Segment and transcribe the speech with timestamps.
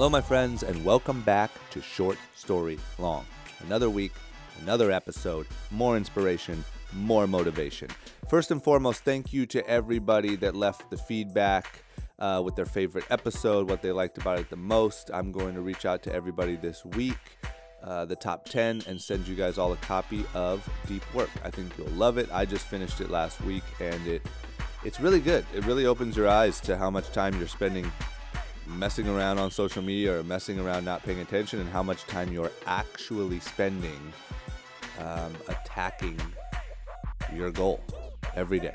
[0.00, 3.26] Hello, my friends, and welcome back to Short Story Long.
[3.66, 4.12] Another week,
[4.62, 6.64] another episode, more inspiration,
[6.94, 7.90] more motivation.
[8.30, 11.84] First and foremost, thank you to everybody that left the feedback
[12.18, 15.10] uh, with their favorite episode, what they liked about it the most.
[15.12, 17.18] I'm going to reach out to everybody this week,
[17.84, 21.28] uh, the top 10, and send you guys all a copy of Deep Work.
[21.44, 22.30] I think you'll love it.
[22.32, 24.22] I just finished it last week, and it
[24.82, 25.44] it's really good.
[25.54, 27.92] It really opens your eyes to how much time you're spending
[28.66, 32.32] messing around on social media or messing around not paying attention and how much time
[32.32, 34.12] you're actually spending
[35.00, 36.20] um, attacking
[37.34, 37.82] your goal
[38.34, 38.72] every day.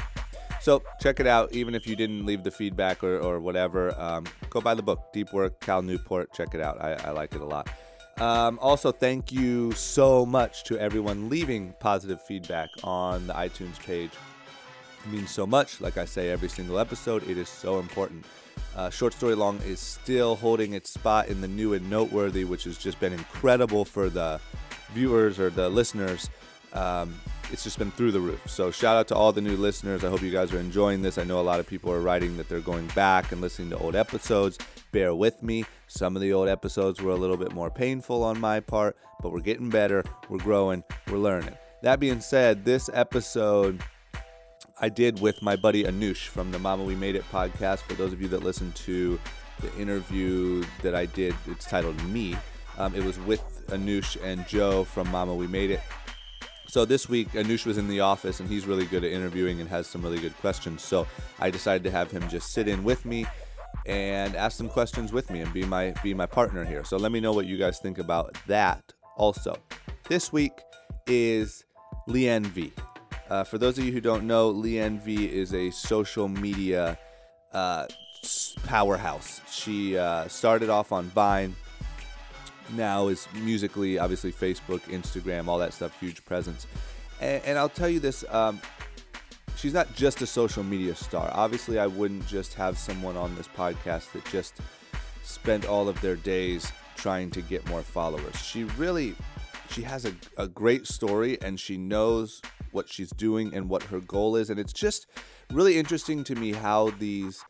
[0.62, 1.54] So check it out.
[1.54, 5.13] Even if you didn't leave the feedback or, or whatever, um, go buy the book,
[5.13, 6.34] Deep Work, Cal Newport.
[6.34, 6.82] Check it out.
[6.82, 7.70] I, I like it a lot.
[8.18, 14.12] Um, also, thank you so much to everyone leaving positive feedback on the iTunes page.
[15.04, 15.82] It means so much.
[15.82, 18.26] Like I say every single episode, it is so important.
[18.76, 22.66] Uh, Short Story Long is still holding its spot in the new and noteworthy, which
[22.66, 24.40] has just been incredible for the
[24.93, 26.30] viewers or the listeners.
[26.74, 27.15] Um,
[27.52, 28.41] it's just been through the roof.
[28.49, 30.04] So shout out to all the new listeners.
[30.04, 31.18] I hope you guys are enjoying this.
[31.18, 33.77] I know a lot of people are writing that they're going back and listening to
[33.77, 34.58] old episodes.
[34.91, 35.65] Bear with me.
[35.87, 39.32] Some of the old episodes were a little bit more painful on my part, but
[39.32, 40.04] we're getting better.
[40.30, 40.84] We're growing.
[41.10, 41.55] We're learning.
[41.82, 43.82] That being said, this episode
[44.81, 47.79] I did with my buddy Anush from the Mama We Made It podcast.
[47.79, 49.18] For those of you that listened to
[49.62, 52.35] the interview that I did, it's titled Me.
[52.77, 55.79] Um, it was with Anush and Joe from Mama We Made It.
[56.68, 59.70] So this week, Anush was in the office and he's really good at interviewing and
[59.70, 60.81] has some really good questions.
[60.81, 61.07] So
[61.40, 63.26] I decided to have him just sit in with me
[63.85, 66.84] and ask some questions with me and be my be my partner here.
[66.84, 68.91] So let me know what you guys think about that.
[69.16, 69.56] Also,
[70.09, 70.51] this week
[71.07, 71.63] is
[72.07, 72.73] Liane V.
[73.29, 76.97] Uh, for those of you who don't know, Liane V is a social media
[77.53, 77.88] uh,
[78.66, 79.41] powerhouse.
[79.50, 81.56] She uh, started off on Vine,
[82.73, 86.68] now is Musical.ly, obviously, Facebook, Instagram, all that stuff, huge presence.
[87.22, 88.59] And, and I'll tell you this um,
[89.56, 91.30] she's not just a social media star.
[91.34, 94.56] Obviously, I wouldn't just have someone on this podcast that just
[95.24, 98.35] spent all of their days trying to get more followers.
[98.38, 99.16] She really
[99.69, 102.41] she has a, a great story and she knows
[102.75, 104.50] what she's doing and what her goal is.
[104.50, 105.08] And it's just
[105.52, 107.44] really interesting to me how these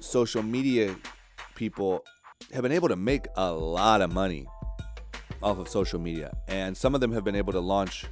[0.00, 0.96] social media
[1.54, 2.04] people
[2.52, 4.46] have been able to make a lot of money
[5.42, 6.34] off of social media.
[6.48, 8.06] And some of them have been able to launch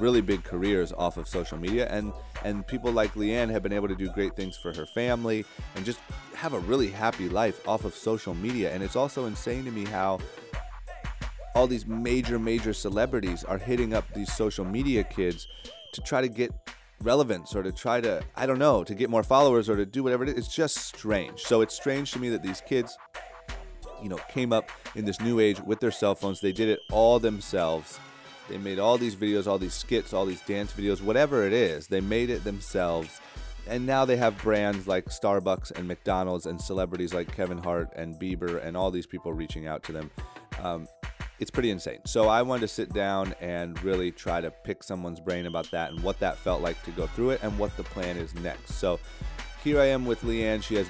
[0.00, 2.12] really big careers off of social media and
[2.44, 5.44] and people like Liane have been able to do great things for her family
[5.76, 6.00] and just
[6.34, 9.84] have a really happy life off of social media and it's also insane to me
[9.84, 10.18] how
[11.54, 15.46] all these major, major celebrities are hitting up these social media kids
[15.92, 16.52] to try to get
[17.02, 20.02] relevance or to try to, I don't know, to get more followers or to do
[20.02, 20.38] whatever it is.
[20.38, 21.40] It's just strange.
[21.40, 22.96] So it's strange to me that these kids,
[24.02, 26.40] you know, came up in this new age with their cell phones.
[26.40, 27.98] They did it all themselves.
[28.48, 31.86] They made all these videos, all these skits, all these dance videos, whatever it is.
[31.86, 33.20] They made it themselves.
[33.68, 38.16] And now they have brands like Starbucks and McDonald's and celebrities like Kevin Hart and
[38.16, 40.10] Bieber and all these people reaching out to them.
[40.60, 40.88] Um,
[41.42, 41.98] it's pretty insane.
[42.06, 45.90] So I wanted to sit down and really try to pick someone's brain about that
[45.90, 48.74] and what that felt like to go through it and what the plan is next.
[48.74, 49.00] So
[49.64, 50.60] here I am with Liane.
[50.60, 50.86] She has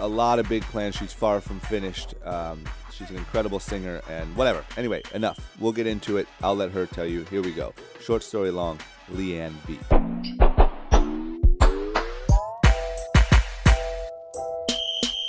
[0.00, 0.96] a lot of big plans.
[0.96, 2.14] She's far from finished.
[2.24, 4.64] Um, she's an incredible singer and whatever.
[4.78, 5.38] Anyway, enough.
[5.60, 6.26] We'll get into it.
[6.42, 7.24] I'll let her tell you.
[7.24, 7.74] Here we go.
[8.00, 8.78] Short story long,
[9.10, 9.78] Liane V.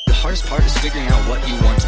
[0.07, 1.82] The hardest part is figuring out what you want.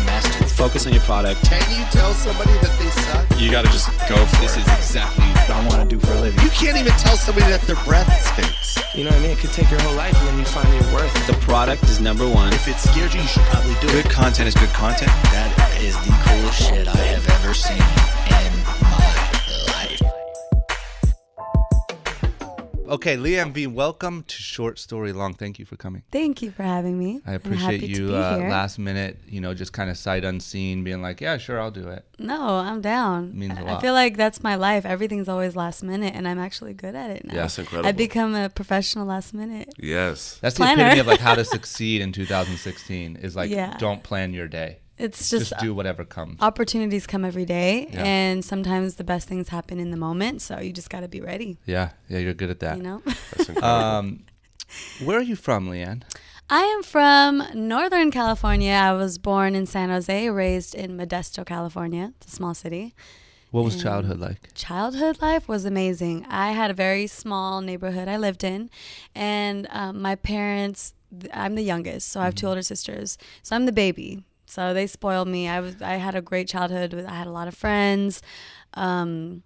[0.66, 1.46] Focus on your product.
[1.46, 3.40] Can you tell somebody that they suck?
[3.40, 4.66] You got to just go for This it.
[4.66, 6.42] is exactly what I want to do for a living.
[6.42, 8.82] You can't even tell somebody that their breath stinks.
[8.98, 9.30] You know what I mean?
[9.30, 11.14] It could take your whole life and then you find your worth.
[11.28, 12.52] the product is number one.
[12.52, 14.10] If it scares you, you should probably do Good it.
[14.10, 15.14] Good content is good content.
[15.30, 15.54] That
[15.86, 18.65] is the coolest shit I have ever seen in
[22.88, 25.34] Okay, Liane V, welcome to Short Story Long.
[25.34, 26.04] Thank you for coming.
[26.12, 27.20] Thank you for having me.
[27.26, 31.20] I appreciate you uh, last minute, you know, just kind of sight unseen, being like,
[31.20, 32.06] yeah, sure, I'll do it.
[32.20, 33.36] No, I'm down.
[33.38, 33.78] Means a I- lot.
[33.78, 34.86] I feel like that's my life.
[34.86, 37.34] Everything's always last minute, and I'm actually good at it now.
[37.34, 37.42] Yeah.
[37.42, 37.90] That's incredible.
[37.90, 39.74] I've become a professional last minute.
[39.80, 40.38] Yes.
[40.42, 40.84] That's the Planner.
[40.84, 43.76] epitome of like how to succeed in 2016 is like, Yeah.
[43.80, 44.78] don't plan your day.
[44.98, 46.42] It's Just, just, do whatever comes.
[46.42, 48.04] opportunities come every day, Yeah.
[48.06, 50.42] and sometimes the best things happen in the moment.
[50.42, 51.58] So you just got to be ready.
[51.66, 52.78] yeah, yeah, you're good at that.
[52.78, 53.02] You know.
[53.62, 54.24] Um,
[55.04, 56.04] where are you from, Liane?
[56.50, 58.72] I am from Northern California.
[58.72, 62.14] I was born in San Jose, raised in Modesto, California.
[62.18, 62.94] It's a small city.
[63.52, 64.54] What was And childhood like?
[64.54, 66.26] Childhood life was amazing.
[66.30, 68.70] I had a very small neighborhood I lived in,
[69.14, 70.94] and um, my parents.
[71.34, 73.18] I'm the youngest, so I have two older sisters.
[73.42, 74.24] So I'm the baby.
[74.46, 75.48] So they spoiled me.
[75.48, 76.94] I was I had a great childhood.
[77.08, 78.22] I had a lot of friends.
[78.76, 79.44] Um,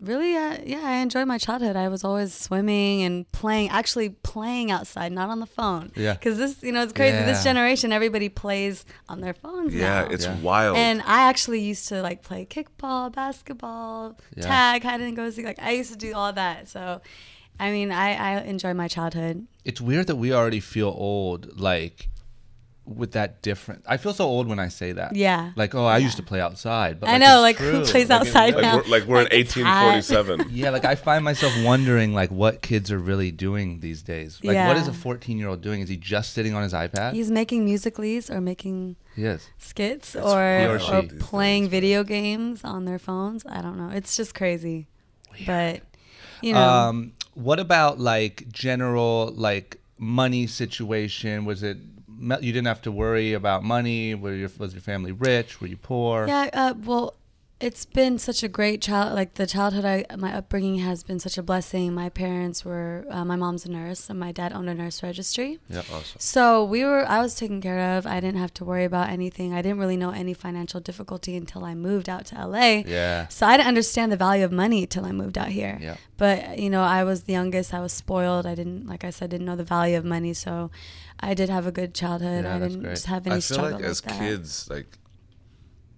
[0.00, 1.76] really, uh, yeah, I enjoyed my childhood.
[1.76, 5.92] I was always swimming and playing, actually playing outside, not on the phone.
[5.96, 6.14] Yeah.
[6.14, 7.16] Because this, you know, it's crazy.
[7.16, 7.26] Yeah.
[7.26, 9.74] This generation, everybody plays on their phones.
[9.74, 10.08] Yeah, now.
[10.10, 10.38] it's Yeah.
[10.40, 10.76] wild.
[10.76, 14.42] And I actually used to like play kickball, basketball, Yeah.
[14.42, 15.44] tag, hide and go seek.
[15.46, 16.68] Like I used to do all that.
[16.68, 17.00] So,
[17.58, 19.46] I mean, I I enjoy my childhood.
[19.64, 22.08] It's weird that we already feel old, like
[22.86, 23.82] with that different.
[23.86, 25.16] I feel so old when I say that.
[25.16, 25.52] Yeah.
[25.56, 27.00] Like, oh, I used to play outside.
[27.00, 28.76] But I like, know, it's like, who plays Like, outside like now?
[28.76, 29.94] we're, like we're in Like, hot.
[29.94, 30.46] 1847.
[30.50, 34.38] Yeah, like I find myself wondering, like, what kids are really doing these days.
[34.42, 35.80] Like, what is a 14 year old doing?
[35.80, 37.14] Is he just sitting on his iPad?
[37.14, 39.48] He's making musicals or making yes.
[39.58, 43.44] skits He or, or or, playing video games on their phones.
[43.48, 43.90] I don't know.
[43.90, 44.86] It's just crazy.
[45.46, 45.80] But
[46.42, 51.44] you know, Um, what about like general like money situation?
[51.44, 54.14] Was it me- you didn't have to worry about money?
[54.14, 55.60] Were your was your family rich?
[55.60, 56.26] Were you poor?
[56.26, 56.50] yeah.
[56.52, 57.16] Uh, well,
[57.60, 59.14] it's been such a great child.
[59.14, 61.94] Like the childhood, I my upbringing has been such a blessing.
[61.94, 63.06] My parents were.
[63.08, 65.60] Uh, my mom's a nurse, and my dad owned a nurse registry.
[65.70, 65.78] Yeah.
[65.78, 66.18] Awesome.
[66.18, 68.06] So we were, I was taken care of.
[68.06, 69.54] I didn't have to worry about anything.
[69.54, 72.82] I didn't really know any financial difficulty until I moved out to LA.
[72.86, 73.28] Yeah.
[73.28, 75.78] So I didn't understand the value of money till I moved out here.
[75.80, 75.96] Yeah.
[76.18, 77.72] But you know, I was the youngest.
[77.72, 78.46] I was spoiled.
[78.46, 80.34] I didn't, like I said, didn't know the value of money.
[80.34, 80.70] So
[81.24, 82.44] I did have a good childhood.
[82.44, 82.90] Yeah, I didn't great.
[82.90, 84.18] just have any I feel struggle like as that.
[84.18, 84.98] kids, like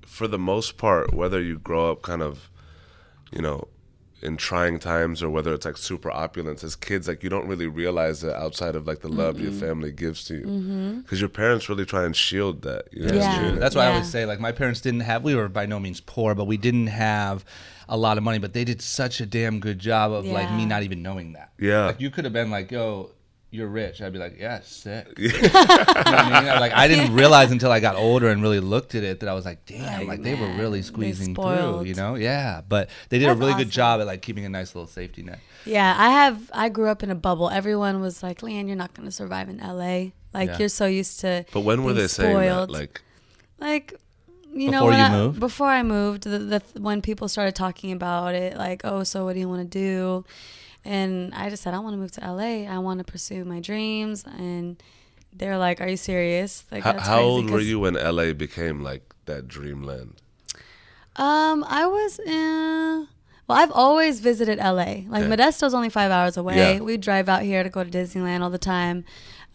[0.06, 2.50] for the most part, whether you grow up kind of,
[3.32, 3.68] you know,
[4.22, 7.66] in trying times or whether it's like super opulence, as kids, like you don't really
[7.66, 11.68] realize that outside of like the love your family gives to you, because your parents
[11.68, 12.88] really try and shield that.
[12.92, 13.08] You know?
[13.08, 13.18] Mm-hmm.
[13.18, 13.40] Yeah.
[13.40, 13.60] Shield it.
[13.60, 16.00] That's why I always say, like, my parents didn't have, we were by no means
[16.00, 17.44] poor, but we didn't have
[17.90, 20.64] a lot of money, but they did such a damn good job of, like, me
[20.64, 21.52] not even knowing that.
[21.58, 21.84] Yeah.
[21.84, 23.10] Like, you could have been like, yo,
[23.50, 24.02] you're rich.
[24.02, 25.06] I'd be like, yeah, sick.
[25.18, 26.60] you know what I mean?
[26.60, 29.34] Like, I didn't realize until I got older and really looked at it that I
[29.34, 32.16] was like, damn, Like, like, they were really squeezing through, you know?
[32.16, 32.60] Yeah.
[32.68, 35.22] But they did a That's really good job at, like, keeping a nice little safety
[35.22, 35.38] net.
[35.64, 36.50] Yeah, I have.
[36.52, 37.50] I grew up in a bubble.
[37.50, 40.12] Everyone was like, "Liane, you're not going to survive in LA.
[40.32, 40.58] Like Yeah.
[40.58, 42.44] you're so used to." But when were being they saying that?
[42.52, 43.00] spoiled." Like,
[43.58, 43.94] like
[44.54, 45.40] you know Before when you I- moved?
[45.40, 49.34] before i moved the, the when people started talking about it like oh so what
[49.34, 50.24] do you want to do
[50.86, 52.42] and i just said i want to move to la
[52.76, 54.80] i want to pursue my dreams and
[55.32, 59.02] they're like are you serious like how, how old were you when LA became like
[59.26, 60.14] that dreamland?
[61.16, 63.08] um i was in
[63.46, 65.28] well i've always visited la like Okay.
[65.28, 66.80] modesto's only five hours away Yeah.
[66.80, 69.04] we drive out here to go to disneyland all the time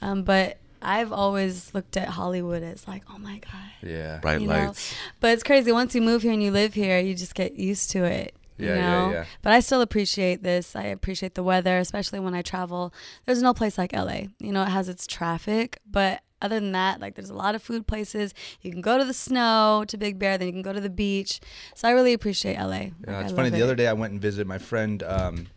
[0.01, 4.19] um, but i've always looked at hollywood as like oh my god Yeah.
[4.21, 4.65] Bright you know?
[4.67, 4.93] lights.
[5.19, 5.71] But it's crazy.
[5.71, 8.35] Once you move here and you live here, you just get used to it.
[8.61, 9.11] You Yeah, yeah, know?
[9.11, 9.25] yeah.
[9.41, 10.75] But I still appreciate this.
[10.75, 12.93] I appreciate the weather, especially when I travel.
[13.25, 14.27] There's no place like LA.
[14.39, 17.61] You know, it has its traffic, but other than that, like there's a lot of
[17.61, 18.33] food places.
[18.61, 20.89] You can go to the snow to Big Bear, then you can go to the
[20.89, 21.39] beach.
[21.75, 22.65] So I really appreciate LA.
[22.67, 23.49] Like, Yeah, it's funny.
[23.49, 25.03] love The other day, I went and visited my friend.
[25.03, 25.47] Um,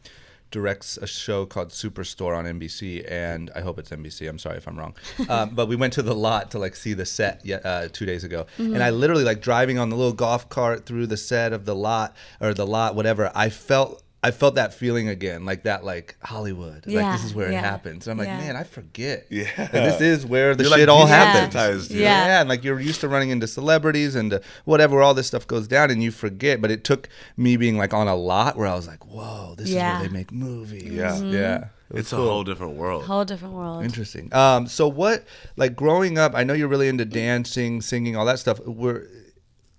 [0.54, 4.28] directs a show called Superstore on NBC, and I hope it's NBC.
[4.28, 4.94] I'm sorry if I'm wrong,
[5.28, 8.22] um, but we went to the lot to like see the set uh, two days
[8.22, 11.64] ago, and I literally like driving on the little golf cart through the set of
[11.64, 13.32] the lot or the lot, whatever.
[13.34, 14.03] I felt.
[14.24, 16.86] I felt that feeling again, like that, like Hollywood.
[16.86, 18.06] like this is where it happens.
[18.06, 18.38] And I'm like, yeah.
[18.38, 19.26] man, I forget.
[19.28, 19.50] Yeah.
[19.58, 21.54] Like, this is where the You're, like, shit all happens.
[21.54, 21.90] desensitized.
[21.90, 22.26] Yeah.
[22.26, 25.46] Yeah, and like you're used to running into celebrities and uh, whatever, all this stuff
[25.46, 26.62] goes down, and you forget.
[26.62, 29.68] But it took me being like on a lot where I was like, "Whoa, this
[29.68, 31.18] is where they make movies." Yeah.
[31.18, 31.56] yeah,
[31.90, 33.04] It was It's a whole different world.
[33.04, 33.84] Whole different world.
[33.84, 34.32] interesting.
[34.32, 35.24] Um, so what,
[35.56, 38.58] like growing up, I know you're really into dancing, singing, all that stuff.
[38.60, 39.06] Were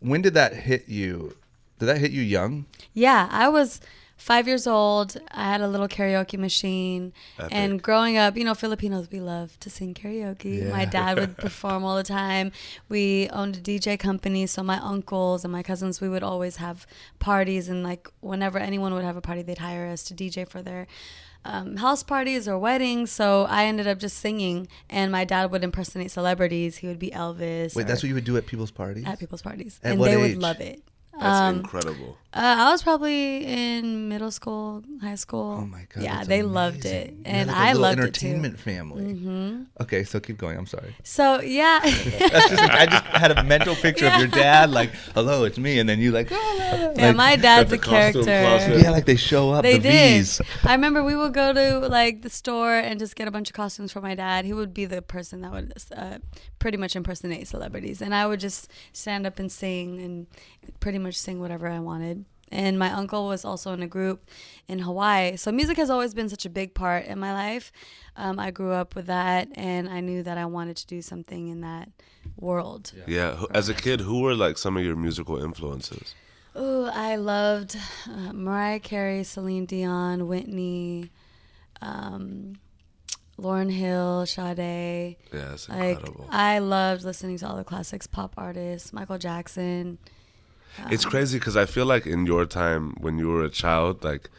[0.02, 1.36] when did that hit you?
[1.80, 2.68] Did that hit you young?
[2.94, 3.82] Yeah, I was
[4.26, 5.16] five years old.
[5.30, 7.14] I had a little karaoke machine.
[7.52, 10.68] And growing up, you know, Filipinos, we love to sing karaoke.
[10.72, 12.52] My dad would perform all the time.
[12.90, 14.48] We owned a DJ company.
[14.48, 16.88] So my uncles and my cousins, we would always have
[17.20, 17.70] parties.
[17.70, 20.88] And like whenever anyone would have a party, they'd hire us to DJ for their.
[21.48, 25.64] Um, house parties or weddings, so I ended up just singing, and my dad would
[25.64, 26.78] impersonate celebrities.
[26.78, 27.76] He would be Elvis.
[27.76, 29.06] Wait, that's what you would do at people's parties?
[29.06, 30.34] at people's parties, At and they age?
[30.34, 30.82] would love it.
[31.20, 32.18] That's Um, incredible.
[32.34, 35.60] uh, I was probably in middle school, high school.
[35.62, 36.04] Oh my god!
[36.04, 38.62] Yeah, they loved it, and like I loved it entertainment too.
[38.64, 39.14] family.
[39.14, 39.64] Mm-hmm.
[39.82, 40.58] Okay, so keep going.
[40.58, 40.94] I'm sorry.
[41.04, 45.46] So yeah, That's just I just had a mental picture of your dad, like, "Hello,
[45.46, 46.56] it's me," and then you like, "Oh,
[46.98, 48.24] yeah, like- my dad's a character.
[48.24, 48.82] closet.
[48.82, 49.64] yeah, like they show up.
[49.64, 50.18] They the did.
[50.18, 50.42] V's.
[50.66, 53.56] I remember we would go to like the store and just get a bunch of
[53.56, 54.44] costumes for my dad.
[54.44, 56.18] He would be the person that would uh,
[56.60, 60.28] pretty much impersonate celebrities, and I would just stand up and sing and
[60.80, 62.26] pretty much sing whatever I wanted.
[62.52, 64.30] And my uncle was also in a group
[64.68, 65.36] in Hawaii.
[65.36, 67.72] So music has always been such a big part in my life.
[68.16, 71.48] Um, I grew up with that, and I knew that I wanted to do something
[71.50, 71.90] in that
[72.38, 72.94] world.
[73.08, 73.36] Yeah.
[73.36, 76.14] who- As a kid, who were like some of your musical influences?
[76.56, 77.76] Oh, I loved
[78.10, 81.12] uh, Mariah Carey, Celine Dion, Whitney,
[81.82, 82.54] um,
[83.38, 85.18] Lauryn Hill, Sade.
[85.34, 86.28] Yeah, that's Like incredible.
[86.32, 89.98] I loved listening to all the classics, pop artists, Michael Jackson.
[90.92, 94.30] It's crazy because I feel like in your time when you were a child, like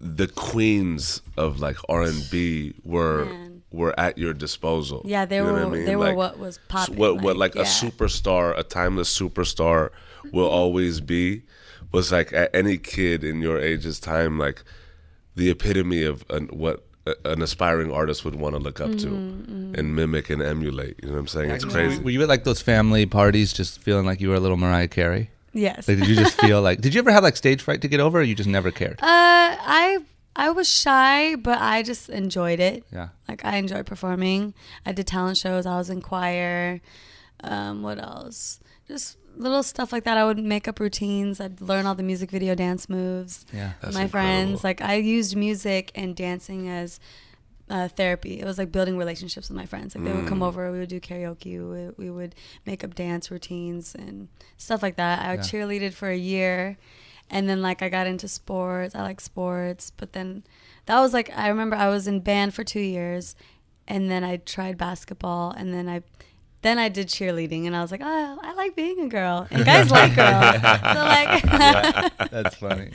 [0.00, 3.62] the queens of like R and B were Man.
[3.70, 5.02] were at your disposal.
[5.04, 5.52] Yeah, they You were.
[5.52, 5.84] what I mean?
[5.84, 6.96] They were what was popping.
[6.96, 7.62] What what like yeah.
[7.62, 9.90] a superstar, a timeless superstar
[10.32, 11.42] will always be
[11.92, 14.62] was like at any kid in your age's time, like
[15.36, 16.84] the epitome of an, what
[17.24, 20.96] a- an aspiring artist would want to look up to Mm-hmm, and mimic and emulate.
[21.02, 21.50] You know what I'm saying?
[21.50, 22.02] It's Were- crazy.
[22.02, 24.88] Were you at like those family parties, just feeling like you were a little Mariah
[24.88, 25.30] Carey?
[25.52, 25.88] Yes.
[25.88, 26.80] Like, did you just feel like?
[26.80, 29.00] Did you ever have like stage fright to get over, or you just never cared?
[29.02, 29.98] Uh, I
[30.36, 32.84] I was shy, but I just enjoyed it.
[32.92, 33.08] Yeah.
[33.28, 34.54] Like I enjoyed performing.
[34.86, 35.66] I did talent shows.
[35.66, 36.80] I was in choir.
[37.42, 38.60] Um, what else?
[38.86, 40.18] Just little stuff like that.
[40.18, 41.40] I would make up routines.
[41.40, 43.46] I'd learn all the music video dance moves.
[43.52, 43.68] Yeah.
[43.68, 44.10] with That's my incredible.
[44.10, 44.64] friends.
[44.64, 46.98] Like I used music and dancing as
[47.70, 48.40] uh, therapy.
[48.40, 49.94] It was like building relationships with my friends.
[49.94, 50.28] Like they would Mm.
[50.28, 52.34] come over, we would do karaoke, we would, we would
[52.66, 55.20] make up dance routines and stuff like that.
[55.20, 55.40] I Yeah.
[55.40, 56.78] cheerleaded for a year,
[57.30, 58.94] and then like I got into sports.
[58.94, 60.44] I like sports, but then
[60.86, 63.36] that was like I remember I was in band for two years,
[63.86, 66.02] and then I tried basketball, and then I.
[66.68, 69.64] Then I did cheerleading, and I was like, "Oh, I like being a girl, and
[69.64, 71.42] guys like girls." So like,
[72.30, 72.90] That's funny.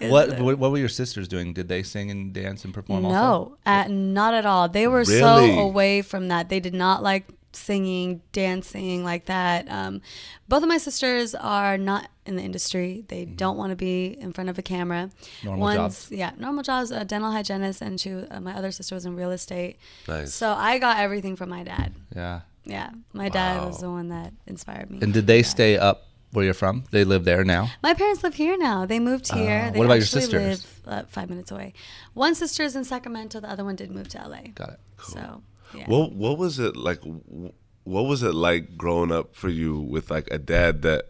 [0.10, 1.54] what, what What were your sisters doing?
[1.54, 3.06] Did they sing and dance and perform?
[3.06, 3.16] Also?
[3.16, 4.68] No, at, not at all.
[4.68, 5.20] They were Really?
[5.20, 6.50] so away from that.
[6.50, 9.70] They did not like singing, dancing like that.
[9.70, 10.02] Um,
[10.46, 13.06] both of my sisters are not in the industry.
[13.08, 15.08] They don't want to be in front of a camera.
[15.08, 15.46] Mm-hmm.
[15.46, 16.10] Normal One's, jobs.
[16.10, 16.90] Yeah, normal jobs.
[16.90, 18.12] A dental hygienist, and she.
[18.12, 19.78] Uh, my other sister was in real estate.
[20.06, 20.34] Nice.
[20.34, 21.94] So I got everything from my dad.
[22.14, 22.40] Yeah.
[22.64, 24.98] Yeah, my dad was the one that inspired me.
[25.02, 25.42] And did they Yeah.
[25.56, 26.84] stay up where you're from?
[26.90, 27.70] They live there now.
[27.82, 28.86] My parents live here now.
[28.86, 29.66] They moved here.
[29.66, 30.66] Ah, they what about your actually sisters?
[30.86, 31.74] Live, uh, five minutes away.
[32.14, 33.40] One sister is in Sacramento.
[33.40, 34.48] The other one did move to LA.
[34.54, 34.80] Got it.
[35.02, 35.42] So,
[35.74, 35.84] yeah.
[35.86, 37.00] What what was it like?
[37.00, 37.52] w-
[37.84, 41.04] What was it like growing up for you with like a dad that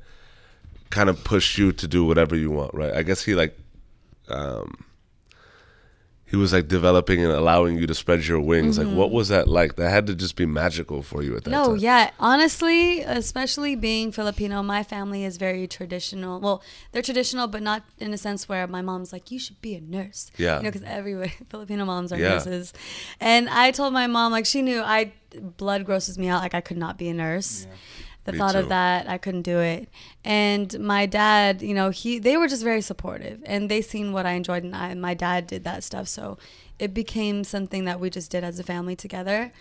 [0.91, 2.93] kind of pushed you to do whatever you want, right?
[2.93, 3.57] I guess he like,
[4.29, 4.84] um,
[6.35, 8.77] he was like developing and allowing you to spread your wings.
[8.77, 9.77] Like, what was that like?
[9.77, 11.69] That had to just be magical for you at that Mm-hmm.
[11.71, 12.11] No, yeah.
[12.19, 16.41] Honestly, especially being Filipino, my family is very traditional.
[16.41, 16.61] Well,
[16.91, 19.81] they're traditional, but not in a sense where my mom's like, you should be a
[19.81, 20.31] nurse.
[20.37, 20.57] Yeah.
[20.59, 22.31] You know, because everybody, Filipino moms are Yeah.
[22.31, 22.73] nurses.
[23.21, 25.13] And I told my mom, like, she knew I,
[25.57, 26.43] blood grosses me out.
[26.43, 27.69] Like, I could not be a nurse.
[28.25, 28.61] The Me thought too.
[28.61, 29.89] of that, I couldn't do it.
[30.25, 34.27] And my dad, you know, he they were just very supportive, and they seen what
[34.27, 36.39] I enjoyed, and I, my dad did that stuff, so
[36.79, 39.53] it became something that we just did as a family together.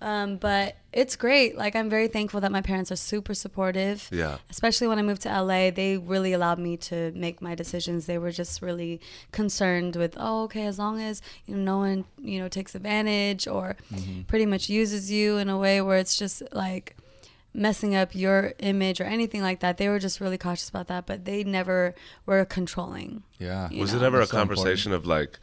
[0.00, 1.56] Um, but it's great.
[1.56, 4.08] Like I'm very thankful that my parents are super supportive.
[4.12, 4.38] Yeah.
[4.48, 8.06] Especially when I moved to LA, they really allowed me to make my decisions.
[8.06, 9.00] They were just really
[9.32, 13.46] concerned with, oh, okay, as long as you know no one you know takes advantage
[13.48, 13.76] or
[14.28, 16.96] pretty much uses you in a way where it's just like
[17.58, 19.76] messing up your image or anything like that.
[19.76, 23.24] They were just really cautious about that, but they never were controlling.
[23.38, 23.68] Yeah.
[23.72, 24.58] Was know, it ever a That's so important.
[24.64, 25.38] conversation of like,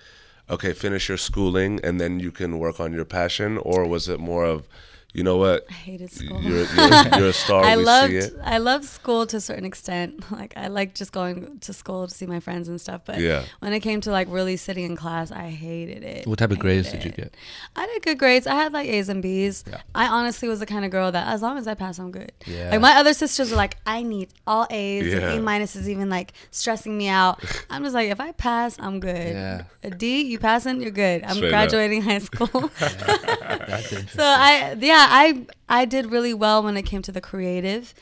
[0.50, 4.20] okay, finish your schooling and then you can work on your passion, or was it
[4.20, 4.68] more of,
[5.16, 6.42] you know what, I hated school.
[6.42, 7.64] you're you're, you're a star.
[7.64, 8.34] I we loved see it.
[8.44, 10.24] I loved school to a certain extent.
[10.36, 13.02] Like I liked just going to school to see my friends and stuff.
[13.06, 13.44] But Yeah.
[13.60, 16.28] when it came to like really sitting in class, I hated it.
[16.28, 17.36] What type of I grades hated did you get?
[17.76, 18.46] I did good grades.
[18.48, 19.64] I had like A's and B's.
[19.70, 19.82] Yeah.
[19.94, 22.32] I honestly was the kind of girl that as long as I pass, I'm good.
[22.46, 22.72] Yeah.
[22.72, 25.06] Like my other sisters were like, I need all A's.
[25.14, 25.32] Yeah.
[25.34, 27.40] A minus is even like stressing me out.
[27.70, 29.34] I'm just like, if I pass, I'm good.
[29.34, 29.64] Yeah.
[29.84, 31.24] A D, you passing, you're good.
[31.24, 31.70] I'm Straight up.
[31.70, 32.70] graduating high school.
[32.80, 34.08] That's interesting.
[34.10, 37.94] So I yeah I I did really well when it came to the creative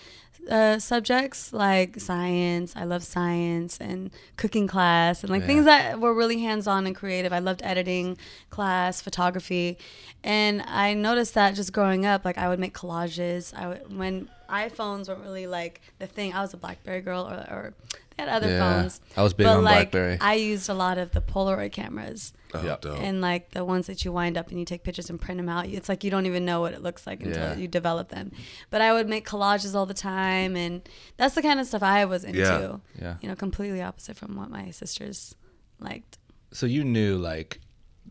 [0.49, 2.73] uh, subjects like science.
[2.75, 5.47] I love science and cooking class and like Yeah.
[5.47, 7.31] things that were really hands on and creative.
[7.31, 8.17] I loved editing
[8.49, 9.77] class, photography,
[10.23, 13.53] and I noticed that just growing up, like I would make collages.
[13.57, 16.33] I would when iPhones weren't really like the thing.
[16.33, 17.73] I was a BlackBerry girl, or, or
[18.17, 18.59] they had other Yeah.
[18.81, 19.01] phones.
[19.17, 20.17] I was big but on like, BlackBerry.
[20.21, 22.81] I used a lot of the Polaroid cameras Oh, Yep.
[22.81, 22.99] dope.
[22.99, 25.49] and like the ones that you wind up and you take pictures and print them
[25.49, 25.67] out.
[25.67, 27.55] It's like you don't even know what it looks like until Yeah.
[27.55, 28.31] you develop them.
[28.69, 30.81] But I would make collages all the time, and
[31.17, 32.39] that's the kind of stuff I was into.
[32.39, 32.77] Yeah.
[33.01, 33.15] Yeah.
[33.21, 35.35] You know, completely opposite from what my sisters
[35.79, 36.17] liked.
[36.51, 37.59] So you knew like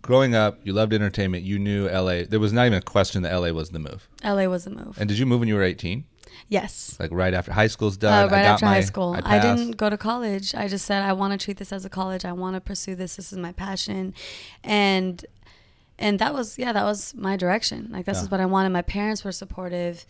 [0.00, 1.44] growing up, you loved entertainment.
[1.44, 2.24] You knew LA.
[2.24, 4.08] There was not even a question that LA was the move.
[4.24, 4.96] LA was a move.
[4.98, 6.04] And did you move when you were 18?
[6.48, 6.96] Yes.
[7.00, 8.30] Like right after high school's Uh, done.
[8.30, 9.12] right I got after my, high school.
[9.14, 9.42] I, passed.
[9.58, 10.54] didn't go to college.
[10.54, 12.24] I just said I want to treat this as a college.
[12.24, 13.16] I want to pursue this.
[13.16, 14.14] This is my passion,
[14.64, 15.24] and
[15.98, 17.88] and that was yeah, that was my direction.
[17.92, 18.70] Like this is what I wanted.
[18.70, 20.04] My parents were supportive,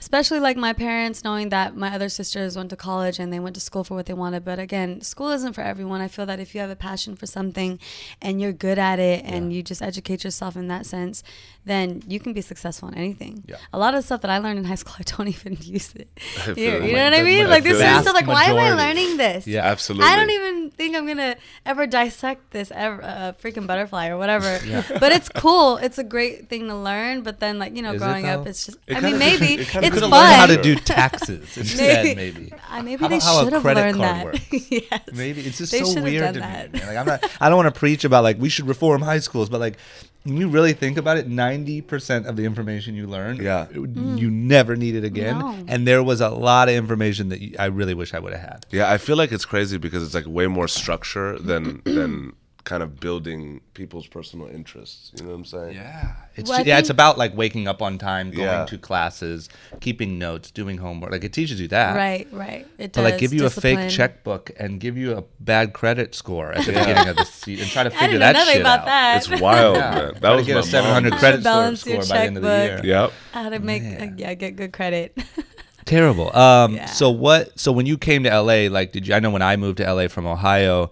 [0.00, 3.54] especially like my parents knowing that my other sisters went to college and they went
[3.56, 4.44] to school for what they wanted.
[4.44, 6.00] But again, school isn't for everyone.
[6.00, 7.78] I feel that if you have a passion for something
[8.22, 11.22] and you're good at it and you just educate yourself in that sense,
[11.66, 13.42] then you can be successful in anything.
[13.46, 13.56] Yeah.
[13.72, 16.08] A lot of stuff that I learned in high school, I don't even use it.
[16.18, 17.48] feel Here, like you know what I mean?
[17.48, 19.46] Like this is vast stuff like, why am I learning this?
[19.46, 19.62] Yeah.
[19.64, 20.06] Absolutely.
[20.06, 24.58] I don't even think I'm gonna ever dissect this ever, uh, freaking butterfly or whatever.
[24.66, 24.82] yeah.
[25.00, 25.76] But it's cool.
[25.78, 27.22] It's a great thing to learn.
[27.22, 28.78] But then, like you know, Is it, growing up, it's just.
[28.86, 30.34] It I kinda mean, maybe it it's could've fun.
[30.34, 32.52] how to do taxes instead, maybe.
[32.70, 34.52] Uh, maybe How they about how a should have learned that.
[34.70, 35.00] yes.
[35.12, 36.72] Maybe it's just They so weird to that.
[36.72, 36.80] me.
[36.80, 37.24] Like I'm not.
[37.40, 39.78] I don't want to preach about like we should reform high schools, but like
[40.24, 43.66] when you really think about it, ninety percent of the information you learn, Yeah.
[43.72, 44.18] it would- mm.
[44.18, 45.38] you never need it again.
[45.38, 45.56] No.
[45.68, 48.42] And there was a lot of information that you, I really wish I would have
[48.42, 48.66] had.
[48.70, 52.32] Yeah, I feel like it's crazy because it's like way more structure than than
[52.64, 55.12] kind of building people's personal interests.
[55.16, 55.74] You know what I'm saying?
[55.74, 58.64] Yeah, it's Well, I yeah, it's about like waking up on time, going Yeah.
[58.64, 61.12] to classes, keeping notes, doing homework.
[61.12, 61.94] Like it teaches you that.
[61.94, 62.66] Right, right.
[62.78, 63.04] It To does.
[63.12, 66.72] like give you a fake checkbook and give you a bad credit score at the
[66.72, 68.80] beginning of the season and try to I figure didn't know that nothing shit about
[68.80, 68.86] out.
[68.86, 69.16] that.
[69.30, 69.90] It's wild, Yeah.
[69.94, 70.14] man.
[70.14, 71.18] That Try to was get my a 700 mom.
[71.18, 72.66] credit score, balance your score by the end of the year.
[72.68, 72.84] checkbook.
[72.86, 73.12] Yep.
[73.32, 74.14] How to make uh, Man.
[74.16, 75.18] yeah get good credit.
[75.84, 76.34] Terrible.
[76.34, 76.86] Um, Yeah.
[76.86, 77.58] So what?
[77.60, 79.14] So when you came to LA, like, did you?
[79.14, 80.90] I know when I moved to LA from Ohio,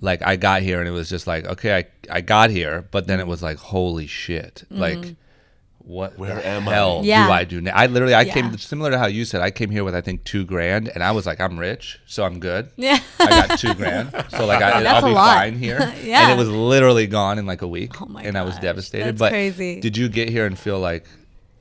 [0.00, 3.06] like I got here and it was just like, okay, I I got here, but
[3.06, 4.80] then it was like, holy shit, mm-hmm.
[4.80, 5.16] like.
[5.86, 7.00] What Where the am I?
[7.02, 7.26] Yeah.
[7.26, 7.74] do I do now?
[7.74, 8.32] I literally, I Yeah.
[8.32, 9.42] came similar to how you said.
[9.42, 12.24] I came here with I think two grand, and I was like, I'm rich, so
[12.24, 12.70] I'm good.
[12.76, 13.00] yeah.
[13.20, 15.36] I got two grand, so like I, That's I'll be lot.
[15.36, 15.92] fine here.
[16.02, 16.22] yeah.
[16.30, 19.08] And it was literally gone in like a week, Oh my and I was devastated.
[19.08, 19.78] that's but crazy.
[19.78, 21.04] did you get here and feel like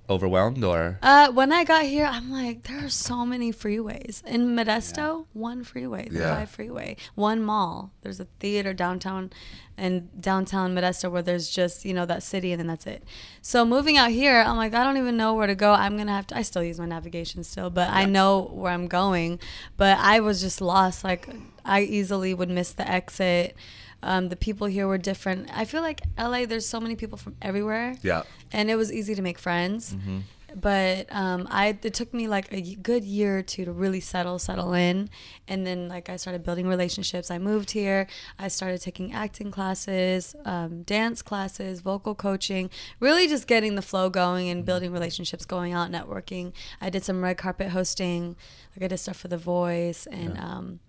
[0.10, 1.00] overwhelmed or?
[1.02, 5.26] Uh, when I got here, I'm like, there are so many freeways in Modesto.
[5.34, 6.36] One freeway, the Yeah.
[6.36, 7.92] five freeway, one mall.
[8.02, 9.32] There's a theater downtown,
[9.78, 13.04] and downtown Modesto where there's just you know that city, and then that's it.
[13.42, 15.72] So moving out here, I'm like, I don't even know where to go.
[15.74, 16.38] I'm gonna have to.
[16.38, 19.40] I still use my navigation still, but I know where I'm going.
[19.78, 21.04] But I was just lost.
[21.04, 21.28] Like
[21.66, 23.56] I easily would miss the exit.
[24.04, 25.50] Um, the people here were different.
[25.54, 26.46] I feel like LA.
[26.46, 28.24] There's so many people from everywhere Yeah.
[28.52, 29.94] and it was easy to make friends.
[29.96, 30.20] Mm-hmm.
[30.56, 34.38] But um, I it took me like a good year or two to really settle
[34.38, 35.10] settle in,
[35.48, 37.32] and then like I started building relationships.
[37.32, 38.06] I moved here.
[38.38, 42.70] I started taking acting classes, um, dance classes, vocal coaching.
[43.00, 46.54] Really just getting the flow going and building relationships, going out networking.
[46.80, 48.36] I did some red carpet hosting.
[48.78, 50.38] Like I did stuff for The Voice and.
[50.38, 50.80] Um,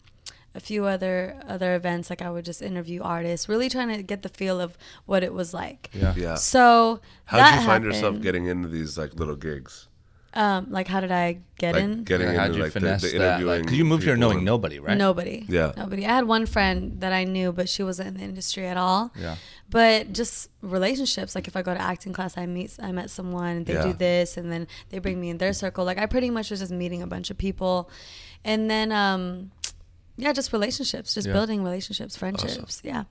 [0.54, 4.22] a few other other events like I would just interview artists, really trying to get
[4.22, 5.90] the feel of what it was like.
[5.92, 6.14] Yeah.
[6.16, 6.34] Yeah.
[6.36, 9.88] So how did that you find yourself getting into these like little gigs?
[10.36, 12.02] Um, like how did I get Like in?
[12.02, 13.24] getting Like, how'd into you like the, finesse the that?
[13.40, 13.62] interviewing.
[13.62, 14.96] Because you moved here knowing and- nobody, right?
[14.98, 15.44] Nobody.
[15.48, 15.70] Yeah.
[15.76, 16.04] Nobody.
[16.04, 19.12] I had one friend that I knew, but she wasn't in the industry at all.
[19.16, 19.36] Yeah.
[19.70, 21.36] But just relationships.
[21.36, 23.84] Like if I go to acting class, I meet, I met someone, and they Yeah.
[23.84, 25.84] do this, and then they bring me in their circle.
[25.84, 27.88] Like I pretty much was just meeting a bunch of people,
[28.44, 29.52] and then um,
[30.16, 31.33] yeah, just relationships, just Yeah.
[31.33, 32.81] building relationships, friendships.
[32.85, 33.05] Yeah.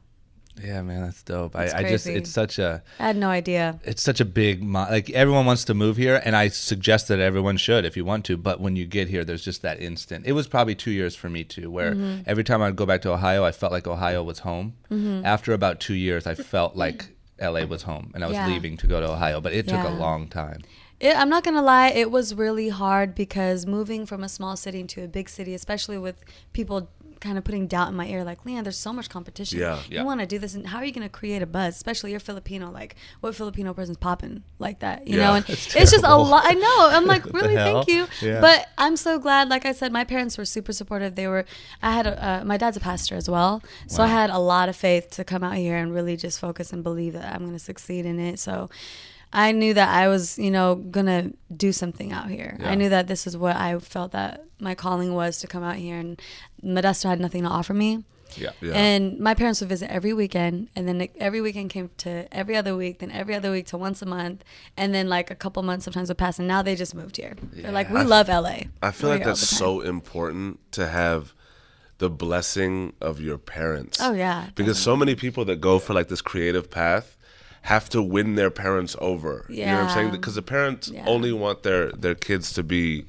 [0.64, 1.56] Yeah, man, that's dope.
[1.56, 3.80] I, I just, it's such a I had no idea.
[3.84, 7.58] it's such a big like everyone wants to move here, and I suggest that everyone
[7.58, 8.38] should if you want to.
[8.38, 10.28] But when you get here, there's just that instant.
[10.28, 12.22] It was probably two years for me too, where Mm-hmm.
[12.28, 14.76] every time I'd go back to Ohio, I felt like Ohio was home.
[14.92, 15.26] Mm-hmm.
[15.26, 17.08] After about two years, I felt like
[17.42, 18.46] LA was home, and I was Yeah.
[18.48, 19.42] leaving to go to Ohio.
[19.42, 20.62] But it took a long time.
[21.04, 24.80] It, I'm not gonna lie, it was really hard because moving from a small city
[24.80, 26.90] into a big city, especially with people
[27.20, 29.60] kind of putting doubt in my ear, like, Leon, there's so much competition.
[29.60, 29.80] Yeah.
[29.90, 30.00] Yeah.
[30.02, 31.76] You want to do this, and how are you gonna create a buzz?
[31.76, 35.06] Especially you're Filipino, like, what Filipino person's popping like that?
[35.06, 36.44] You Yeah, know, and it's it's, just a lot.
[36.46, 36.90] I know.
[36.92, 38.08] I'm like, really, thank you.
[38.22, 38.40] Yeah.
[38.40, 39.50] But I'm so glad.
[39.50, 41.16] Like I said, my parents were super supportive.
[41.16, 41.44] They were.
[41.82, 44.70] I had a, uh, my dad's a pastor as well, so I had a lot
[44.70, 47.60] of faith to come out here and really just focus and believe that I'm gonna
[47.60, 48.40] succeed in it.
[48.40, 48.70] So.
[49.34, 52.56] I knew that I was, you know, gonna do something out here.
[52.60, 52.70] Yeah.
[52.70, 55.76] I knew that this is what I felt that my calling was to come out
[55.76, 56.22] here, and
[56.64, 58.06] Modesto had nothing to offer me.
[58.36, 58.52] Yeah.
[58.62, 58.74] Yeah.
[58.74, 62.76] And my parents would visit every weekend, and then every weekend came to every other
[62.76, 64.44] week, then every other week to once a month,
[64.78, 67.36] and then like a couple months sometimes would pass, and now they just moved here.
[67.54, 67.64] Yeah.
[67.64, 68.66] They're like, we love LA.
[68.82, 71.34] I feel We're like that's so important to have
[71.98, 74.00] the blessing of your parents.
[74.02, 77.18] Oh yeah, Because so many people that go for like this creative path
[77.64, 79.46] have to win their parents over.
[79.50, 80.12] You know what I'm saying?
[80.12, 81.06] Because the parents Yeah.
[81.08, 83.06] only want their their kids to be,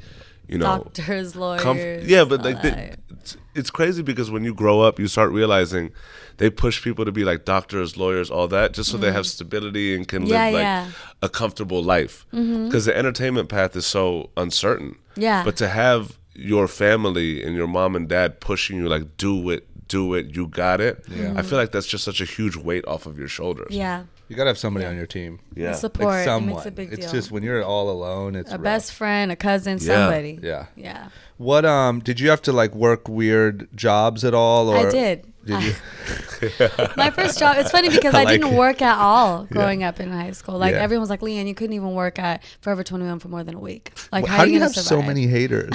[0.49, 1.63] you know, doctors, lawyers.
[1.63, 5.33] comf- yeah, but like they, it's, it's crazy because when you grow up, you start
[5.33, 5.91] realizing
[6.37, 9.95] they push people to be like doctors, lawyers, all that, just so they have stability
[9.95, 10.27] and can.
[10.27, 10.91] Yeah, live like yeah.
[11.23, 12.27] a comfortable life.
[12.33, 12.67] Mm-hmm.
[12.67, 14.97] Because the entertainment path is so uncertain.
[15.17, 15.45] Yeah.
[15.45, 19.67] But to have your family and your mom and dad pushing you like do it,
[19.89, 21.05] do it, you got it.
[21.09, 21.35] yeah.
[21.37, 23.75] I feel like that's just such a huge weight off of your shoulders.
[23.75, 24.05] yeah.
[24.35, 25.39] You gotta have somebody on your team.
[25.55, 25.71] Yeah.
[25.71, 26.55] The support Like it someone.
[26.57, 28.35] makes a big it's just when you're all alone.
[28.35, 28.63] It's a rough.
[28.65, 29.87] best friend, a cousin, Yeah.
[30.09, 30.41] somebody.
[30.43, 30.67] Yeah.
[30.75, 31.09] Yeah.
[31.37, 34.69] What um did you have to like work weird jobs at all?
[34.69, 35.27] Or I did.
[35.45, 35.75] Did you?
[36.97, 37.57] My first job.
[37.59, 38.59] It's funny because I I, like didn't it.
[38.59, 40.57] work at all growing up in high school.
[40.59, 40.81] Like Yeah.
[40.83, 43.59] everyone was like, "Liane, you couldn't even work at Forever 21 for more than a
[43.61, 43.93] week.
[44.11, 45.71] Like, how, how, do you gonna have so many haters?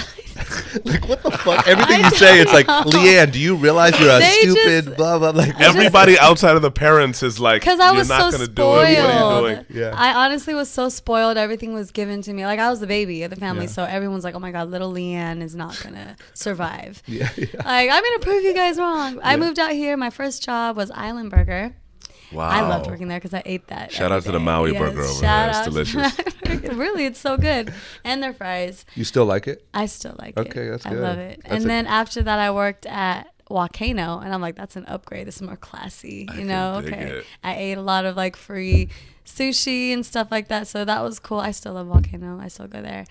[0.85, 1.67] like what the fuck?
[1.67, 2.87] Everything I you say, it's like, don't.
[2.93, 6.61] Liane, do you realize you're a They stupid just- blah blah like Everybody outside of
[6.63, 8.55] the parents is like, Because I you're was not so gonna spoiled.
[8.87, 9.03] do it.
[9.03, 9.65] What are you doing?
[9.69, 9.93] Yeah.
[9.95, 11.37] I honestly was so spoiled.
[11.37, 12.43] Everything was given to me.
[12.45, 13.71] Like I was the baby of the family, Yeah.
[13.71, 17.45] so everyone's like, "Oh my god, little Liane is not gonna survive." Yeah, yeah.
[17.65, 19.19] Like I'm gonna prove you guys wrong.
[19.23, 19.97] I moved out here.
[19.97, 21.75] My first job was Island Burger.
[22.31, 22.47] Wow.
[22.47, 23.91] I loved working there because I ate that.
[23.91, 24.39] Shout every out to the.
[24.39, 25.49] Maui Yes, burger over shout there.
[25.49, 26.71] It's delicious.
[26.77, 28.85] really, it's so good, and their fries.
[28.93, 29.65] You still like it?
[29.73, 30.47] I still like it.
[30.47, 30.97] Okay, that's good.
[30.99, 31.39] I love it.
[31.41, 34.85] That's and a- then after that, I worked at Volcano, and I'm like, that's an
[34.85, 35.27] upgrade.
[35.27, 36.81] This is more classy, you can know.
[36.81, 37.25] dig Okay, it.
[37.43, 38.89] I ate a lot of like free
[39.25, 41.39] sushi and stuff like that, so that was cool.
[41.39, 42.39] I still love Volcano.
[42.39, 43.05] I still go there.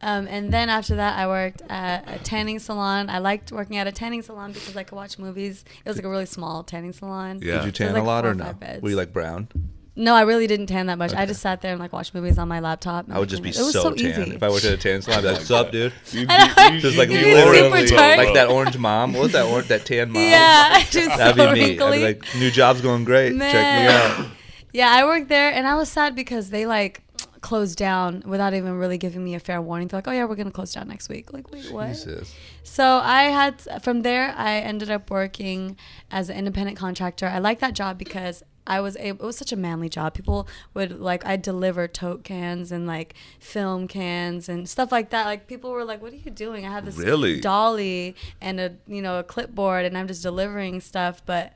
[0.00, 3.08] Um, and then after that, I worked at a tanning salon.
[3.10, 5.64] I liked working at a tanning salon because I could watch movies.
[5.84, 7.40] It was like a really small tanning salon.
[7.42, 7.54] Yeah.
[7.54, 8.54] Did you So was tan like a lot or or no?
[8.60, 8.82] five.
[8.82, 9.48] Were you like brown?
[9.98, 11.14] No, I really didn't tan that much.
[11.14, 13.06] I just sat there and like watched movies on my laptop.
[13.10, 14.06] I would just be so, so, tan.
[14.06, 14.34] easy.
[14.34, 17.08] If I worked at a tan salon, like, "What's up, dude?" You, you- Just like
[17.08, 19.14] You'd you be literally, like that orange mom.
[19.14, 19.68] What was that orange?
[19.68, 20.22] That tan mom?
[20.22, 21.80] yeah, just That'd so be me.
[21.80, 23.30] I'd be like, "New job's going great.
[23.38, 24.26] Check me out."
[24.74, 27.02] Yeah, I worked there, and I was sad because they like
[27.40, 29.88] closed down without even really giving me a fair warning.
[29.88, 31.88] They're like, "Oh yeah, we're gonna close down next week." Like, wait, what?
[31.88, 32.34] Jesus.
[32.64, 35.78] So I had from there, I ended up working
[36.10, 37.26] as an independent contractor.
[37.26, 39.24] I liked that job because I was able.
[39.24, 40.14] It was such a manly job.
[40.14, 45.26] People would like I deliver tote cans and like film cans and stuff like that.
[45.26, 47.40] Like people were like, "What are you doing?" I have this Really?
[47.40, 51.52] dolly and a you know a clipboard, and I'm just delivering stuff, but.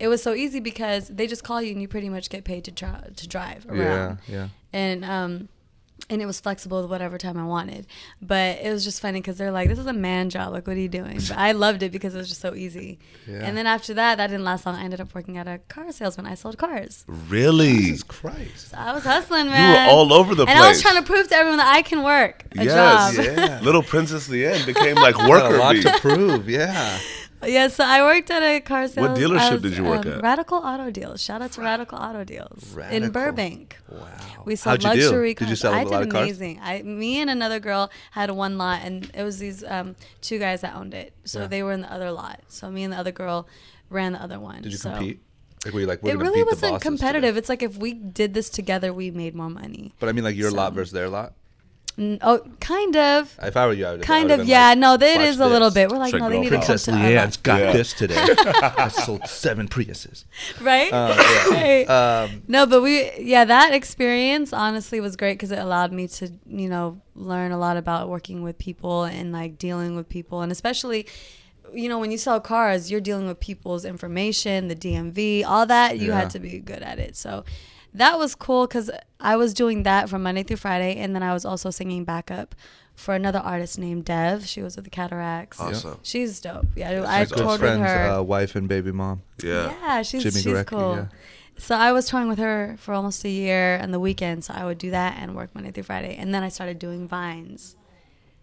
[0.00, 2.64] It was so easy because they just call you and you pretty much get paid
[2.64, 4.48] to try, to drive around Yeah, yeah.
[4.72, 5.48] and um
[6.10, 7.86] and it was flexible with whatever time I wanted.
[8.20, 10.52] But it was just funny because they're like, "This is a man job.
[10.52, 12.98] Like, what are you doing?" But I loved it because it was just so easy.
[13.26, 13.40] Yeah.
[13.42, 14.76] And then after that, that didn't last long.
[14.76, 16.26] I ended up working at a car salesman.
[16.26, 17.04] I sold cars.
[17.08, 17.76] really?
[17.76, 18.70] Jesus Christ.
[18.70, 19.88] So I was hustling, man.
[19.88, 20.56] You were all over the place.
[20.56, 23.16] and I was trying to prove to everyone that I can work a Yes.
[23.16, 23.24] job.
[23.24, 23.60] Yeah.
[23.62, 25.82] Little Princess Liane became like Got a worker lot bee.
[25.82, 26.48] to prove.
[26.48, 26.98] Yeah.
[27.46, 29.08] Yeah, so I worked at a car sales.
[29.08, 30.22] What dealership was, did you work um, at?
[30.22, 31.22] Radical Auto Deals.
[31.22, 33.76] Shout out to Radical Auto Deals in Burbank.
[33.90, 34.00] Wow.
[34.44, 35.60] We sold How'd you luxury Did you cars.
[35.60, 36.24] sell a I lot did of cars?
[36.24, 36.60] amazing.
[36.62, 40.60] I, me and another girl had one lot, and it was these um, two guys
[40.62, 41.12] that owned it.
[41.24, 41.46] So Yeah.
[41.46, 42.40] they were in the other lot.
[42.48, 43.48] So me and the other girl
[43.90, 44.62] ran the other one.
[44.62, 45.20] Did you So compete?
[45.64, 47.28] Like, were you like, we're It really wasn't competitive.
[47.30, 47.38] today?
[47.38, 49.94] It's like if we did this together, we made more money.
[49.98, 51.32] But I mean, like your lot versus their lot.
[51.96, 53.38] N- Oh, kind of.
[53.42, 54.02] If I were you, I would.
[54.02, 54.70] Kind of, have yeah.
[54.70, 55.90] Like, no, that watch is a little bit.
[55.90, 57.06] We're like, It's like no, they need to come Princess to our lot.
[57.06, 57.72] Liane's got Yeah.
[57.72, 58.16] this today.
[58.18, 60.24] I sold seven Priuses.
[60.60, 60.92] right?
[60.92, 61.44] Uh, yeah.
[61.50, 61.84] Right.
[61.88, 66.32] Um, No, but we, yeah, that experience honestly was great because it allowed me to,
[66.46, 70.40] you know, learn a lot about working with people and like dealing with people.
[70.42, 71.06] And especially,
[71.72, 75.98] you know, when you sell cars, you're dealing with people's information, the DMV, all that.
[75.98, 76.18] You Yeah.
[76.20, 77.16] had to be good at it.
[77.16, 77.44] So
[77.94, 80.96] that was cool because I was doing that from Monday through Friday.
[80.96, 82.54] And then I was also singing backup
[82.94, 84.46] for another artist named Dev.
[84.46, 85.60] She was with the Cataracs.
[85.60, 85.98] Awesome.
[86.02, 86.66] She's dope.
[86.76, 88.10] Yeah, I She's good toured with friends, her.
[88.10, 89.22] uh, wife and baby mom.
[89.42, 89.72] Yeah.
[89.82, 90.96] Yeah, she's Jimmy she's Garecki, cool.
[90.96, 91.06] yeah.
[91.56, 94.44] So I was touring with her for almost a year and the weekend.
[94.44, 97.06] So I would do that and work Monday through Friday, and then I started doing
[97.06, 97.76] vines.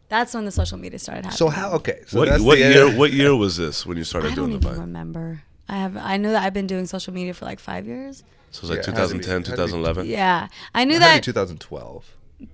[0.08, 1.38] That's when the social media started happening.
[1.38, 1.72] So how?
[1.74, 2.04] Okay.
[2.08, 2.88] So What, that's what the year?
[2.88, 2.98] end.
[2.98, 4.88] What year was this when you started I doing don't the even Vine?
[4.88, 5.44] remember.
[5.70, 5.96] I have.
[5.98, 8.24] I know that I've been doing social media for like five years.
[8.52, 10.06] So it was like Yeah, it had to be- 2010, had to be- 2011.
[10.08, 12.06] Yeah, I knew It had to that 2012.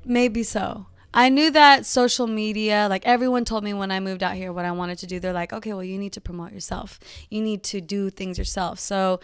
[0.05, 0.85] maybe so.
[1.13, 4.65] I knew that social media, like everyone told me when I moved out here what
[4.65, 5.19] I wanted to do.
[5.19, 6.99] They're like, okay, well, you need to promote yourself.
[7.29, 8.77] You need to do things yourself.
[8.79, 9.19] So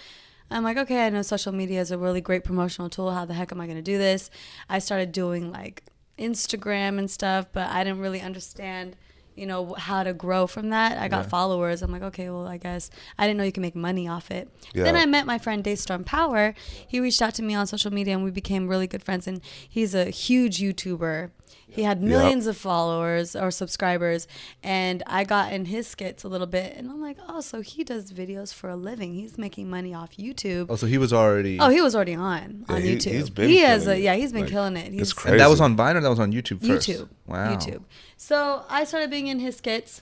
[0.49, 3.11] I'm like, okay, I know social media is a really great promotional tool.
[3.11, 4.29] How the heck am I going to do this?
[4.69, 5.83] I started doing like
[6.17, 8.95] Instagram and stuff, but I didn't really understand,
[9.35, 10.97] you know, how to grow from that.
[10.97, 11.81] I got followers.
[11.81, 14.49] I'm like, okay, well, I guess I didn't know you can make money off it.
[14.83, 16.53] Then I met my friend DeStorm Power.
[16.87, 19.27] He reached out to me on social media and we became really good friends.
[19.27, 21.31] And he's a huge YouTuber.
[21.73, 24.27] He had millions of followers or subscribers,
[24.61, 27.83] and I got in his skits a little bit, and I'm like, oh, so he
[27.83, 29.15] does videos for a living.
[29.15, 30.67] He's making money off YouTube.
[30.69, 31.59] Oh, so he was already.
[31.59, 33.47] Oh, he was already on on he- YouTube.
[33.47, 34.91] he has a yeah, he's been Like, killing it.
[34.93, 36.87] He's, it's and that was on Vine or that was on YouTube first?
[36.87, 37.09] YouTube.
[37.25, 37.55] Wow.
[37.55, 37.83] YouTube.
[38.17, 40.01] So I started being in his skits.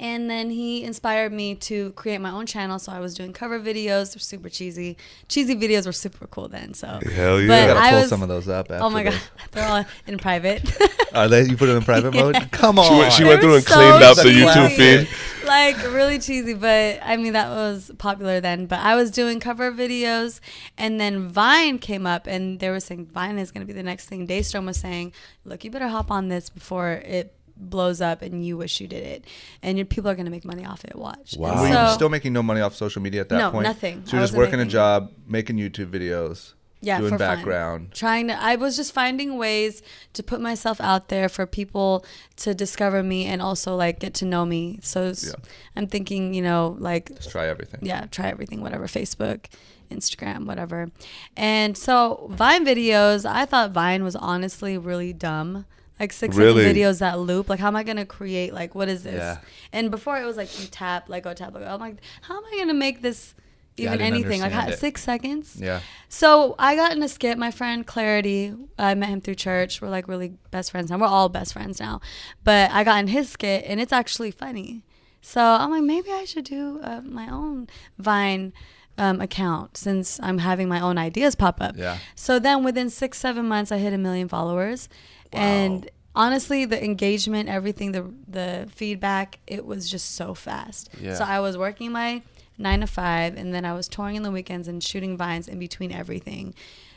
[0.00, 2.78] And then he inspired me to create my own channel.
[2.80, 4.12] So I was doing cover videos.
[4.12, 4.96] They're super cheesy.
[5.28, 6.74] Cheesy videos were super cool then.
[6.74, 7.46] So Hell yeah.
[7.46, 8.70] But You gotta I pull was- some of those up.
[8.72, 9.22] After Oh my god, this.
[9.52, 10.62] they're all in private.
[11.14, 11.44] Are they?
[11.44, 12.34] You put it in private mode?
[12.50, 12.86] Come on.
[12.90, 14.22] She went, she went through and so cleaned up the.
[14.24, 15.08] YouTube feed.
[15.46, 18.66] like really cheesy, but I mean that was popular then.
[18.66, 20.40] But I was doing cover videos,
[20.76, 23.82] and then Vine came up, and they were saying Vine is going to be the
[23.84, 24.26] next thing.
[24.26, 25.12] DeStorm was saying,
[25.44, 29.04] "Look, you better hop on this before it." Blows up and you wish you did
[29.04, 29.24] it
[29.62, 31.50] and your people are going to make money off it watch Wow.
[31.64, 33.64] And Were you still making no money off social media at that No, point?
[33.64, 34.02] nothing.
[34.06, 37.36] So you're just wasn't working a job, making YouTube videos, yeah, doing for fun.
[37.36, 37.92] background.
[37.92, 39.82] Trying to, I was just finding ways
[40.14, 42.04] to put myself out there for people
[42.38, 44.80] to discover me and also like get to know me.
[44.82, 45.32] So Yeah.
[45.76, 47.80] I'm thinking, you know, like Just try everything.
[47.82, 49.46] yeah, try everything, whatever, Facebook,
[49.90, 50.90] Instagram, whatever.
[51.36, 55.66] And so Vine videos, I thought Vine was honestly really dumb.
[56.00, 56.62] Like six Really?
[56.62, 57.48] second videos that loop.
[57.48, 58.52] Like, how am I gonna create?
[58.52, 59.14] Like, what is this?
[59.14, 59.38] Yeah.
[59.72, 61.64] And before it was like you tap, like go tap, like.
[61.66, 63.34] I'm like, how am I gonna make this
[63.76, 64.40] even didn't anything?
[64.40, 65.56] Like how, six seconds.
[65.60, 65.80] Yeah.
[66.08, 67.38] So I got in a skit.
[67.38, 69.80] My friend Clarity, I met him through church.
[69.80, 70.98] We're like really best friends now.
[70.98, 72.00] We're all best friends now.
[72.42, 74.84] But I got in his skit, and it's actually funny.
[75.20, 78.52] So I'm like, maybe I should do uh, my own Vine
[78.98, 81.76] um, account since I'm having my own ideas pop up.
[81.76, 81.98] Yeah.
[82.14, 84.88] So then within six, seven months, I hit a million followers.
[85.36, 90.90] And honestly, the engagement, everything, the the feedback, it was just so fast.
[91.00, 91.14] Yeah.
[91.14, 92.22] So I was working my
[92.58, 95.58] nine to five, and then I was touring in the weekends and shooting vines in
[95.58, 96.54] between everything.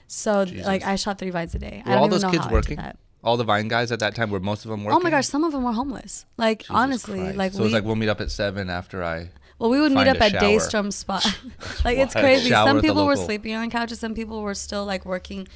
[0.07, 1.83] So like I shot three vines a day.
[1.85, 2.79] I don't all those know kids working?
[3.23, 4.95] All the Vine guys at that time were most of them working.
[4.95, 6.25] Oh my gosh, some of them were homeless.
[6.37, 7.37] Like Jesus honestly, Christ.
[7.37, 9.31] like so we it was like we'll meet up at seven after I.
[9.59, 10.41] well, we would meet up at shower.
[10.43, 11.25] DeStorm spot.
[11.85, 12.49] like it's crazy.
[12.49, 13.99] Shower Some people were sleeping on couches.
[13.99, 15.47] Some people were still like working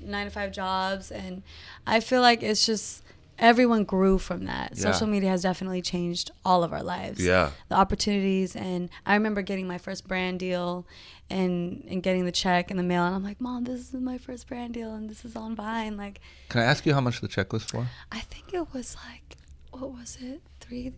[0.00, 1.42] nine to five jobs, and
[1.86, 3.02] I feel like it's just
[3.38, 4.72] everyone grew from that.
[4.74, 4.92] Yeah.
[4.92, 7.24] Social media has definitely changed all of our lives.
[7.24, 7.50] Yeah.
[7.68, 10.86] the opportunities, and I remember getting my first brand deal.
[11.30, 14.16] And, and getting the check in the mail and I'm like, Mom, this is my
[14.16, 15.98] first brand deal and this is on Vine.
[15.98, 17.86] Like Can I ask you how much the check was for?
[18.10, 19.36] I think it was like
[19.70, 20.40] what was it?
[20.60, 20.94] Three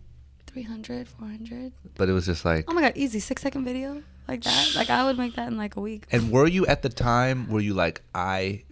[0.47, 1.73] 300, 400?
[1.95, 2.65] But it was just like.
[2.69, 4.71] Oh my god, easy six second video like that.
[4.75, 6.05] Like I would make that in like a week.
[6.11, 7.49] And were you at the time?
[7.49, 8.63] Were you like, I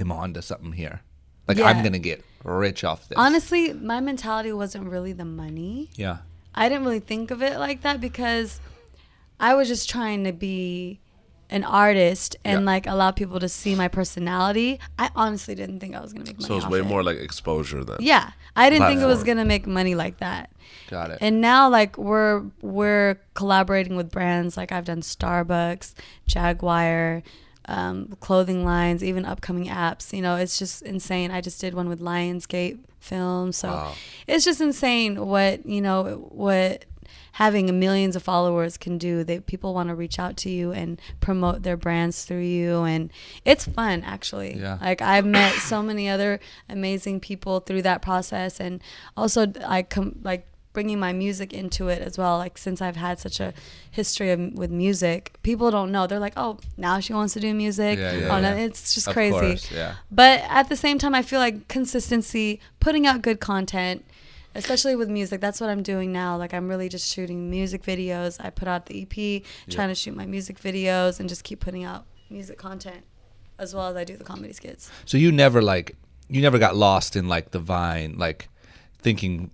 [0.00, 1.00] am onto something here?
[1.46, 1.66] Like Yeah.
[1.66, 3.16] I'm gonna get rich off this.
[3.18, 5.90] Honestly, my mentality wasn't really the money.
[5.94, 6.18] Yeah.
[6.54, 8.60] I didn't really think of it like that because
[9.38, 11.00] I was just trying to be
[11.48, 12.66] an artist and Yeah.
[12.66, 14.78] like allow people to see my personality.
[14.98, 16.46] I honestly didn't think I was gonna make money.
[16.46, 16.84] So it's off way it.
[16.86, 17.96] more like exposure then.
[18.00, 20.50] Yeah, I didn't think it was gonna make money like that.
[20.88, 21.18] Got it.
[21.20, 25.94] And now like we're we're collaborating with brands like I've done Starbucks,
[26.28, 27.22] Jaguar,
[27.70, 30.12] um, clothing lines, even upcoming apps.
[30.12, 31.30] You know, it's just insane.
[31.30, 33.92] I just did one with Lionsgate Films, so Wow.
[34.26, 36.84] it's just insane what you know what
[37.34, 39.22] having millions of followers can do.
[39.24, 43.10] They people want to reach out to you and promote their brands through you, and
[43.44, 44.58] it's fun actually.
[44.58, 44.78] Yeah.
[44.80, 48.82] Like I've met so many other amazing people through that process, and
[49.16, 52.38] also I come like bringing my music into it as well.
[52.38, 53.52] Like since I've had such a
[53.90, 56.06] history of, with music, people don't know.
[56.06, 57.98] They're like, oh, now she wants to do music.
[57.98, 58.64] Yeah, oh, yeah, no, yeah.
[58.66, 59.32] it's just Of crazy.
[59.32, 59.94] course, yeah.
[60.10, 64.04] But at the same time, I feel like consistency, putting out good content,
[64.54, 65.40] especially with music.
[65.40, 66.36] That's what I'm doing now.
[66.36, 68.42] Like I'm really just shooting music videos.
[68.44, 71.84] I put out the EP, trying to shoot my music videos, and just keep putting
[71.84, 73.02] out music content,
[73.58, 74.90] as well as I do the comedy skits.
[75.04, 75.96] So you never like
[76.28, 78.48] you never got lost in like the vine, like
[78.98, 79.50] thinking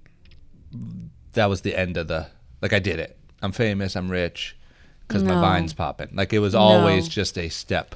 [1.33, 2.27] that was the end of the
[2.63, 3.17] like I did it.
[3.43, 3.97] I'm famous.
[3.97, 4.57] I'm rich
[5.07, 6.09] because my vine's popping.
[6.13, 7.11] Like it was always No.
[7.11, 7.95] just a step.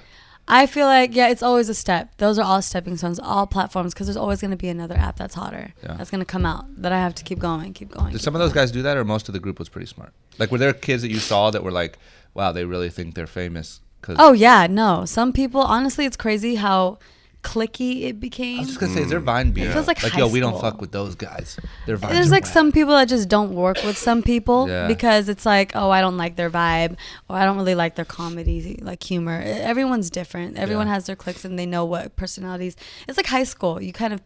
[0.49, 2.17] I feel like yeah, it's always a step.
[2.19, 5.17] Those are all stepping stones, all platforms, because there's always going to be another app
[5.17, 5.95] that's hotter Yeah.
[5.95, 8.07] that's going to come out that I have to keep going, keep going.
[8.07, 9.87] Did keep some of those guys do that, or most of the group was pretty
[9.87, 10.13] smart?
[10.39, 11.99] Like were there kids that you saw that were like,
[12.35, 13.81] wow, they really think they're famous?
[14.03, 15.05] Cause Oh yeah, no.
[15.05, 16.99] Some people, honestly, it's crazy how
[17.43, 18.59] clicky it became.
[18.59, 19.73] I was just gonna say, is there Vine beef?
[19.73, 20.61] feels like like yo, we don't school.
[20.71, 21.59] fuck with those guys.
[21.87, 22.13] They're Vine.
[22.13, 24.87] There's like some people that just don't work with some people Yeah.
[24.87, 26.97] because it's like, oh, I don't like their vibe
[27.29, 29.41] or I don't really like their comedy, like humor.
[29.45, 30.59] Everyone's different.
[30.59, 30.95] Everyone Yeah.
[30.95, 32.77] has their cliques and they know what personalities.
[33.09, 33.81] It's like high school.
[33.81, 34.21] You kind of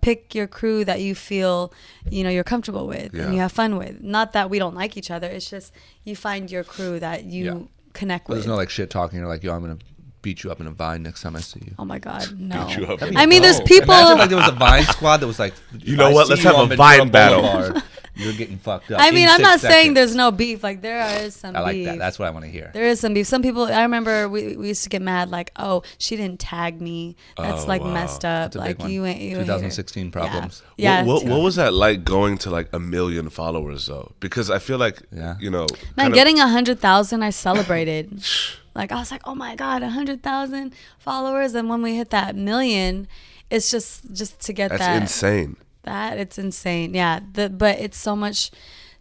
[0.00, 1.72] pick your crew that you feel,
[2.08, 3.24] you know, you're comfortable with Yeah.
[3.24, 4.00] and you have fun with.
[4.00, 5.26] Not that we don't like each other.
[5.28, 5.72] It's just
[6.04, 7.58] you find your crew that you Yeah.
[7.92, 8.38] connect with.
[8.38, 9.18] there's no like shit talking.
[9.18, 9.76] You're like, yo, I'm gonna
[10.22, 11.74] beat you up in a vine next time I see you.
[11.78, 12.68] oh my god, no.
[12.68, 13.00] you up.
[13.16, 13.94] I mean, there's people.
[13.94, 16.28] Imagine like there was a Vine squad that was like, You know I what?
[16.28, 17.42] Let's have a Vine battle.
[17.42, 17.82] Boulevard.
[18.16, 19.00] You're getting fucked up.
[19.00, 20.62] I mean, I'm six not saying there's no beef.
[20.62, 21.86] Like there is some I like beef.
[21.86, 21.98] that.
[21.98, 22.70] That's what I want to hear.
[22.74, 23.26] There is some beef.
[23.26, 26.80] Some people, I remember we, we used to get mad, like, oh, she didn't tag
[26.82, 27.16] me.
[27.38, 27.94] That's Oh, like wow.
[27.94, 28.52] messed up.
[28.52, 28.90] That's a big Like one.
[28.90, 30.10] you ain't you ain't 2016 here.
[30.12, 30.62] problems.
[30.76, 31.04] Yeah.
[31.04, 31.28] What, yeah.
[31.30, 34.12] what, what was that like going to like a million followers though?
[34.20, 35.36] Because I feel like Yeah.
[35.40, 38.22] you know, Man, getting a hundred thousand, I celebrated.
[38.74, 42.10] like I was like, oh my god, a hundred thousand followers, and when we hit
[42.10, 43.08] that million,
[43.50, 45.56] it's just just to get that's that insane.
[45.82, 46.94] that it's insane.
[46.94, 48.50] Yeah, the, but it's so much.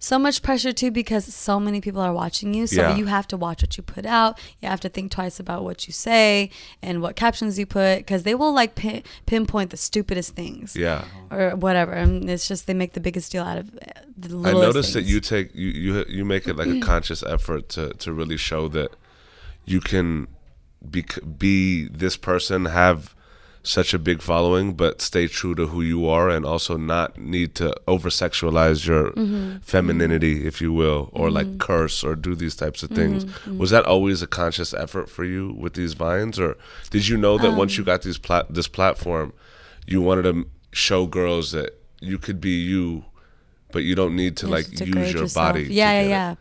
[0.02, 2.68] So much pressure too because so many people are watching you.
[2.68, 2.96] So Yeah.
[2.96, 4.40] you have to watch what you put out.
[4.62, 6.52] You have to think twice about what you say
[6.82, 11.04] and what captions you put because they will like pin, pinpoint the stupidest things Yeah.
[11.30, 11.92] or whatever.
[11.92, 15.04] And it's just they make the biggest deal out of uh, the I noticed that
[15.04, 18.70] you take you you you make it like a conscious effort to to really show
[18.70, 18.92] that
[19.70, 20.28] you can
[20.90, 21.04] be
[21.38, 23.14] be this person have
[23.62, 27.54] such a big following but stay true to who you are and also not need
[27.56, 29.58] to over sexualize your Mm-hmm.
[29.60, 33.58] femininity if you will or like curse or do these types of things Mm-hmm.
[33.58, 36.56] was that always a conscious effort for you with these vines or
[36.90, 39.34] did you know that once you Um, got these plat- this platform
[39.86, 43.04] you wanted to show girls that you could be you
[43.74, 45.34] but you don't need to like use your yourself.
[45.34, 45.66] body.
[45.68, 46.10] to Yeah, yeah, it.
[46.10, 46.36] yeah.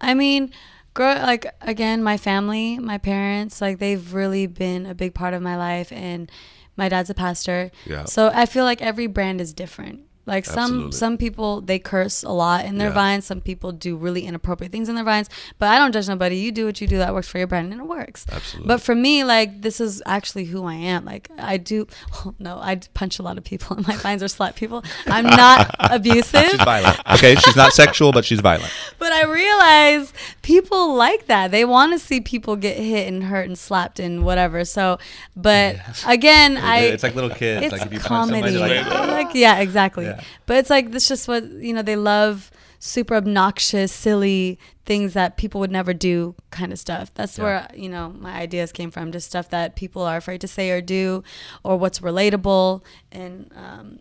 [0.00, 0.52] I mean,
[0.96, 5.42] grow like again, my family, my parents, like they've really been a big part of
[5.42, 6.28] my life, and
[6.76, 7.70] my dad's a pastor.
[7.84, 8.04] Yeah.
[8.06, 10.00] So I feel like every brand is different.
[10.26, 10.92] Like some Absolutely.
[10.92, 12.94] some people they curse a lot in their Yeah.
[12.94, 13.24] vines.
[13.26, 15.28] Some people do really inappropriate things in their vines.
[15.60, 16.36] But I don't judge nobody.
[16.36, 18.26] You do what you do that works for your brand, and it works.
[18.32, 18.66] Absolutely.
[18.66, 21.04] But for me, like this is actually who I am.
[21.04, 21.86] Like I do.
[22.14, 24.82] Oh, no, I punch a lot of people, and my vines are slap people.
[25.06, 26.44] I'm not abusive.
[26.50, 26.98] She's violent.
[27.14, 28.72] Okay, she's not sexual, but she's violent.
[28.98, 30.12] But I realize
[30.42, 31.50] people like that.
[31.52, 34.64] They want to see people get hit and hurt and slapped and whatever.
[34.64, 34.98] So,
[35.36, 37.66] but again, I it's like little kids.
[37.66, 38.52] it's like if you punch comedy.
[38.52, 40.06] somebody, like, Like, yeah, exactly.
[40.06, 40.15] Yeah.
[40.46, 41.82] But it's like it's just what you know.
[41.82, 47.12] They love super obnoxious, silly things that people would never do, kind of stuff.
[47.14, 49.12] That's where you know my ideas came from.
[49.12, 51.22] Just stuff that people are afraid to say or do,
[51.62, 52.82] or what's relatable.
[53.12, 54.00] And um,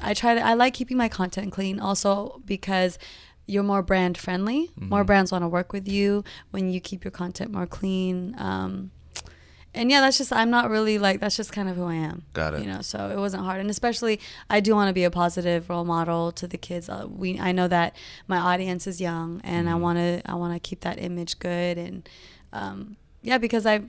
[0.00, 0.40] I try to.
[0.40, 2.98] I like keeping my content clean, also because
[3.46, 4.68] you're more brand friendly.
[4.68, 4.88] Mm-hmm.
[4.88, 8.34] More brands want to work with you when you keep your content more clean.
[8.38, 8.92] Um,
[9.74, 12.22] and yeah, that's just I'm not really like that's just kind of who I am.
[12.32, 12.60] Got it.
[12.62, 15.68] You know, so it wasn't hard, and especially I do want to be a positive
[15.70, 16.88] role model to the kids.
[16.88, 17.94] Uh, we I know that
[18.26, 19.74] my audience is young, and Mm-hmm.
[19.74, 22.08] I want to I want to keep that image good, and
[22.52, 23.82] um, yeah, because I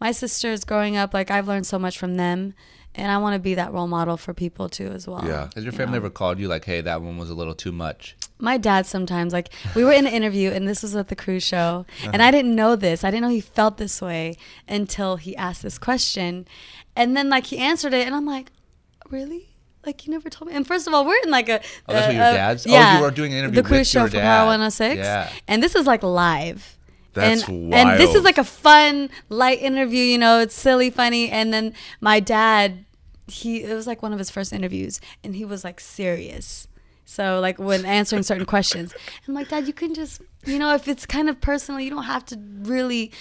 [0.00, 2.54] my sisters growing up, like I've learned so much from them,
[2.94, 5.24] and I want to be that role model for people too as well.
[5.26, 5.48] Yeah.
[5.54, 5.98] Has your you family know?
[6.06, 8.16] ever called you like, "Hey, that one was a little too much"?
[8.40, 11.42] My dad sometimes like we were in an interview and this was at the Cruz
[11.42, 12.10] show Uh-huh.
[12.12, 13.02] and i didn't know this.
[13.04, 14.36] I didn't know he felt this way
[14.68, 16.46] until he asked this question.
[16.94, 18.50] And then like he answered it and i'm like
[19.10, 19.48] really?
[19.86, 20.56] Like you never told me?
[20.56, 22.66] And first of all we're in like a Oh, that's a- what your a- dad's-
[22.66, 22.96] oh, yeah.
[22.98, 25.30] you were doing an interview the Cruz show for power 106 Yeah.
[25.48, 26.76] and this is like live.
[27.14, 31.28] That's and, and this is like a fun light interview you know it's silly funny.
[31.30, 32.84] And then my dad
[33.26, 36.67] he it was like one of his first interviews and he was like serious
[37.08, 38.94] so like when answering certain questions.
[39.26, 42.04] I'm like dad you can just you know if it's kind of personal you don't
[42.04, 43.12] have to really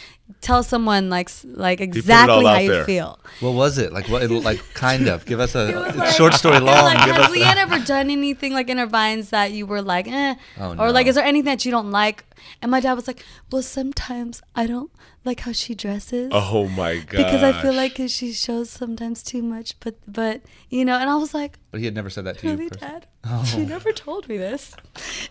[0.42, 2.86] tell someone like like it all exactly how you there.
[2.86, 4.08] feel What was it like?
[4.10, 4.24] What?
[4.24, 5.26] it- Like, kind of.
[5.26, 6.86] Give us a, It was a like- short story it was long.
[6.86, 7.32] Like, Give has us.
[7.32, 10.36] Liane ever done anything like in her vines that you were like, eh?
[10.60, 12.26] Oh, Or like, is there anything that you don't like?
[12.62, 14.92] And my dad was like, well, sometimes I don't
[15.24, 16.30] like how she dresses.
[16.34, 17.18] Oh my god.
[17.24, 21.16] Because I feel like she shows sometimes too much, but but you know, and I
[21.16, 22.56] was like, but he had never said that to you.
[22.56, 22.70] really.
[22.70, 23.08] Dad?
[23.30, 23.44] Oh.
[23.44, 24.74] She never told me this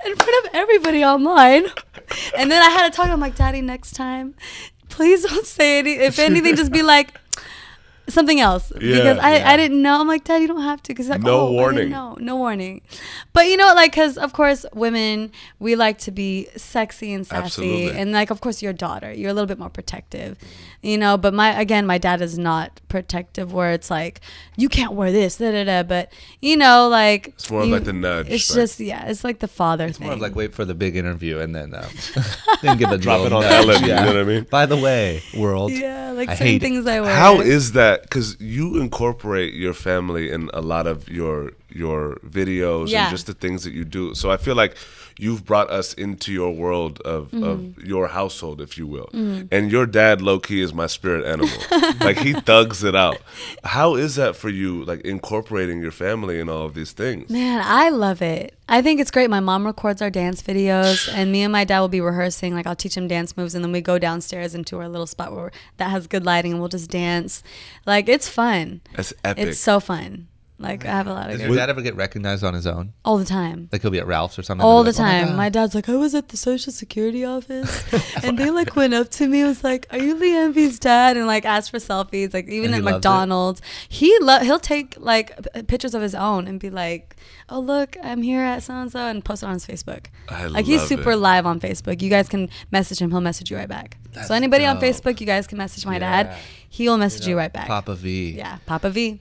[0.07, 1.67] in front of everybody online.
[2.37, 3.09] And then I had to talk.
[3.09, 4.35] I'm like, Daddy, next time,
[4.88, 5.92] please don't say any.
[5.92, 7.14] If anything, just be like
[8.09, 9.51] something else because I, yeah.
[9.51, 10.01] I didn't know.
[10.01, 11.90] I'm like, Dad, you don't have to because like, No oh, warning.
[11.90, 12.81] didn't no warning.
[13.33, 17.45] But you know, like, because of course, women we like to be sexy and sassy,
[17.45, 17.99] Absolutely.
[18.01, 20.38] and like, of course, your daughter, you're a little bit more protective,
[20.83, 21.16] you know.
[21.16, 24.21] But my again, my dad is not protective, where it's like
[24.57, 25.83] you can't wear this, da da da.
[25.83, 29.07] But you know, like It's more of you- like the nudge, It's like- just yeah,
[29.09, 30.07] it's like the father It's thing.
[30.07, 31.85] more of like wait for the big interview and then um,
[32.62, 34.47] then give a Drop it on nudge, Ellen, you know what I mean?
[34.51, 35.73] By the way, world.
[35.73, 36.61] yeah, like I certain hate it.
[36.61, 37.14] things I wear.
[37.14, 37.96] How is that?
[38.03, 43.03] Because you incorporate your family in a lot of your your videos Yeah.
[43.05, 44.15] and just the things that you do.
[44.15, 44.77] So I feel like
[45.19, 47.45] you've brought us into your world of, Mm-hmm.
[47.45, 49.09] of your household, if you will.
[49.13, 51.57] And your dad, low key, is my spirit animal.
[52.01, 53.19] like he thugs it out.
[53.65, 54.85] How is that for you?
[54.85, 57.31] Like incorporating your family and all of these things.
[57.31, 58.55] Man, I love it.
[58.69, 59.31] I think it's great.
[59.31, 62.55] My mom records our dance videos, and me and my dad will be rehearsing.
[62.55, 65.33] Like I'll teach him dance moves, and then we go downstairs into our little spot
[65.35, 67.43] where that has good lighting, and we'll just dance.
[67.87, 68.81] Like it's fun.
[68.95, 69.49] That's epic.
[69.49, 70.27] It's so fun.
[70.59, 72.67] Like I have a lot of Does good your dad ever get recognized on his
[72.67, 72.95] own?
[73.05, 73.69] all the time.
[73.71, 74.65] Like he'll be at Ralph's or something.
[74.65, 75.27] All and the like, "Oh time.
[75.29, 77.85] God." my, dad's like, I was at the social security office,
[78.25, 81.19] and they like went up to me, and was like, "Are you Liane V's dad?"
[81.19, 82.97] And like asked for selfies, like even And he at loves it?
[82.97, 83.63] McDonald's.
[83.87, 87.17] He lo- he'll take like p- pictures of his own and be like,
[87.51, 90.07] "Oh look, I'm here at so and so," and post it on his Facebook.
[90.31, 91.17] I like he's love super it.
[91.17, 92.01] live on Facebook.
[92.01, 93.99] You guys can message him; he'll message you right back.
[94.27, 94.85] so anybody on dope.
[94.85, 96.23] Facebook, you guys can message my Yeah.
[96.23, 96.37] dad.
[96.71, 97.67] He'll message you right back.
[97.67, 98.31] Papa V.
[98.33, 99.21] Yeah, Papa V.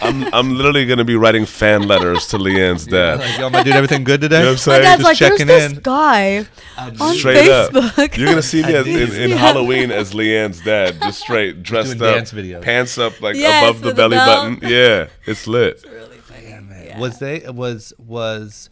[0.00, 3.20] I'm I'm literally gonna be writing fan letters to Liane's dad.
[3.20, 4.38] Like, yo, my dude, everything good today?
[4.38, 4.82] You know what I'm saying?
[4.82, 5.80] My dad's Just like, "There's checking this in.
[5.80, 8.16] guy on straight Facebook." up.
[8.18, 9.36] You're gonna see me at, in, in Yeah.
[9.36, 12.62] Halloween as Liane's dad, just straight dressed Doing up, dance videos.
[12.62, 14.60] pants up like Yes, above the with a belly belt.
[14.60, 14.70] button.
[14.70, 15.74] Yeah, it's lit.
[15.74, 16.86] It's really funny.
[16.86, 16.98] Yeah.
[16.98, 18.68] Was they was was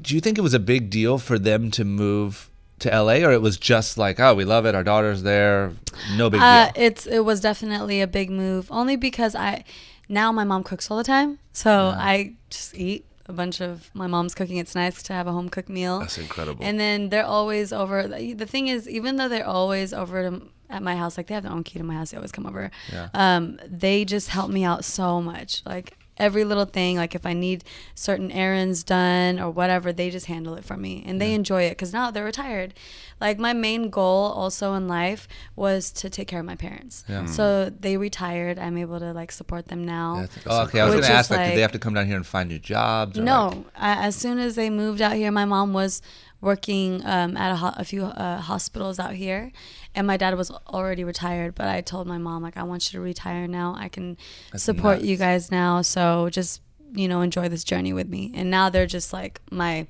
[0.00, 2.50] do you think it was a big deal for them to move
[2.82, 5.72] to LA or it was just like, oh, we love it, our daughter's there,
[6.16, 6.82] no big Uh, deal.
[6.84, 9.64] it's it was definitely a big move, only because I
[10.08, 14.06] now my mom cooks all the time, so I just eat a bunch of my
[14.06, 14.56] mom's cooking.
[14.58, 16.00] It's nice to have a home cooked meal.
[16.00, 16.64] That's incredible.
[16.64, 18.06] And then they're always over.
[18.08, 21.44] The thing is, even though they're always over to, at my house, like they have
[21.44, 22.70] their own key to my house, they always come over.
[22.92, 23.08] Yeah.
[23.14, 25.62] Um, they just help me out so much.
[25.64, 30.26] Like every little thing, like if I need certain errands done or whatever, they just
[30.26, 32.74] handle it for me, and they enjoy it because now they're retired.
[33.20, 37.04] Like my main goal also in life was to take care of my parents.
[37.08, 37.20] Yeah.
[37.20, 37.26] Hmm.
[37.28, 38.58] So they retired.
[38.58, 40.16] I'm able to like support them now.
[40.22, 40.80] That's- oh, okay.
[40.80, 42.48] I was gonna ask, like, did like- they have to come down here and find
[42.48, 43.18] new jobs?
[43.18, 46.02] or, No, like- I, as soon as they moved out here, my mom was
[46.42, 49.50] working um, at a, ho- a few uh, hospitals out here,
[49.94, 51.54] and my dad was already retired.
[51.54, 53.74] But I told my mom like, I want you to retire now.
[53.78, 54.18] I can
[54.56, 55.80] support you guys now.
[55.80, 56.60] So just
[56.94, 58.30] you know enjoy this journey with me.
[58.34, 59.86] And now they're just like my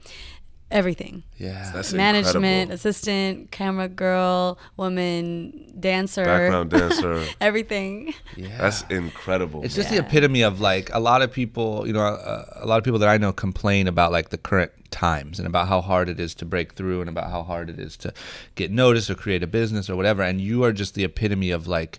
[0.73, 1.23] everything.
[1.37, 1.70] yeah.
[1.75, 2.75] That's Management, incredible.
[2.75, 7.25] assistant, camera girl, woman, dancer, Background dancer.
[7.41, 8.14] everything.
[8.37, 8.59] yeah.
[8.59, 9.62] That's incredible.
[9.64, 12.79] It's just the epitome of like a lot of people, you know, uh, a lot
[12.79, 16.09] of people that I know complain about like the current times and about how hard
[16.09, 18.12] it is to break through and about how hard it is to
[18.57, 20.23] get noticed or create a business or whatever.
[20.23, 21.99] And you are just the epitome of like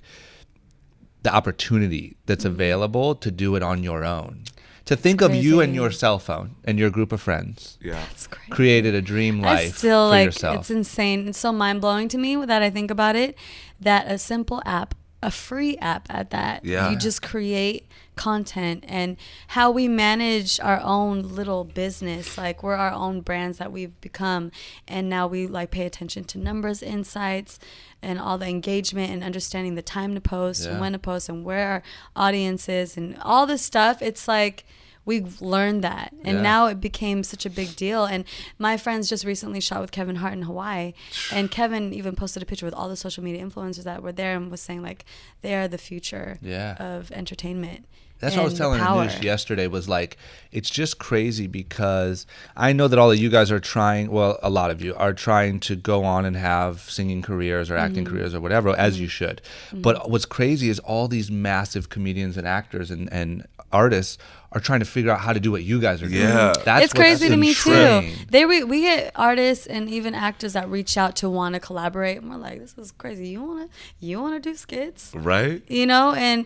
[1.23, 2.53] the opportunity that's Mm-hmm.
[2.55, 4.43] available to do it on your own.
[4.85, 8.03] To think of you and your cell phone and your group of friends yeah.
[8.11, 8.51] It's crazy.
[8.51, 10.57] created a dream life I still for like yourself.
[10.59, 11.27] it's insane.
[11.29, 13.37] It's so mind blowing to me that I think about it
[13.79, 16.89] that a simple app, a free app at that, Yeah.
[16.91, 19.17] you just create content and
[19.49, 22.37] how we manage our own little business.
[22.37, 24.51] Like we're our own brands that we've become,
[24.87, 27.59] and now we like pay attention to numbers, insights,
[28.01, 30.71] and all the engagement and understanding the time to post Yeah.
[30.71, 31.83] and when to post and where our
[32.15, 34.01] audience is and all this stuff.
[34.01, 34.65] It's like
[35.05, 36.41] we've learned that and Yeah.
[36.41, 38.23] now it became such a big deal and
[38.57, 40.93] my friends just recently shot with kevin hart in hawaii
[41.31, 44.35] and kevin even posted a picture with all the social media influencers that were there
[44.35, 45.05] and was saying like
[45.41, 46.75] they are the future Yeah.
[46.79, 47.85] of entertainment
[48.19, 49.03] That's what I was telling power.
[49.05, 50.15] Anush yesterday was like,
[50.53, 52.25] it's just crazy because
[52.55, 55.11] I know that all of you guys are trying, well, a lot of you are
[55.11, 57.85] trying to go on and have singing careers or Mm-hmm.
[57.85, 59.41] acting careers or whatever, as you should.
[59.73, 64.17] But what's crazy is all these massive comedians and actors and, and artists
[64.51, 66.21] are trying to figure out how to do what you guys are doing.
[66.21, 66.53] Yeah.
[66.63, 68.11] That's it's what's crazy to me too.
[68.29, 72.17] They re- we get artists and even actors that reach out to want to collaborate,
[72.21, 73.29] and we're like, "This is crazy.
[73.29, 73.67] You wanna
[73.99, 75.11] you wanna do skits?
[75.15, 75.63] Right?
[75.67, 76.45] you know and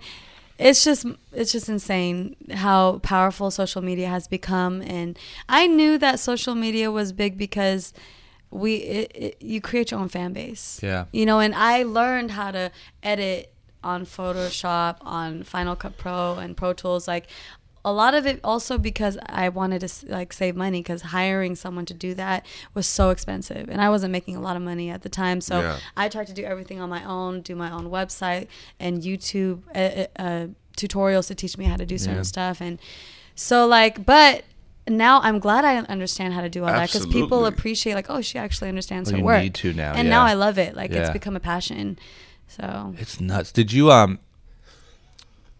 [0.58, 5.16] it's just it's just insane how powerful social media has become and
[5.48, 7.94] i knew that social media was big because
[8.50, 11.06] we it, it, you create your own fan base Yeah.
[11.12, 12.72] you know and i learned how to
[13.04, 13.54] edit
[13.88, 17.26] on photoshop on final cut pro and pro tools like
[17.86, 21.86] a lot of it also because I wanted to like save money because hiring someone
[21.86, 25.04] to do that was so expensive and I wasn't making a lot of money at
[25.04, 25.40] the time.
[25.40, 25.78] So Yeah.
[25.96, 30.08] I tried to do everything on my own, do my own website and YouTube uh,
[30.22, 32.60] uh, tutorials to teach me how to do certain stuff.
[32.60, 32.78] And
[33.36, 34.44] so like, but
[34.90, 38.20] now I'm glad I understand how to do all that because people appreciate like, oh,
[38.22, 39.42] she actually understands Well, her you work.
[39.44, 40.24] need to now, and now.
[40.24, 40.76] I love it.
[40.76, 41.02] Like Yeah.
[41.04, 41.98] it's become a passion.
[42.48, 43.52] So It's nuts.
[43.52, 44.20] Did you um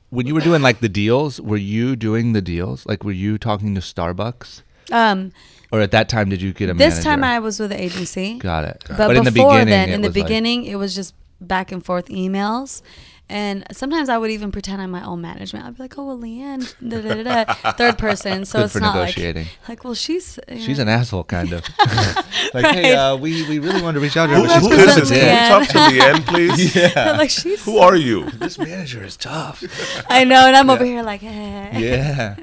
[0.10, 2.86] when you were doing like the deals, were you doing the deals?
[2.86, 4.62] Like were you talking to Starbucks?
[4.92, 5.32] um,
[5.72, 7.24] Or at that time did you get a this time?
[7.24, 8.38] I was with the agency.
[8.40, 8.84] Got it.
[8.96, 11.72] But, in the before beginning, then, in the was like- beginning, it was just back
[11.74, 12.82] and forth emails.
[13.30, 15.66] And sometimes I would even pretend I'm my own management.
[15.66, 17.72] I'd be like, "Oh, well, Liane, da, da, da, da.
[17.74, 19.44] third person." So Good it's for not negotiating.
[19.46, 20.84] like, like, well, she's you She's know.
[20.84, 21.64] an asshole, kind of.
[22.54, 24.64] like, hey, uh, we, we really wanted to reach out to her, Who, but she's
[24.64, 25.12] who kind of this?
[25.12, 25.26] a Liane.
[25.26, 26.24] Can you talk to Liane,
[26.58, 26.76] please?
[26.76, 27.12] Yeah.
[27.18, 27.64] like she's.
[27.66, 28.30] Who are you?
[28.48, 29.62] This manager is tough.
[30.10, 31.80] I know, and I'm over here like, eh.
[31.80, 32.36] yeah,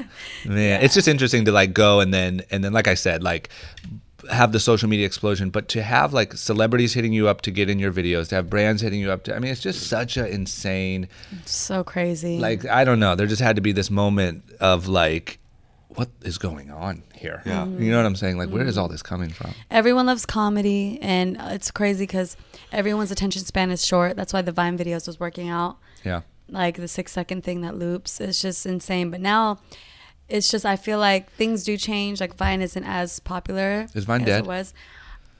[0.44, 0.82] man.
[0.82, 3.48] It's just interesting to like go and then and then like I said, like
[4.30, 7.68] have the social media explosion, but to have like celebrities hitting you up to get
[7.70, 10.16] in your videos, to have brands hitting you up to, I mean, it's just such
[10.16, 11.08] an insane,
[11.44, 12.38] So crazy.
[12.38, 13.14] like, I don't know.
[13.14, 15.38] There just had to be this moment of like,
[15.90, 17.40] what is going on here?
[17.46, 17.64] Yeah.
[17.64, 17.82] Mm-hmm.
[17.82, 18.36] You know what I'm saying?
[18.36, 18.94] Like, where is all mm-hmm.
[18.94, 19.52] this coming from?
[19.70, 22.36] everyone loves comedy, and it's crazy because
[22.72, 24.16] everyone's attention span is short.
[24.16, 25.78] That's why the Vine videos was working out.
[26.04, 26.22] Yeah.
[26.48, 28.20] like the six second thing that loops.
[28.20, 29.10] It's just insane.
[29.10, 29.60] But now
[30.28, 32.20] it's just I feel like things do change.
[32.20, 34.38] Like Vine isn't as popular Is Vine as dead?
[34.40, 34.72] it was.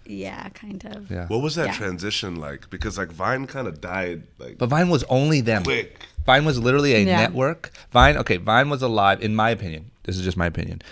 [0.06, 1.10] Yeah, kind of.
[1.10, 1.26] Yeah.
[1.28, 1.74] What was that Yeah.
[1.74, 2.68] transition like?
[2.68, 5.62] Because like Vine kind of died like But Vine was only them.
[5.64, 6.06] quick.
[6.26, 7.20] Vine was literally a Yeah.
[7.20, 7.70] network.
[7.90, 9.90] Vine, okay, Vine was alive, in my opinion.
[10.04, 10.82] This is just my opinion.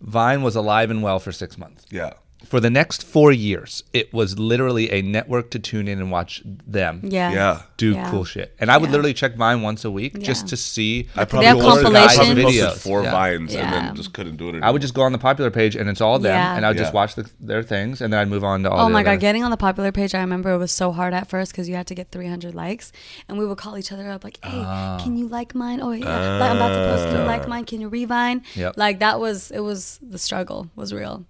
[0.00, 1.84] Vine was alive and well for six months.
[1.90, 2.12] Yeah.
[2.46, 6.40] For the next four years, it was literally a network to tune in and watch
[6.44, 7.32] them Yeah.
[7.32, 7.62] Yeah.
[7.76, 8.08] do Yeah.
[8.10, 8.54] cool shit.
[8.60, 8.92] And I would Yeah.
[8.92, 11.08] literally check Vine once a week just to see.
[11.16, 12.44] I have probably posted, I probably compilations.
[12.44, 12.78] posted Videos.
[12.78, 13.10] four Yeah.
[13.10, 14.68] vines and then just couldn't do it anymore.
[14.68, 16.54] I would just go on the popular page and it's all them, Yeah.
[16.56, 18.80] and I would just watch the, their things, and then I'd move on to all.
[18.80, 20.92] Oh the my other- god, getting on the popular page, I remember it was so
[20.92, 22.92] hard at first because you had to get 300 likes,
[23.28, 24.98] and we would call each other up like, "Hey, Ah.
[25.02, 25.80] can you like mine?
[25.82, 26.06] Oh yeah,
[26.38, 27.08] like, I'm about to post.
[27.08, 27.64] Can you like mine?
[27.64, 28.74] Can you revine?" Yep.
[28.76, 31.24] Like that was it was the struggle was real.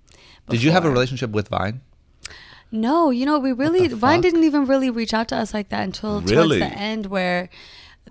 [0.50, 1.80] Did you have a relationship with Vine?
[2.70, 5.84] No, you know, we really Vine didn't even really reach out to us like that
[5.84, 6.58] until Really?
[6.58, 7.48] towards the end where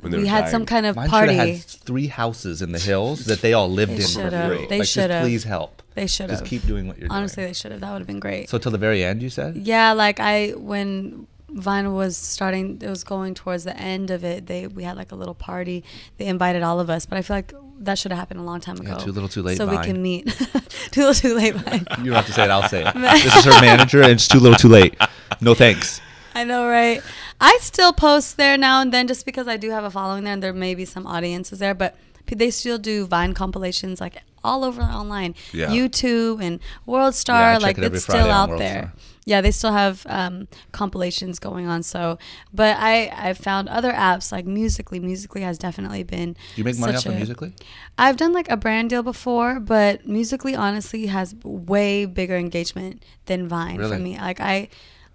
[0.01, 0.65] When they we were had some dying.
[0.65, 1.33] kind of Vine should party.
[1.35, 4.47] have had three houses in the hills that they all lived They in for should've.
[4.57, 4.65] free.
[4.67, 5.21] They like, just should've.
[5.21, 5.83] please help.
[5.93, 6.39] They should have.
[6.39, 7.17] Just keep doing what you're doing.
[7.17, 7.49] Honestly, doing.
[7.49, 7.81] they should have.
[7.81, 8.49] That would have been great.
[8.49, 9.55] So till the very end, you said?
[9.57, 14.47] yeah, like I when Vine was starting, it was going towards the end of it.
[14.47, 15.83] They we had like a little party.
[16.17, 18.59] They invited all of us, but I feel like that should have happened a long
[18.59, 19.05] time Yeah, ago.
[19.05, 20.27] too little, too late, So we can meet.
[20.91, 21.55] too little, too late.
[21.55, 21.85] Vine.
[21.99, 22.49] You don't have to say it.
[22.49, 22.93] I'll say it.
[23.23, 24.95] this is her manager, and it's too little, too late.
[25.41, 26.01] No thanks.
[26.35, 27.01] I know, right?
[27.39, 30.33] I still post there now and then just because I do have a following there
[30.33, 34.21] and there may be some audiences there, but p- they still do Vine compilations like
[34.43, 35.35] all over online.
[35.53, 35.67] Yeah.
[35.67, 38.79] YouTube and World Star, check like it it's Friday still out World there.
[38.79, 38.93] Star.
[39.25, 41.83] Yeah, they still have um, compilations going on.
[41.83, 42.17] So,
[42.53, 44.99] but I I found other apps like Musical.ly.
[45.03, 46.33] Musical.ly has definitely been.
[46.33, 47.51] Do you make money off of Musical.ly?
[47.97, 53.49] I've done like a brand deal before, but Musical.ly honestly has way bigger engagement than
[53.49, 53.97] Vine Really?
[53.97, 54.17] for me.
[54.17, 54.69] Like I,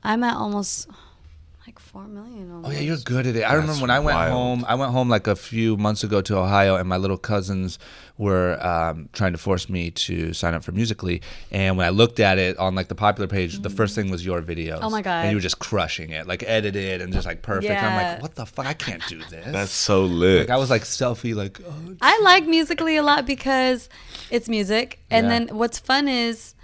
[0.04, 0.88] I'm at almost
[1.92, 2.62] four million.
[2.64, 3.42] Oh yeah, you're good at it.
[3.42, 4.32] I remember when I went wild.
[4.32, 4.64] home.
[4.66, 7.78] I went home like a few months ago to Ohio, and my little cousins
[8.18, 11.20] were um, trying to force me to sign up for Musical.ly.
[11.50, 14.24] And when I looked at it on like the popular page, the first thing was
[14.24, 14.78] your videos.
[14.80, 15.22] Oh, my God.
[15.22, 17.70] And you were just crushing it, like edited and just like perfect.
[17.72, 18.66] And I'm like, what the fuck?
[18.66, 19.44] I can't do this.
[19.46, 20.40] That's so lit.
[20.48, 23.88] like I was like selfie, like oh, I like Musical.ly a lot because
[24.30, 25.30] it's music, and Yeah.
[25.46, 26.54] then what's fun is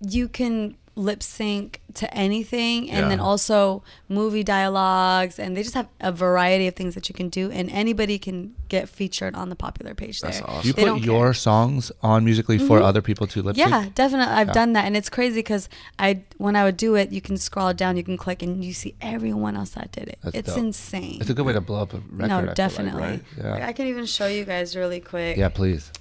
[0.00, 5.88] you can lip sync to anything, and then also movie dialogues, and they just have
[6.00, 9.56] a variety of things that you can do, and anybody can get featured on the
[9.56, 10.30] popular page there.
[10.30, 10.66] That's awesome.
[10.66, 11.34] you They put your care.
[11.34, 12.84] songs on Musical.ly for mm-hmm.
[12.84, 13.68] other people to lip sync.
[13.68, 14.34] Yeah, definitely.
[14.34, 15.68] I've done that, and it's crazy because
[15.98, 18.72] I when I would do it, you can scroll down, you can click, and you
[18.72, 20.18] see everyone else that did it.
[20.22, 20.58] That's it's dope.
[20.58, 21.18] insane.
[21.20, 22.22] It's a good way to blow up a record.
[22.22, 23.02] I feel no, like, definitely.
[23.02, 23.22] right?
[23.36, 23.66] Yeah.
[23.66, 25.36] I can even show you guys really quick.
[25.36, 25.92] Yeah, please.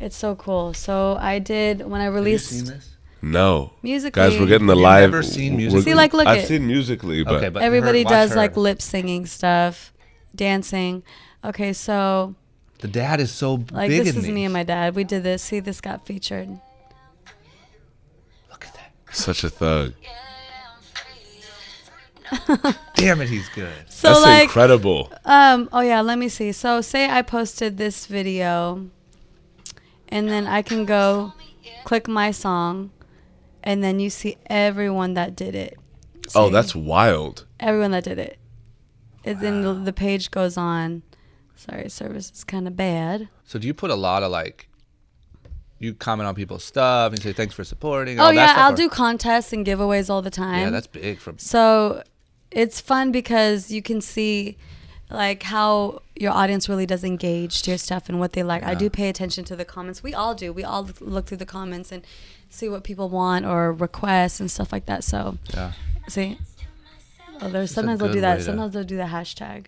[0.00, 0.74] It's so cool.
[0.74, 2.93] So I did when I Have you released seen this?
[3.30, 3.72] No.
[3.82, 4.28] Musical.ly.
[4.30, 5.10] Guys, we're getting the You've live.
[5.10, 5.84] never seen we're- Musical.ly?
[5.84, 6.46] See, like, look I've it.
[6.48, 8.36] seen Musical.ly, but, Okay, but everybody her- does her.
[8.36, 9.92] like lip singing stuff,
[10.34, 11.02] dancing.
[11.42, 12.34] Okay, so
[12.80, 14.94] The dad is so like big this in is me and my dad.
[14.94, 15.42] We did this.
[15.42, 16.48] See, this got featured.
[18.50, 18.92] Look at that.
[19.16, 19.94] such a thug.
[22.94, 23.72] Damn it, he's good.
[23.88, 25.12] So That's like, incredible.
[25.24, 26.52] um, oh yeah, let me see.
[26.52, 28.88] So say I posted this video,
[30.08, 31.32] and then I can go
[31.84, 32.90] click my song,
[33.64, 35.76] and then you see everyone that did it.
[36.34, 37.46] Oh, that's wild.
[37.58, 38.38] everyone that did it.
[39.24, 41.02] And then the, the page goes on.
[41.56, 43.28] Sorry, service is kind of bad.
[43.44, 44.68] So do you put a lot of like
[45.78, 48.20] you comment on people's stuff and say thanks for supporting?
[48.20, 50.60] Oh all that yeah, stuff, I'll or- do contests and giveaways all the time.
[50.60, 52.02] Yeah, that's big for so
[52.50, 54.56] it's fun because you can see
[55.10, 58.62] like how your audience really does engage to your stuff and what they like.
[58.62, 60.02] I do pay attention to the comments.
[60.02, 60.52] We all do.
[60.52, 62.04] We all look through the comments and
[62.50, 65.04] see what people want or requests and stuff like that.
[65.04, 65.72] So yeah.
[66.08, 66.38] see,
[67.40, 68.42] oh, there's a sometimes they'll do that.
[68.42, 69.66] Sometimes they'll do the hashtag.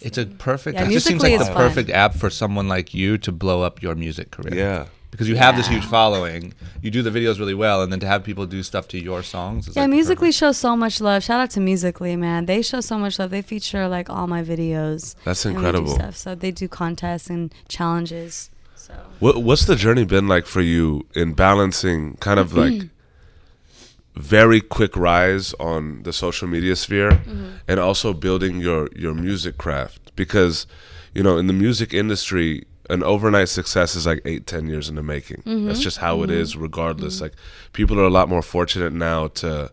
[0.00, 0.76] It's a perfect.
[0.76, 1.56] Yeah, it just seems like the fun.
[1.56, 4.54] perfect app for someone like you to blow up your music career.
[4.54, 4.86] Yeah.
[5.10, 8.06] Because you have this huge following, you do the videos really well, and then to
[8.06, 9.66] have people do stuff to your songs.
[9.68, 10.38] Is Yeah, like Musical.ly perfect.
[10.38, 11.24] shows so much love.
[11.24, 12.46] Shout out to Musical.ly, man.
[12.46, 13.30] They show so much love.
[13.30, 15.16] They feature like all my videos.
[15.24, 15.94] That's and incredible.
[15.94, 16.16] stuff.
[16.16, 18.50] So they do contests and challenges.
[18.76, 22.82] So What What's the journey been like for you in balancing kind of like
[24.14, 27.48] very quick rise on the social media sphere Mm-hmm.
[27.68, 30.12] and also building your your music craft?
[30.16, 30.66] Because
[31.14, 34.94] you know, in the music industry, an overnight success is like eight, ten years in
[34.96, 35.38] the making.
[35.46, 35.66] Mm-hmm.
[35.66, 37.20] That's just how it is, regardless.
[37.20, 37.32] Like
[37.72, 39.70] people are a lot more fortunate now to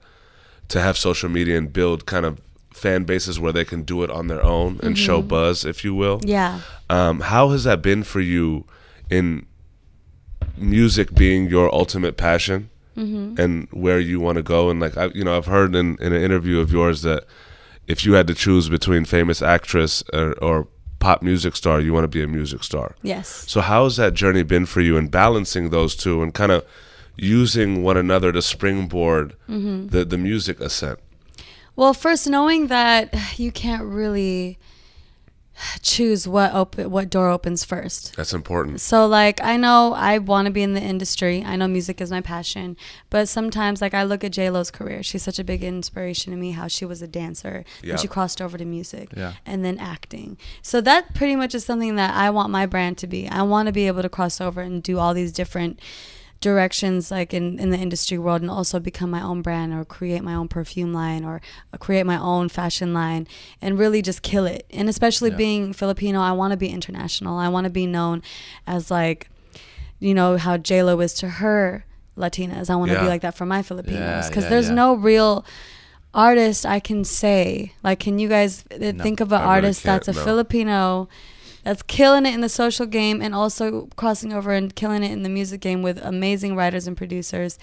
[0.69, 2.39] to have social media and build kind of
[2.73, 5.27] fan bases where they can do it on their own and show Mm-hmm.
[5.29, 6.19] buzz, if you will.
[6.23, 6.59] Yeah.
[6.89, 8.65] Um, how has that been for you
[9.09, 9.45] in
[10.57, 13.39] music being your ultimate passion Mm-hmm.
[13.39, 14.69] and where you want to go?
[14.71, 17.25] And like I, you know, I've heard in, in an interview of yours that
[17.87, 20.67] if you had to choose between famous actress or, or
[21.07, 22.87] pop music star, you want to be a music star.
[23.13, 23.27] Yes.
[23.47, 26.65] So how has that journey been for you in balancing those two and kind of
[27.15, 29.87] using one another to springboard Mm-hmm.
[29.93, 30.99] the the music ascent?
[31.77, 33.03] Well, first knowing that
[33.43, 34.57] you can't really
[35.81, 38.15] choose what open what door opens first.
[38.15, 38.81] That's important.
[38.81, 41.43] So like I know I want to be in the industry.
[41.45, 42.77] I know music is my passion,
[43.09, 45.03] but sometimes like I look at J Lo's career.
[45.03, 46.51] She's such a big inspiration to me.
[46.51, 47.91] How she was a dancer, Yeah.
[47.91, 49.33] and she crossed over to music, Yeah.
[49.45, 50.37] and then acting.
[50.61, 53.27] So that pretty much is something that I want my brand to be.
[53.27, 55.79] I want to be able to cross over and do all these different
[56.39, 60.23] directions like in, in the industry world and also become my own brand or create
[60.23, 61.41] my own perfume line or
[61.79, 63.27] create my own fashion line
[63.61, 64.65] and really just kill it.
[64.69, 67.37] And especially being filipino i want to be international.
[67.37, 68.21] I want to be known
[68.65, 69.29] as like
[69.99, 71.85] you know how j-lo is to her
[72.15, 72.69] latinas.
[72.69, 73.03] I want to Yeah.
[73.03, 74.75] be like that for my filipinos because yeah, there's yeah.
[74.75, 75.45] no real
[76.13, 77.73] artist i can say.
[77.83, 81.09] Like can you guys uh, think of an I really artist that's a can't, filipino
[81.67, 85.23] that's killing it in the social game and also crossing over and killing it in
[85.23, 87.59] the music game with amazing writers and producers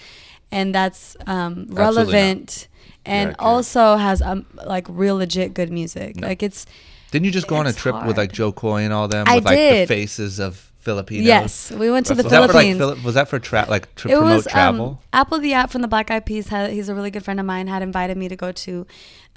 [0.51, 2.67] and that's um, relevant
[3.03, 3.39] and can't.
[3.39, 6.67] also has um, like real legit good music like it's
[7.09, 8.31] Didn't you just go on a trip with like.
[8.31, 9.89] Jo Koy and all them I with like did.
[9.89, 11.25] the faces of Filipinos?
[11.25, 13.03] yes we went to the Was that for like philippines Philip?
[13.03, 15.01] Was that for tra- like to it promote was travel?
[15.13, 16.49] um, apl.de.ap from the Black Eyed Peas.
[16.49, 17.65] Had, he's a really good friend of mine.
[17.65, 18.85] Had invited me to go to,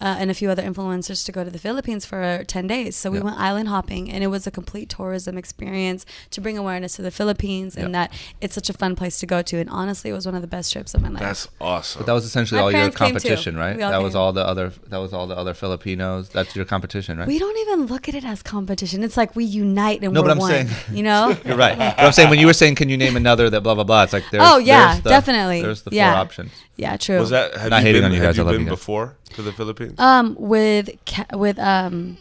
[0.00, 2.94] uh, and a few other influencers to go to the Philippines for ten days.
[2.96, 3.24] So we Yeah.
[3.24, 7.10] went island hopping, and it was a complete tourism experience to bring awareness to the
[7.10, 9.58] Philippines and that it's such a fun place to go to.
[9.58, 11.20] And honestly, it was one of the best trips of my life.
[11.20, 12.00] That's awesome.
[12.00, 13.12] But that was essentially My all your parents came too.
[13.14, 13.76] competition, right?
[13.76, 14.72] We all That was all the other.
[14.88, 16.28] That was all the other Filipinos.
[16.28, 17.26] That's your competition, right?
[17.28, 19.02] we don't even look at it as competition.
[19.02, 20.50] It's like we unite and No, we're but I'm one.
[20.50, 21.36] saying- you know.
[21.44, 21.76] You're right.
[21.76, 24.04] But I'm saying when you were saying, can you name another that blah blah blah?
[24.04, 24.42] It's like there's.
[24.46, 25.62] Oh, yeah, there's the- definitely.
[25.62, 26.12] There's the Yeah.
[26.12, 26.52] four options.
[26.78, 27.18] Yeah, true.
[27.18, 28.66] was that have Not you hating been, on you guys, I you love been you
[28.68, 28.78] guys.
[28.78, 29.98] before to the Philippines?
[29.98, 32.18] Um, with Ca- with um,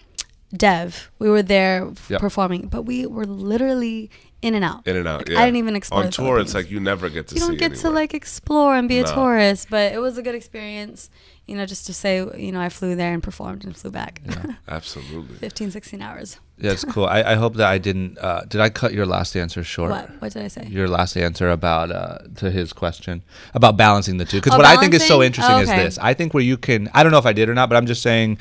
[0.55, 2.21] Dev, we were there f- Yep.
[2.21, 4.09] performing, but we were literally
[4.41, 4.87] in and out.
[4.87, 5.19] In and out.
[5.19, 5.41] Like, Yeah.
[5.41, 6.01] I didn't even explore.
[6.01, 6.39] On the tour.
[6.39, 7.93] It's like you never get to you don't get to anywhere.
[7.93, 9.13] like explore and be a No.
[9.13, 11.09] tourist, but it was a good experience.
[11.47, 14.21] You know, just to say, you know, I flew there and performed and flew back.
[14.67, 15.37] Absolutely.
[15.37, 16.39] 15, 16 hours.
[16.59, 17.05] Yeah, it's cool.
[17.05, 18.17] I, I hope that I didn't.
[18.17, 19.91] Uh, did I cut your last answer short?
[19.91, 20.09] What?
[20.21, 20.67] What did I say?
[20.67, 23.23] Your last answer about uh, to his question
[23.53, 24.37] about balancing the two.
[24.37, 25.97] Because Oh, what I think is so interesting Oh, is this.
[25.99, 26.89] I think where you can.
[26.93, 28.39] I don't know if I did or not, but I'm just saying.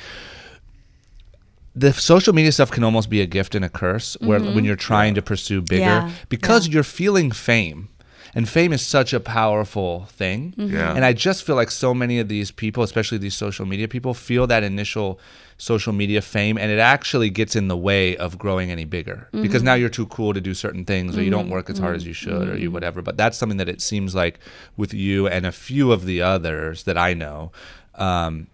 [1.75, 4.17] The social media stuff can almost be a gift and a curse.
[4.19, 6.07] Where when you're trying to pursue bigger, Mm-hmm.
[6.07, 6.73] Yeah, because yeah.
[6.73, 7.89] you're feeling fame,
[8.37, 10.53] and fame is such a powerful thing.
[10.55, 10.75] Mm-hmm.
[10.75, 10.93] Yeah.
[10.93, 14.13] And I just feel like so many of these people, especially these social media people,
[14.13, 15.19] feel that initial
[15.57, 19.63] social media fame and it actually gets in the way of growing any bigger because
[19.63, 22.05] now you're too cool to do certain things or you don't work as hard as
[22.05, 23.01] you should or you whatever.
[23.01, 24.39] But that's something that it seems like
[24.77, 27.51] with you and a few of the others that I know,
[27.95, 28.45] um,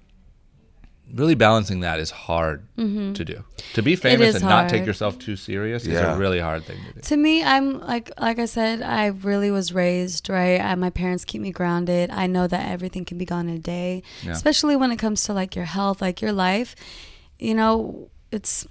[1.14, 3.14] really balancing that is hard mm-hmm.
[3.14, 3.44] to do.
[3.76, 6.78] To be famous is and not take yourself too serious is a really hard thing
[6.88, 7.02] to do.
[7.02, 11.26] to me i'm like like i said i really was raised right I, my parents
[11.26, 12.10] keep me grounded.
[12.12, 14.32] I know that everything can be gone in a day Yeah.
[14.32, 16.76] especially when it comes to like your health like your life.
[17.40, 18.66] You know it's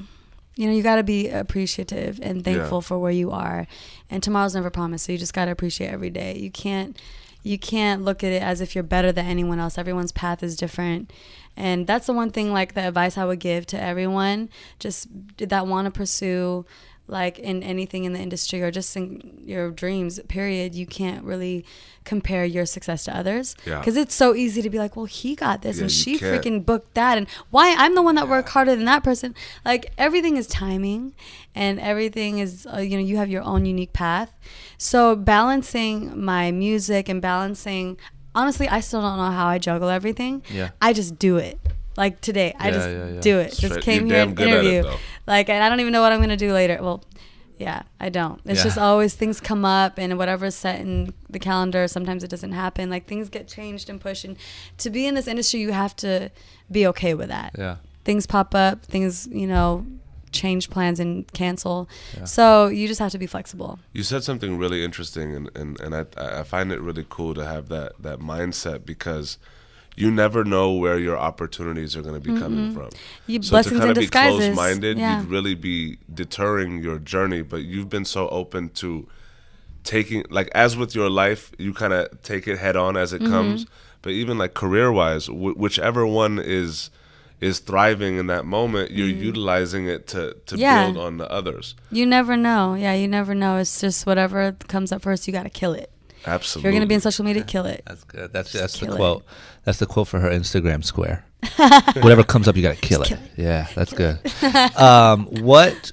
[0.57, 3.67] you know you got to be appreciative and thankful for where you are.
[4.11, 6.37] And tomorrow's never promised so you just got to appreciate every day.
[6.37, 7.01] You can't
[7.43, 9.77] you can't look at it as if you're better than anyone else.
[9.79, 11.13] Everyone's path is different
[11.57, 14.49] and that's the one thing like the advice i would give to everyone
[14.79, 15.07] just
[15.39, 16.65] that want to pursue
[17.09, 21.65] like in anything in the industry or just in your dreams period you can't really
[22.05, 23.55] compare your success to others.
[23.67, 23.79] Yeah.
[23.79, 26.45] because it's so easy to be like well he got this Yeah, and she can't.
[26.45, 27.19] freaking booked that.
[27.19, 29.35] And why i'm the one that worked harder than that person.
[29.65, 31.15] Like everything is timing
[31.55, 34.33] and everything is uh, you know you have your own unique path.
[34.79, 37.99] So balancing my music and balancing
[38.35, 40.43] honestly i still don't know how i juggle everything.
[40.51, 40.71] Yeah.
[40.81, 41.59] i just do it.
[41.97, 43.21] Like today i just yeah, yeah.
[43.21, 43.53] do it.
[43.55, 44.99] Straight- just came you're here damn and good at it, interview.
[45.27, 46.79] like and i don't even know what i'm gonna do later.
[46.81, 47.05] Well
[47.59, 48.41] yeah i don't.
[48.45, 48.65] It's Yeah.
[48.65, 52.91] just always things come up and whatever's set in the calendar sometimes it doesn't happen.
[52.91, 54.25] Like things get changed and pushed.
[54.25, 54.37] And
[54.79, 56.31] to be in this industry you have to
[56.71, 57.55] be okay with that.
[57.59, 57.77] Yeah.
[58.05, 59.87] things pop up things you know
[60.33, 61.89] change plans and cancel
[62.25, 65.95] so you just have to be flexible You said something really interesting, and, and, and
[65.95, 66.05] I,
[66.41, 69.39] I find it really cool to have that, that mindset because
[69.95, 72.89] you never know where your opportunities are going to be coming from.
[73.27, 75.21] You- so to kind of be close-minded, Yeah.
[75.21, 77.43] you'd really be deterring your journey.
[77.43, 79.07] But you've been so open to
[79.85, 83.21] taking, like, as with your life, you kind of take it head on as it
[83.21, 83.33] Mm-hmm.
[83.33, 83.67] comes.
[84.01, 86.91] But even like career-wise, wh- whichever one is
[87.43, 90.59] is thriving in that moment, you're utilizing it to to Mm.
[90.59, 90.85] Yeah.
[90.85, 91.75] build on the others.
[91.91, 92.75] You never know.
[92.75, 93.57] Yeah, you never know.
[93.59, 95.91] It's just whatever comes up first, you got to kill it.
[96.23, 96.69] If Absolutely.
[96.69, 97.83] you're going to be in social media, kill it.
[97.87, 98.33] That's good.
[98.33, 98.97] That's that's the kill it.
[98.97, 99.25] quote.
[99.65, 101.25] That's the quote for her Instagram square.
[101.57, 103.19] Whatever comes up, you gotta kill it.
[103.37, 104.21] Yeah, that's good.
[104.79, 105.91] um, what?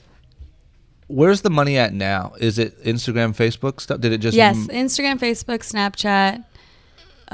[1.07, 2.33] Where's the money at now?
[2.39, 3.99] Is it Instagram, Facebook stuff?
[3.99, 4.37] Did it just?
[4.37, 6.45] Yes, m- Instagram, Facebook, Snapchat.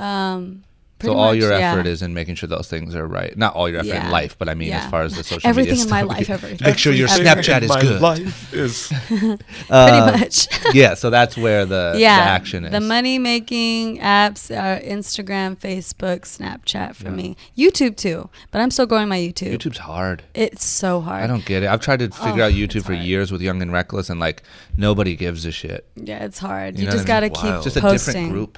[0.01, 0.63] Um,
[1.01, 1.73] so pretty all much, your yeah.
[1.73, 3.37] effort is in making sure those things are right.
[3.37, 4.05] Not all your effort Yeah.
[4.05, 4.85] in life, but I mean Yeah.
[4.85, 5.49] as far as the social media.
[5.49, 6.09] Everything media in my stuff.
[6.17, 6.67] life, everything.
[6.67, 7.35] Make sure your Everything.
[7.43, 8.01] Snapchat is my good.
[8.11, 9.37] life is Pretty
[9.69, 10.47] Uh, much.
[10.73, 12.71] yeah, so that's where the, yeah, the action is.
[12.71, 17.35] The money making apps are Instagram, Facebook, Snapchat for me.
[17.57, 19.53] YouTube too, but I'm still growing my YouTube.
[19.57, 20.23] YouTube's hard.
[20.33, 21.23] It's so hard.
[21.23, 21.67] I don't get it.
[21.67, 23.05] I've tried to figure Oh, out YouTube for hard.
[23.05, 24.43] years with Young and Reckless, and like
[24.77, 25.85] nobody gives a shit.
[25.95, 26.75] Yeah, it's hard.
[26.75, 27.35] You You, know just gotta mean?
[27.35, 27.61] keep Wow.
[27.61, 28.57] Just a different group.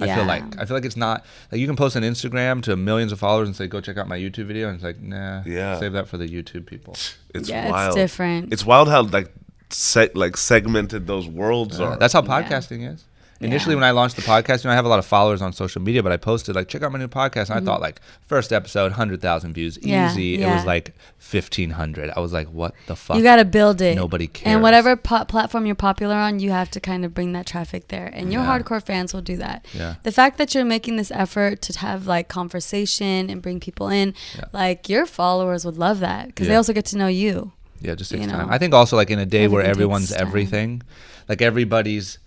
[0.00, 2.76] I feel like I feel like it's not like you can post on Instagram to
[2.76, 5.42] millions of followers and say go check out my YouTube video, and it's like nah,
[5.46, 5.78] Yeah.
[5.80, 6.94] save that for the YouTube people.
[7.34, 7.94] it's Yeah, it's wild.
[7.96, 8.52] different.
[8.52, 9.32] It's wild how like
[9.70, 11.96] se- like segmented those worlds Uh, are.
[11.96, 13.04] that's how podcasting is.
[13.40, 15.52] Initially, when I launched the podcast, you know, I have a lot of followers on
[15.52, 17.50] social media, but I posted like, check out my new podcast.
[17.50, 19.88] And I thought like, first episode, hundred thousand views, Mm-hmm.
[19.88, 20.42] Yeah, easy.
[20.42, 22.10] It was like fifteen hundred.
[22.16, 23.16] I was like, what the fuck?
[23.16, 23.94] You gotta build it.
[23.96, 24.54] Nobody cares.
[24.54, 27.88] And whatever po- platform you're popular on, you have to kind of bring that traffic
[27.88, 28.10] there.
[28.12, 28.58] And your Yeah.
[28.58, 29.66] hardcore fans will do that.
[29.74, 29.96] Yeah.
[30.02, 34.14] The fact that you're making this effort to have like conversation and bring people in,
[34.52, 37.52] like your followers would love that because they also get to know you.
[37.80, 38.48] Yeah, just takes you time.
[38.50, 40.82] I think also like in a day where everything takes everyone's everything,
[41.28, 42.18] like everybody's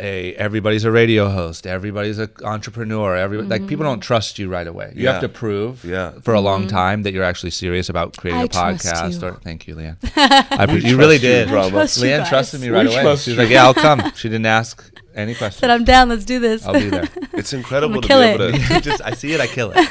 [0.00, 3.92] a everybody's a radio host, everybody's an entrepreneur, every like people Mm-hmm.
[3.92, 4.92] don't trust you right away.
[4.96, 5.12] You Yeah.
[5.12, 6.12] have to prove Yeah.
[6.22, 8.58] for a long time that you're actually serious about creating Mm-hmm.
[8.58, 9.22] I a trust podcast.
[9.22, 9.28] you.
[9.28, 9.96] Or thank you, Liane.
[10.16, 11.48] I pre- you really you, did.
[11.48, 11.70] bravo.
[11.70, 12.28] Trust Liane guys.
[12.30, 13.16] trusted me right We away.
[13.16, 13.34] She's you.
[13.36, 14.82] like, "Yeah, I'll come." She didn't ask
[15.14, 15.60] any questions.
[15.60, 16.08] Said I'm down.
[16.08, 16.64] Let's do this.
[16.66, 17.08] I'll be there.
[17.32, 18.66] It's incredible I'ma kill be able it.
[18.68, 19.88] to just I see it, I kill it.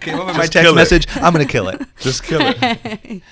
[0.00, 0.76] Came up in my text kill it.
[0.76, 1.06] message.
[1.16, 1.80] I'm gonna kill it.
[2.00, 3.22] just kill it.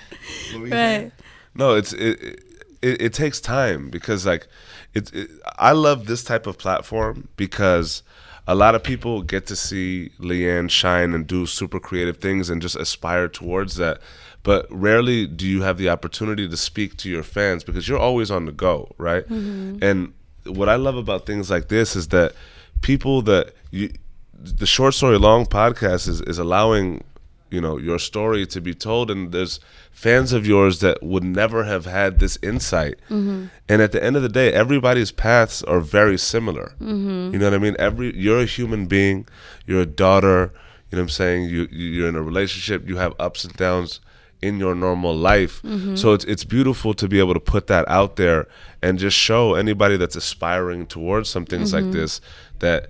[0.57, 1.11] right.
[1.55, 2.41] No, it's it,
[2.83, 3.03] it.
[3.03, 4.47] It takes time because like
[4.95, 5.31] it, it.
[5.59, 8.03] I love this type of platform because
[8.47, 12.63] a lot of people get to see Liane shine and do super creative things and
[12.63, 14.01] just aspire towards that.
[14.43, 18.31] But rarely do you have the opportunity to speak to your fans because you're always
[18.31, 19.29] on the go, right?
[19.29, 19.83] Mm-hmm.
[19.83, 20.15] And
[20.47, 22.33] what I love about things like this is that
[22.81, 23.93] people that you,
[24.33, 27.03] the short story long podcast is is allowing
[27.51, 31.65] you know your story to be told and there's fans of yours that would never
[31.65, 32.95] have had this insight.
[33.11, 33.47] Mm-hmm.
[33.69, 36.75] And at the end of the day everybody's paths are very similar.
[36.81, 37.33] Mm-hmm.
[37.33, 37.77] You know what i mean?
[37.79, 39.27] Every you're a human being
[39.67, 40.53] you're a daughter
[40.91, 41.45] you know what i'm saying?
[41.49, 44.01] You you- you're in a relationship you have ups and downs
[44.41, 45.61] in your normal life.
[45.63, 45.97] Mm-hmm.
[45.97, 48.47] So it's it's beautiful to be able to put that out there
[48.83, 52.21] and just show anybody that's aspiring towards some things like this
[52.61, 52.89] that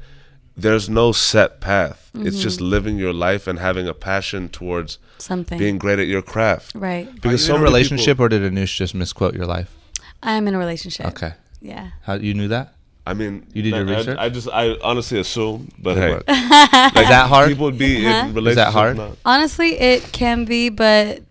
[0.58, 2.10] there's no set path.
[2.14, 5.56] It's just living your life and having a passion towards Something.
[5.58, 6.72] being great at your craft.
[6.74, 7.06] right.
[7.14, 9.70] Because So so in a relationship, people- or did Anush just misquote your life?
[10.22, 11.06] I'm in a relationship.
[11.06, 11.32] Okay.
[11.60, 11.90] Yeah.
[12.02, 12.74] How you knew that?
[13.06, 14.18] I mean, You did your I- research?
[14.18, 16.24] I, just, I honestly assume, but hey, work.
[16.28, 17.48] Is that hard?
[17.50, 18.26] people would be Uh-huh.
[18.28, 18.50] in relationships.
[18.50, 18.96] Is that hard?
[18.96, 19.12] now.
[19.24, 21.22] Honestly, it can be, but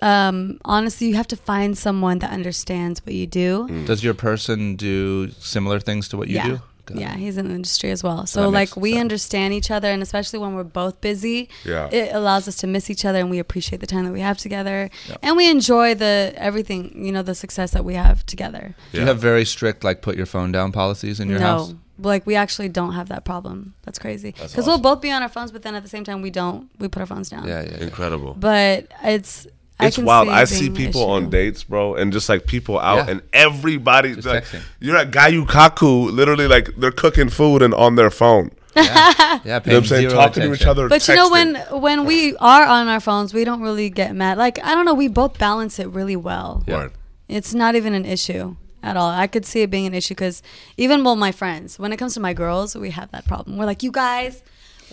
[0.00, 3.68] um, honestly, you have to find someone that understands what you do.
[3.86, 6.48] Does your person do similar things to what you yeah.
[6.48, 6.60] do?
[6.86, 7.18] Got Yeah, it.
[7.20, 8.26] he's in the industry as well.
[8.26, 9.00] So makes like we sense.
[9.00, 11.88] understand each other and especially when we're both busy, Yeah.
[11.92, 14.36] it allows us to miss each other and we appreciate the time that we have
[14.38, 14.90] together.
[15.22, 18.74] And we enjoy the everything, you know, the success that we have together.
[18.92, 21.68] Do you have very strict like put your phone down policies in your house?
[21.68, 21.74] no.
[21.74, 21.76] house?
[21.98, 23.74] Like we actually don't have that problem.
[23.84, 24.32] That's crazy.
[24.32, 26.30] Because That's we'll both be on our phones, but then at the same time we
[26.30, 26.68] don't.
[26.80, 27.46] We put our phones down.
[27.46, 27.70] Yeah, yeah.
[27.76, 27.84] yeah.
[27.84, 28.34] Incredible.
[28.34, 29.50] But it's I
[29.86, 30.28] It's can wild.
[30.28, 33.10] see I see being an people on dates, bro, and just like people out, Yeah.
[33.12, 34.62] and everybody Just like texting.
[34.80, 38.50] you're at Gyu-Kaku, literally like they're cooking food and on their phone.
[38.74, 38.82] Yeah,
[39.44, 40.08] You know what I'm saying?
[40.10, 40.88] zero Talking to each other.
[40.88, 44.38] But you know when when we are on our phones, we don't really get mad.
[44.38, 46.64] Like I don't know, we both balance it really well.
[46.66, 46.76] Yeah.
[46.76, 46.92] Word.
[47.28, 49.10] It's not even an issue at all.
[49.10, 50.42] I could see it being an issue because
[50.76, 53.56] even well, my friends, when it comes to my girls, we have that problem.
[53.58, 54.42] We're like, you guys,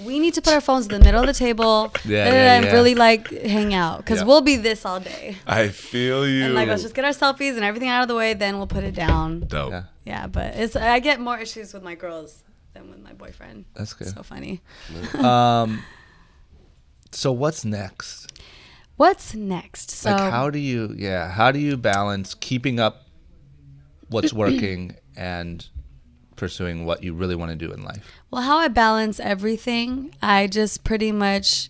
[0.05, 2.31] we need to put our phones in the middle of the table Yeah, da, da,
[2.31, 2.71] da, yeah, and yeah.
[2.71, 4.25] really like hang out because Yeah.
[4.25, 5.37] we'll be this all day.
[5.45, 6.45] I feel you.
[6.45, 8.67] And like, let's just get our selfies and everything out of the way, then we'll
[8.67, 9.41] put it down.
[9.41, 9.71] Dope.
[9.71, 9.83] Yeah.
[10.05, 12.43] Yeah, but it's I get more issues with my girls
[12.73, 13.65] than with my boyfriend.
[13.75, 14.07] That's good.
[14.07, 14.61] So funny.
[15.17, 15.83] Um,
[17.11, 18.31] so what's next?
[18.95, 19.91] What's next?
[19.91, 20.93] So like, how do you?
[20.97, 23.05] Yeah, how do you balance keeping up
[24.09, 25.65] what's working and
[26.39, 28.11] pursuing what you really want to do in life?
[28.31, 31.69] Well, how I balance everything, I just pretty much.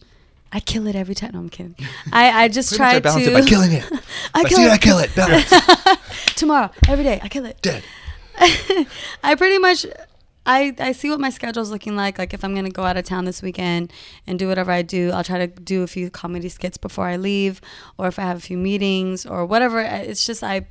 [0.51, 1.31] I kill it every time.
[1.33, 1.75] No, I'm kidding.
[2.11, 3.85] I, I just try I balance to it by killing it.
[4.33, 5.13] I kill it, I kill it.
[5.15, 5.53] Balance.
[6.35, 7.19] tomorrow, every day.
[7.21, 7.61] I kill it.
[7.61, 7.83] Dead.
[9.21, 9.85] I pretty much
[10.45, 12.17] I I see what my schedule's looking like.
[12.17, 13.93] Like if I'm gonna go out of town this weekend
[14.25, 17.17] and do whatever I do, I'll try to do a few comedy skits before I
[17.17, 17.61] leave,
[17.97, 19.79] or if I have a few meetings or whatever.
[19.79, 20.65] It's just I.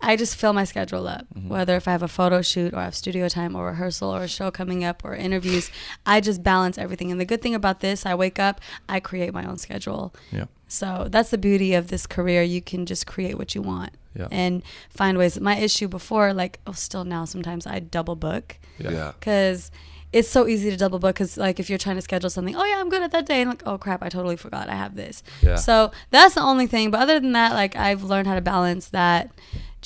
[0.00, 1.26] I just fill my schedule up.
[1.34, 1.48] Mm-hmm.
[1.48, 4.22] Whether if I have a photo shoot or I have studio time or rehearsal or
[4.22, 5.70] a show coming up or interviews,
[6.04, 7.10] I just balance everything.
[7.10, 10.14] And the good thing about this, I wake up, I create my own schedule.
[10.30, 10.44] Yeah.
[10.68, 12.42] So that's the beauty of this career.
[12.42, 14.28] You can just create what you want Yeah.
[14.30, 15.40] and find ways.
[15.40, 19.12] My issue before, like, oh, still now, sometimes I double book Yeah.
[19.18, 19.70] because
[20.12, 21.14] it's so easy to double book.
[21.14, 23.40] Because like, if you're trying to schedule something, oh yeah, I'm good at that day,
[23.42, 25.22] and like, oh crap, I totally forgot I have this.
[25.42, 25.56] Yeah.
[25.56, 26.90] So that's the only thing.
[26.90, 29.30] But other than that, like, I've learned how to balance that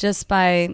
[0.00, 0.70] just by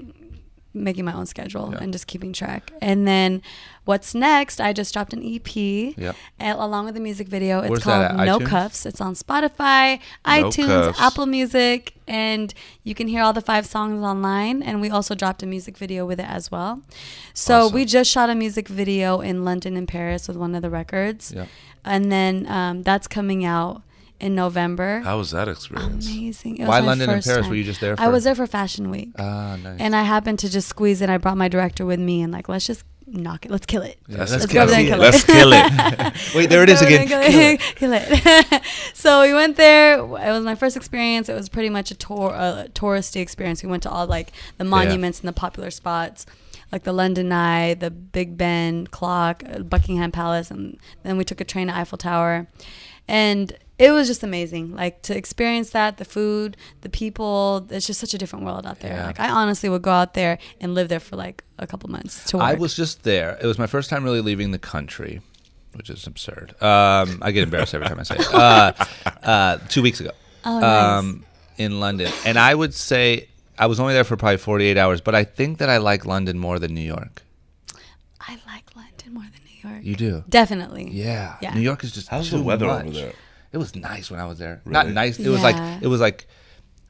[0.73, 1.79] making my own schedule Yeah.
[1.83, 2.71] and just keeping track.
[2.83, 3.41] And then
[3.87, 4.61] what's next?
[4.61, 6.15] I just dropped an EP Yep.
[6.39, 7.61] and along with a music video.
[7.61, 8.15] It's Where's called?
[8.17, 8.47] No iTunes?
[8.47, 8.85] Cuffs.
[8.85, 11.01] It's on Spotify, No iTunes, Cuffs.
[11.01, 12.53] Apple Music, and
[12.85, 14.63] you can hear all the five songs online.
[14.63, 16.83] And we also dropped a music video with it as well.
[17.33, 17.75] So Awesome.
[17.75, 21.33] we just shot a music video in London and Paris with one of the records.
[21.35, 21.49] Yep.
[21.87, 23.81] And then um, that's coming out
[24.21, 25.01] in November.
[25.01, 26.07] How was that experience?
[26.07, 26.65] Amazing.
[26.65, 27.43] Why London and Paris?
[27.43, 27.49] time.
[27.51, 28.03] Were you just there For...
[28.03, 29.11] I was there for Fashion Week.
[29.19, 29.81] Ah, nice.
[29.81, 31.11] and I happened to just squeeze in.
[31.11, 33.51] I brought my director with me and like, let's just knock it.
[33.51, 33.99] Let's kill it.
[34.09, 34.91] Let's Let's kill go there and it.
[34.91, 35.27] kill Let's it.
[35.27, 36.15] kill it.
[36.35, 37.07] Wait, there it is again.
[37.07, 37.61] Kill it.
[37.77, 38.63] Kill it.
[38.95, 39.99] so we went there.
[39.99, 41.29] It was my first experience.
[41.29, 43.63] It was pretty much a tour, a touristy experience.
[43.63, 46.27] We went to all like the monuments and the popular spots,
[46.73, 51.41] like the London Eye, the Big Ben clock, uh, Buckingham Palace, and then we took
[51.41, 52.49] a train to Eiffel Tower,
[53.07, 54.75] and it was just amazing.
[54.75, 57.67] Like to experience that, the food, the people.
[57.71, 58.95] It's just such a different world out there.
[58.95, 59.07] Yeah.
[59.07, 62.25] Like I honestly would go out there and live there for like a couple months
[62.31, 62.47] to work.
[62.47, 63.37] I was just there.
[63.41, 65.21] It was my first time really leaving the country,
[65.75, 66.55] which is absurd.
[66.63, 68.35] Um, I get embarrassed every time I say it.
[68.35, 68.73] Uh,
[69.23, 70.11] uh, two weeks ago,
[70.45, 70.99] Oh, nice.
[70.99, 71.25] um,
[71.59, 75.15] in London, and I would say I was only there for probably 48 hours, but
[75.15, 77.23] I think that I like London more than New York.
[78.21, 79.85] I like London more than New York.
[79.85, 80.25] You do?
[80.29, 80.89] Definitely.
[80.91, 81.37] Yeah.
[81.41, 81.55] Yeah.
[81.55, 82.85] New York is just How's too the weather much.
[82.87, 83.13] over there?
[83.53, 84.61] It was nice when I was there.
[84.65, 85.19] Not nice.
[85.19, 86.27] It was like it was like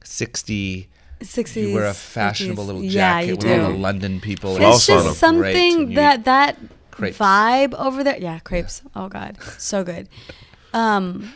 [0.05, 0.89] 60.
[1.21, 1.57] 60s.
[1.69, 2.67] You wear a fashionable 50s.
[2.67, 2.91] little Yeah,
[3.23, 3.79] jacket you with all the.
[3.79, 4.51] London people.
[4.57, 6.59] It's Floss just Great, and something you that that
[6.91, 7.19] crepes.
[7.19, 8.19] vibe over there.
[8.19, 8.83] Yeah, crepes.
[8.95, 10.09] Oh God, so good.
[10.75, 11.33] Um,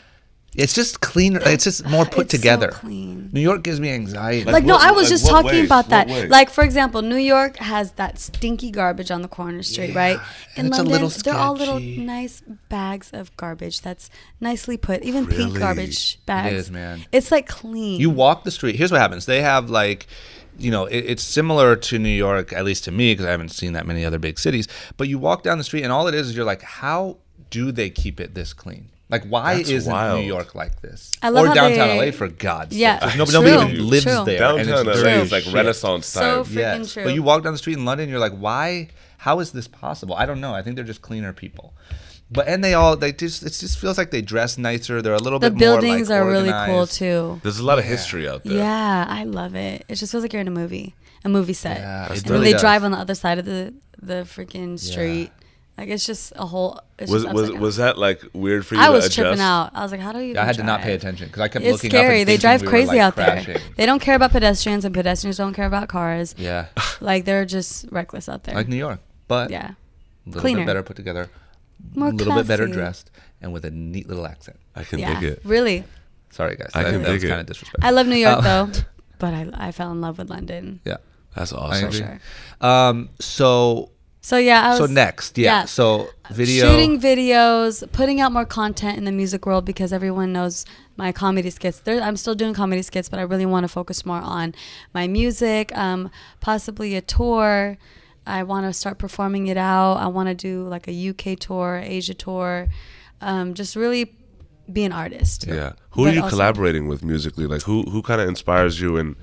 [0.55, 1.41] It's just cleaner.
[1.45, 2.69] It's just more put it's so together.
[2.73, 3.31] clean.
[3.33, 4.45] New York gives me anxiety.
[4.51, 5.65] Like, no, what- I was like just talking ways?
[5.67, 6.29] about that.
[6.29, 10.19] Like for example, New York has that stinky garbage on the corner street, right?
[10.57, 14.77] and In it's a London, little they're all little nice bags of garbage that's nicely
[14.77, 15.03] put.
[15.03, 16.55] Even pink garbage bags.
[16.55, 17.05] is, man.
[17.13, 18.01] It's like clean.
[18.01, 18.75] you walk the street.
[18.75, 19.27] Here's what happens.
[19.27, 20.09] They have like,
[20.59, 23.51] you know, it, it's similar to New York, at least to me, because I haven't
[23.51, 24.67] seen that many other big cities.
[24.97, 27.19] But you walk down the street, and all it is is you're like, how
[27.51, 28.89] do they keep it this clean?
[29.11, 30.21] Like, why That's isn't wild.
[30.21, 31.11] New York like this?
[31.23, 33.19] I love or how downtown they- LA, for God's Yeah, sake.
[33.19, 34.25] Nobody, true, nobody even lives true.
[34.25, 34.43] there.
[34.45, 35.55] and it's Downtown LA is like shit.
[35.55, 36.45] Renaissance So time.
[36.53, 37.05] freaking Yes, true.
[37.05, 38.89] but you walk down the street in London, you're like, why?
[39.19, 40.15] How is this possible?
[40.15, 40.55] I don't know.
[40.55, 41.75] I think they're just cleaner people.
[42.33, 45.03] But and they all they just it just feels like they dress nicer.
[45.03, 47.41] They're a little the bit more The buildings like, are really cool too.
[47.43, 48.57] There's a lot of history out there.
[48.59, 49.85] Yeah, I love it.
[49.89, 50.95] It just feels like you're in a movie,
[51.25, 51.79] a movie set.
[51.79, 52.61] Yeah, it and when really they does.
[52.61, 55.33] drive on the other side of the the freaking street,
[55.81, 56.79] like it's just a whole.
[56.99, 57.61] It's Was just was down.
[57.61, 58.81] was that like weird for you?
[58.83, 59.17] I was adjust?
[59.19, 59.71] tripping out.
[59.75, 60.39] I was like, how do you?
[60.39, 62.21] I had to not pay attention because I kept It's looking scary.
[62.21, 62.27] up.
[62.27, 63.55] They And drive thinking we were, crazy like, out crashing.
[63.55, 63.63] there.
[63.77, 66.35] They don't care about pedestrians, and pedestrians don't care about cars.
[66.39, 66.67] Yeah,
[67.01, 68.55] Like they're just reckless out there.
[68.55, 69.77] like New York, but yeah, a
[70.27, 70.61] little Cleaner.
[70.61, 71.31] bit better put together,
[71.95, 73.11] More a little bit better dressed,
[73.41, 74.59] and with a neat little accent.
[74.77, 75.41] I can yeah, dig it.
[75.45, 75.85] really.
[76.31, 76.71] Sorry, guys.
[76.75, 77.33] I that, can that was dig it.
[77.33, 77.87] kind of disrespectful.
[77.87, 78.73] I love New York Uh, though,
[79.19, 80.81] but I I fell in love with London.
[80.85, 80.99] Yeah,
[81.35, 81.89] That's I awesome.
[81.89, 81.99] agree.
[82.01, 82.21] sure.
[82.61, 83.91] Um, so
[84.23, 85.61] So yeah, I was so next, yeah.
[85.61, 85.65] yeah.
[85.65, 86.69] So video.
[86.69, 90.67] shooting videos, putting out more content in the music world because everyone knows
[90.97, 91.81] my comedy skits.
[91.81, 94.55] There, I'm still doing comedy skits, but I really want to focus more on
[94.93, 96.11] my music, um,
[96.41, 97.79] possibly a tour.
[98.27, 99.95] I want to start performing it out.
[99.95, 102.69] I want to do like a UK tour, Asia tour,
[103.23, 104.15] um, just really
[104.71, 105.47] be an artist.
[105.47, 105.73] Yeah.
[105.93, 107.47] Who are you collaborating with musically?
[107.47, 109.17] Like who who kind of inspires you in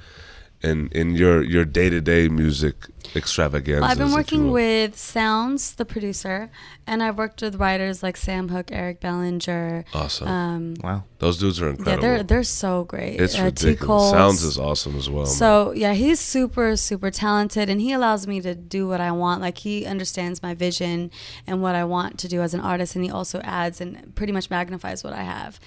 [0.64, 2.76] in in your your day to day music
[3.16, 3.82] extravaganza?
[3.82, 6.50] Well, I've been working with Sounds, the producer,
[6.86, 9.86] and I've worked with writers like Sam Hook, Eric Bellinger.
[9.94, 10.28] Awesome.
[10.28, 11.04] Um, wow.
[11.20, 11.90] Those dudes are incredible.
[11.92, 12.18] yeah, incredible.
[12.18, 13.20] they're they're so great.
[13.20, 14.12] it's Uh, ridiculous.
[14.12, 15.24] Sounds is awesome as well.
[15.26, 15.34] man.
[15.34, 19.42] So yeah, he's super super talented, and he allows me to do what I want.
[19.42, 21.12] Like he understands my vision
[21.46, 24.34] and what I want to do as an artist, and he also adds and pretty
[24.34, 25.60] much magnifies what I have,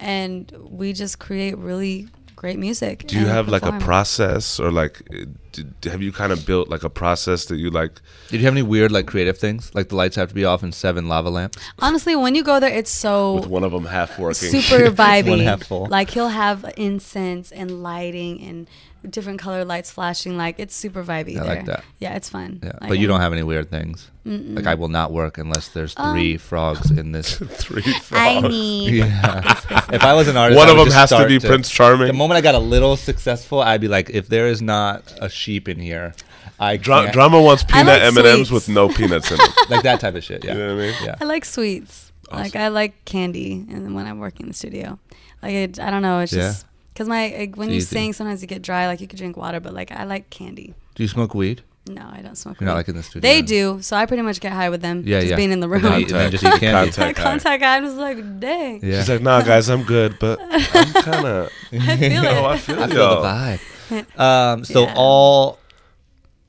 [0.00, 3.04] and we just create really great music.
[3.08, 5.02] Do you and have like a process or like
[5.50, 8.54] did, have you kind of built like a process that you like Did you have
[8.54, 9.74] any weird like creative things?
[9.74, 11.58] Like the lights have to be off in seven lava lamps.
[11.80, 14.50] Honestly, when you go there, it's so with one of them half working?
[14.50, 15.30] super vibey.
[15.36, 15.86] One half full.
[15.86, 18.70] Like he'll have incense and lighting and
[19.08, 20.36] different color lights flashing.
[20.36, 21.36] Like it's super vibey.
[21.36, 21.44] I there.
[21.44, 21.84] like that.
[21.98, 22.60] Yeah, it's fun.
[22.62, 24.10] Yeah, Like, but you don't have any weird things.
[24.24, 27.36] Like I will not work unless there's three Um, frogs in this.
[27.38, 28.48] Three I frogs.
[28.48, 28.90] need.
[28.96, 29.40] Yeah.
[29.92, 31.38] if I was an artist, One I of would them just has to start be
[31.38, 32.08] Prince Charming.
[32.08, 35.30] The moment I got a little successful, I'd be like, if there is not a
[35.30, 36.14] sheep in here,
[36.60, 37.12] I Dra- can't.
[37.14, 39.46] drama wants peanut like M and M's with no peanuts in them.
[39.70, 40.44] like that type of shit.
[40.44, 40.52] Yeah.
[40.52, 40.94] You know what I mean?
[41.04, 41.14] Yeah.
[41.20, 42.12] I like sweets.
[42.30, 44.98] Like I like candy, and when I'm working in the studio,
[45.42, 46.48] like it, I don't know, it's Yeah.
[46.48, 46.66] just
[46.98, 47.86] because my like, when you easy.
[47.86, 48.88] sing, sometimes you get dry.
[48.88, 50.74] Like you could drink water, but like I like candy.
[50.96, 51.62] Do you smoke weed?
[51.88, 52.60] No, I don't smoke.
[52.60, 52.78] You're not weed.
[52.78, 53.20] like in the studio.
[53.30, 55.04] They do, so I pretty much get high with them.
[55.06, 55.36] Yeah, just yeah.
[55.36, 55.84] being in the room.
[55.84, 56.90] And then, eat- and then just eat candy.
[56.90, 56.98] Contact.
[56.98, 57.30] My high.
[57.30, 58.84] contact guy, I'm just like, dang.
[58.84, 58.98] Yeah.
[58.98, 61.52] She's like, nah, guys, I'm good, but I'm kind of.
[61.72, 62.58] I feel Oh, I it.
[62.58, 63.22] feel, I feel yo.
[63.22, 64.18] the vibe.
[64.20, 64.94] Um, so Yeah.
[64.96, 65.58] all,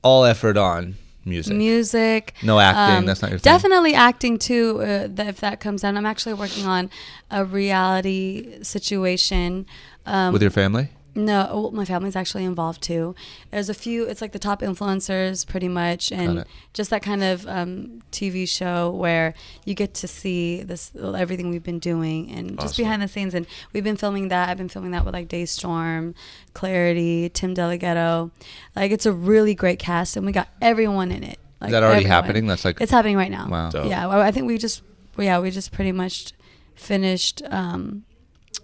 [0.02, 1.56] all effort on music.
[1.56, 2.34] Music.
[2.42, 2.98] No acting.
[2.98, 3.52] um, that's not your thing.
[3.52, 4.80] Definitely acting too.
[4.82, 6.90] Uh, if that comes down, I'm actually working on
[7.30, 9.64] a reality situation.
[10.06, 10.90] Um, With your family.
[11.14, 13.14] No, well, my family's actually involved too.
[13.50, 14.04] There's a few.
[14.04, 18.90] It's like the top influencers, pretty much, and just that kind of um, TV show
[18.90, 19.34] where
[19.64, 23.34] you get to see this everything we've been doing and just behind the scenes.
[23.34, 24.48] And we've been filming that.
[24.48, 26.14] I've been filming that with like DeStorm,
[26.54, 28.30] Clarity, Tim DeLaGhetto.
[28.76, 31.38] Like it's a really great cast, and we got everyone in it.
[31.60, 32.22] Like, Is that already everyone.
[32.22, 32.46] happening?
[32.46, 33.48] That's like It's happening right now.
[33.48, 33.70] Wow.
[33.70, 33.88] Dope.
[33.88, 34.82] Yeah, I think we just
[35.18, 36.32] yeah we just pretty much
[36.76, 38.04] finished um,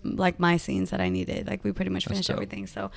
[0.03, 1.47] like my scenes that I needed.
[1.47, 2.37] Like we pretty much finished dope.
[2.37, 2.67] everything.
[2.67, 2.91] So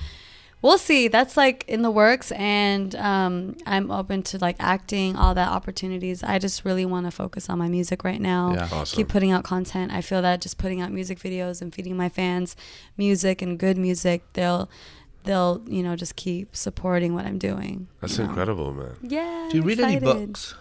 [0.62, 1.08] we'll see.
[1.08, 6.22] That's like in the works, and um, I'm open to like acting, all that opportunities.
[6.22, 8.54] I just really want to focus on my music right now.
[8.54, 8.68] Yeah.
[8.72, 8.96] Awesome.
[8.96, 9.92] Keep putting out content.
[9.92, 12.56] I feel that just putting out music videos and feeding my fans
[12.96, 14.70] music and good music, they'll
[15.24, 17.88] they'll you know just keep supporting what I'm doing.
[18.00, 18.30] That's you know?
[18.30, 18.96] incredible, man.
[19.02, 19.48] Yeah.
[19.50, 20.54] Do you read any books?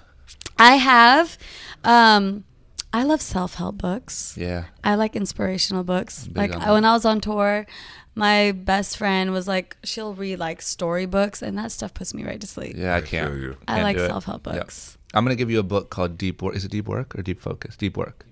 [0.57, 1.37] I have.
[1.85, 2.43] Um,
[2.91, 4.35] I love self help books.
[4.37, 4.65] Yeah.
[4.83, 6.25] I like inspirational books.
[6.27, 7.67] Big like I- when I was on tour,
[8.15, 12.41] my best friend was like, she'll read like storybooks, and that stuff puts me right
[12.41, 12.75] to sleep.
[12.75, 13.33] Yeah, I can't.
[13.35, 13.57] you.
[13.67, 14.53] I Can't like self help Yeah.
[14.53, 14.97] books.
[15.13, 16.55] I'm gonna give you a book called Deep Work.
[16.55, 17.75] Is it Deep Work or Deep Focus?
[17.77, 18.25] Deep Work.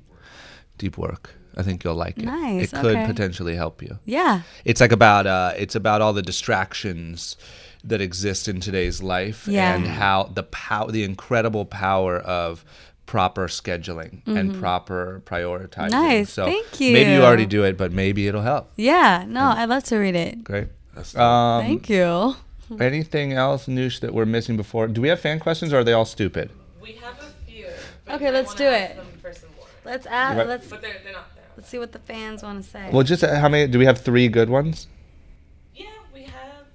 [0.78, 1.34] Deep Work.
[1.55, 2.26] I think you'll like it.
[2.26, 3.08] Nice, It could okay.
[3.08, 3.97] potentially help you.
[4.05, 4.41] Yeah.
[4.64, 7.36] It's like about uh, it's about all the distractions
[7.84, 9.74] that exist in today's life Yeah.
[9.76, 12.64] and how the power, the incredible power of
[13.08, 15.89] proper scheduling and proper prioritizing.
[15.89, 16.08] Mm-hmm.
[16.08, 16.93] Nice, So thank you.
[16.93, 17.24] Maybe you you.
[17.24, 18.72] already do it, but maybe it'll help.
[18.76, 19.26] Yeah.
[19.28, 20.43] No, I'd love to read it.
[20.43, 20.68] Great.
[20.93, 21.16] That's.
[21.16, 22.36] Um, Thank you.
[22.80, 24.88] Anything else, Noosh, that we're missing before?
[24.88, 26.51] Do we have fan questions or are they all stupid?
[26.82, 27.68] We have a few.
[28.10, 28.97] Okay, let's do it.
[28.97, 29.68] them for some more.
[29.86, 30.38] Let's add.
[30.38, 30.45] Right.
[30.47, 31.45] Let's But they're, they're not there.
[31.55, 32.89] let's see what the fans want to say.
[32.91, 33.72] Well, just uh, how many?
[33.72, 34.88] Do we have three good ones?
[35.74, 36.66] Yeah, we have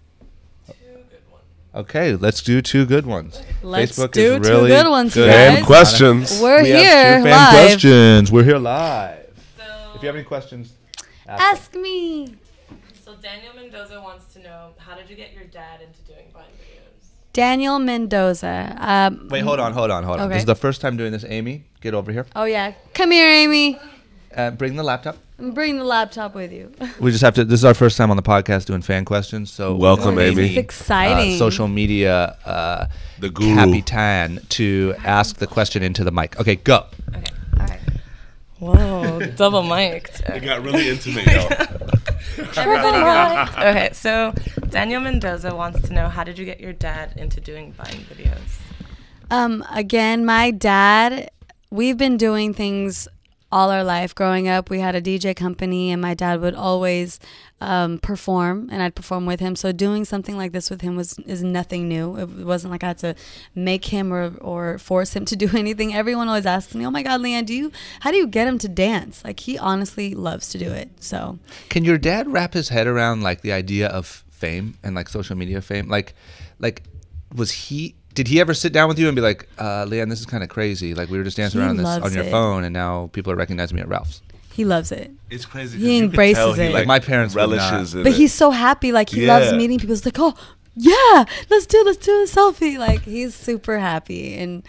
[0.66, 0.72] two
[1.10, 1.44] good ones.
[1.74, 3.40] Okay, let's do two good ones.
[3.62, 5.28] Let's Facebook do is two really good ones, good.
[5.30, 5.64] guys.
[5.64, 6.40] Questions.
[6.40, 7.50] We're We have here two fan live.
[7.66, 8.32] questions.
[8.32, 9.26] We're here live.
[9.56, 9.64] So,
[9.94, 10.74] If you have any questions,
[11.26, 11.42] ask.
[11.42, 12.34] Ask me.
[13.02, 16.42] so Daniel Mendoza wants to know how did you get your dad into doing Vine
[16.60, 17.06] videos?
[17.32, 18.76] Daniel Mendoza.
[18.78, 20.26] Um, Wait, hold on, hold on, hold on.
[20.26, 20.34] Okay.
[20.34, 21.24] This is the first time doing this.
[21.26, 22.26] Amy, get over here.
[22.36, 22.74] Oh yeah.
[22.92, 23.78] Come here, Amy.
[24.34, 25.16] Uh, bring the laptop.
[25.38, 26.72] Bring the laptop with you.
[27.00, 27.44] We just have to.
[27.44, 29.50] This is our first time on the podcast doing fan questions.
[29.50, 30.48] So Welcome, we want Amy.
[30.50, 31.34] It's exciting.
[31.34, 32.86] uh, social media uh,
[33.18, 33.54] The guru.
[33.54, 36.38] capitan to ask the question into the mic.
[36.40, 36.86] Okay, go.
[37.14, 37.24] Okay,
[37.60, 37.80] all right.
[38.58, 40.20] Whoa, double mic'd.
[40.26, 41.48] It got really intimate, yo.
[42.56, 43.46] Everybody go.
[43.58, 44.32] Okay, so
[44.68, 48.60] Daniel Mendoza wants to know how did you get your dad into doing Vine videos?
[49.30, 51.30] Um, again, my dad,
[51.70, 53.08] we've been doing things
[53.52, 54.14] all our life.
[54.14, 57.20] Growing up, we had a DJ company, and my dad would always
[57.60, 59.54] um, perform, and I'd perform with him.
[59.54, 62.16] So doing something like this with him was is nothing new.
[62.16, 63.14] It wasn't like I had to
[63.54, 65.94] make him or, or force him to do anything.
[65.94, 67.70] Everyone always asks me, "Oh my God, Liane, do you?
[68.00, 70.90] How do you get him to dance?" Like he honestly loves to do it.
[70.98, 71.38] So
[71.68, 75.36] Can your dad wrap his head around like the idea of fame and like social
[75.36, 75.88] media fame?
[75.88, 76.14] Like,
[76.58, 76.82] like,
[77.34, 77.94] was he?
[78.14, 80.42] Did he ever sit down with you and be like, uh, "Liane, this is kind
[80.42, 80.94] of crazy.
[80.94, 82.30] Like, we were just dancing He around this loves on your it.
[82.30, 84.20] phone, and now people are recognizing me at Ralph's."
[84.54, 85.10] he loves it.
[85.30, 85.78] It's crazy.
[85.78, 86.74] He embraces it.
[86.74, 87.50] Like, my parents would not.
[87.72, 88.16] relishes in But it.
[88.16, 88.92] he's so happy.
[88.92, 89.56] Like he loves Yeah.
[89.56, 89.94] meeting people.
[89.94, 90.34] He's like, oh
[90.76, 92.76] yeah, let's do let's do a selfie.
[92.78, 94.62] Like he's super happy and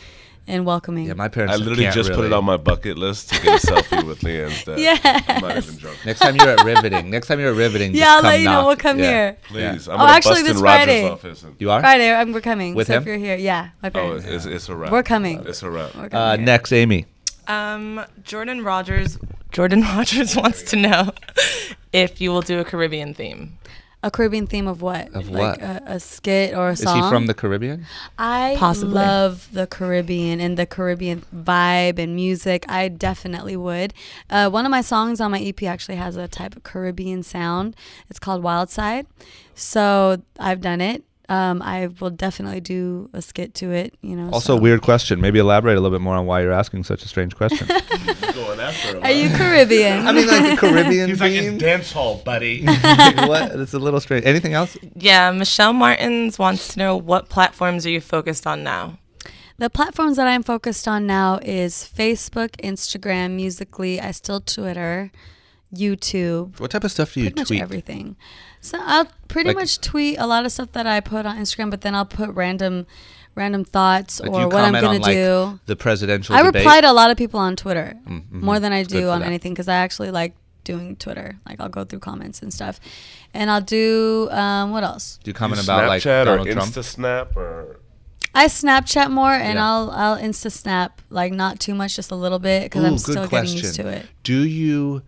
[0.47, 1.05] and welcoming.
[1.05, 1.53] Yeah, my parents.
[1.53, 4.19] I literally can't just put it on my bucket list to get a selfie with
[4.23, 5.23] Liane's dad.
[5.27, 5.97] I'm not even joking.
[6.05, 7.09] Next time you're at riveting.
[7.09, 7.93] Next time you're at riveting.
[7.93, 8.67] yeah, just I'll come let you know.
[8.67, 9.05] We'll come Yeah.
[9.05, 9.37] here.
[9.47, 9.87] Please.
[9.87, 11.09] I'm Oh, gonna actually, bust this in Rogers' Friday.
[11.09, 11.45] office.
[11.59, 11.79] You are.
[11.79, 12.75] Friday, I'm, we're coming.
[12.75, 13.01] With so him?
[13.03, 14.91] if you're here, yeah, my oh, it's, it's a wrap.
[14.91, 15.43] We're coming.
[15.47, 15.95] It's a wrap.
[15.95, 17.05] We're Uh, next, Amy.
[17.47, 19.17] Um, Jordan Rogers
[19.51, 21.11] Jordan Rogers wants to know
[21.93, 23.57] if you will do a Caribbean theme.
[24.04, 25.08] A Caribbean theme of what?
[25.16, 25.62] Of like what?
[25.62, 26.99] A, a skit or a song.
[26.99, 27.86] Is he from the Caribbean?
[28.20, 28.95] I Possibly.
[28.95, 32.66] love the Caribbean and the Caribbean vibe and music.
[32.68, 33.93] I definitely would.
[34.30, 37.78] Uh, one of my songs on my EP actually has a type of Caribbean sound.
[38.10, 39.08] It's called Wild Side.
[39.56, 41.04] So I've done it.
[41.30, 43.95] Um, I will definitely do a skit to it.
[44.01, 44.30] You know.
[44.32, 44.61] Also, so.
[44.61, 45.21] weird question.
[45.21, 47.67] Maybe elaborate a little bit more on why you're asking such a strange question.
[48.34, 48.99] Going after.
[49.01, 50.05] Are you Caribbean?
[50.07, 51.57] I mean, like the Caribbean He's like in theme.
[51.57, 52.65] dance hall, buddy.
[52.65, 53.51] what?
[53.59, 54.26] It's a little strange.
[54.26, 54.78] Anything else?
[54.95, 58.97] Yeah, Michelle Martins wants to know what platforms are you focused on now?
[59.59, 63.99] The platforms that I'm focused on now is Facebook, Instagram, Musical.ly.
[64.01, 65.11] I still Twitter,
[65.74, 67.61] YouTube, What type of stuff do you pretty much tweet?
[67.61, 68.15] everything.
[68.64, 71.70] So I'll pretty Like- much tweet a lot of stuff that I put on Instagram,
[71.70, 72.86] but then I'll put random,
[73.36, 75.59] random thoughts Like, or what I'm gonna on, like, do.
[75.66, 76.61] The presidential I debate.
[76.61, 79.20] reply to a lot of people on Twitter Mm, more than I It's do on
[79.20, 79.26] that.
[79.26, 80.34] anything because I actually like
[80.64, 81.36] doing Twitter.
[81.45, 82.80] Like I'll go through comments and stuff,
[83.34, 85.20] and I'll do um, what else?
[85.22, 86.72] Do you comment You about like Snapchat Donald or Trump?
[86.74, 87.80] Insta Snap or
[88.34, 89.68] I Snapchat more, and Yeah.
[89.70, 92.99] I'll I'll Insta Snap like not too much, just a little bit because I'm good
[93.01, 94.05] still getting used to it.
[94.24, 95.01] Do you?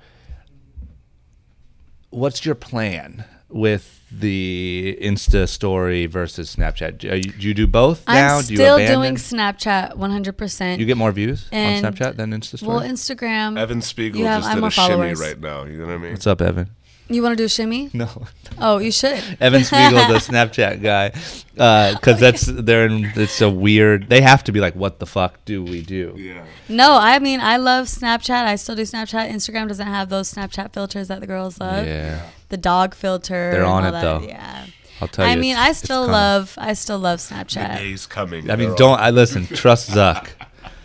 [2.09, 6.97] What's your plan with the Insta story versus Snapchat?
[6.99, 8.37] Do you, do you do both now?
[8.37, 10.79] I'm do you still doing Snapchat 100%.
[10.79, 12.69] You get more views And- on Snapchat than Insta story.
[12.77, 13.57] well, Instagram.
[13.57, 15.19] Evan Spiegel You have- just I'm did more a shimmy followers.
[15.19, 15.63] right now.
[15.65, 16.11] You know what I mean?
[16.11, 16.69] What's up, Evan?
[17.09, 17.89] You want to do a shimmy?
[17.93, 18.09] No,
[18.57, 19.21] Oh, you should.
[19.41, 21.11] Evan Spiegel, the Snapchat guy,
[21.57, 24.07] uh, because that's they're in, it's a weird.
[24.09, 26.13] They have to be like, what the fuck do we do?
[26.17, 26.45] Yeah.
[26.69, 28.45] No, I mean I love Snapchat.
[28.45, 29.29] I still do Snapchat.
[29.29, 31.85] Instagram doesn't have those Snapchat filters that the girls love.
[31.85, 33.51] Yeah, The dog filter.
[33.51, 34.01] They're on it, that.
[34.01, 34.21] though.
[34.25, 34.65] Yeah.
[35.01, 35.31] I'll tell you.
[35.33, 36.53] I mean, it's- I still love.
[36.57, 37.77] I still love The Snapchat.
[37.77, 38.49] day's coming.
[38.49, 39.45] I mean, They're don't I listen?
[39.47, 40.29] Trust Zuck.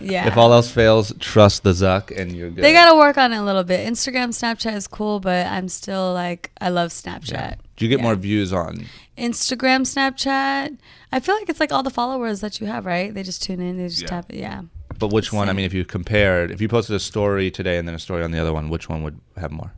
[0.01, 0.27] Yeah.
[0.27, 2.65] If all else fails, trust the Zuck, and you're good.
[2.65, 3.87] They gotta work on it a little bit.
[3.87, 7.57] Instagram, Snapchat is cool, but I'm still like I love Snapchat.
[7.77, 8.05] Do you get Yeah.
[8.05, 8.87] more views on?
[9.19, 10.79] Instagram, Snapchat.
[11.13, 13.13] I feel like it's like all the followers that you have, right?
[13.13, 14.09] They just tune in, they just Yeah.
[14.09, 14.37] tap it.
[14.37, 14.63] Yeah.
[14.99, 15.49] But which one?
[15.49, 18.23] I mean, if you compared, if you posted a story today and then a story
[18.23, 19.73] on the other one, which one would have more?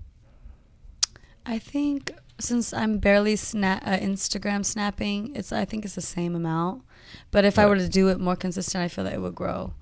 [1.45, 6.35] I think since I'm barely snap uh, Instagram snapping, it's I think it's the same
[6.35, 6.83] amount.
[7.31, 9.75] But if I were to do it more consistent, I feel that it would grow.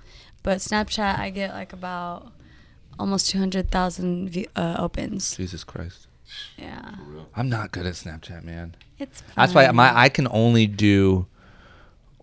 [0.43, 2.32] But Snapchat, I get like about
[2.99, 5.36] almost two hundred thousand view- uh, opens.
[5.36, 6.07] Jesus Christ,
[6.59, 6.95] Yeah,
[7.36, 8.74] I'm not good at Snapchat, man.
[8.99, 9.22] it's.
[9.36, 11.26] That's why my I can only do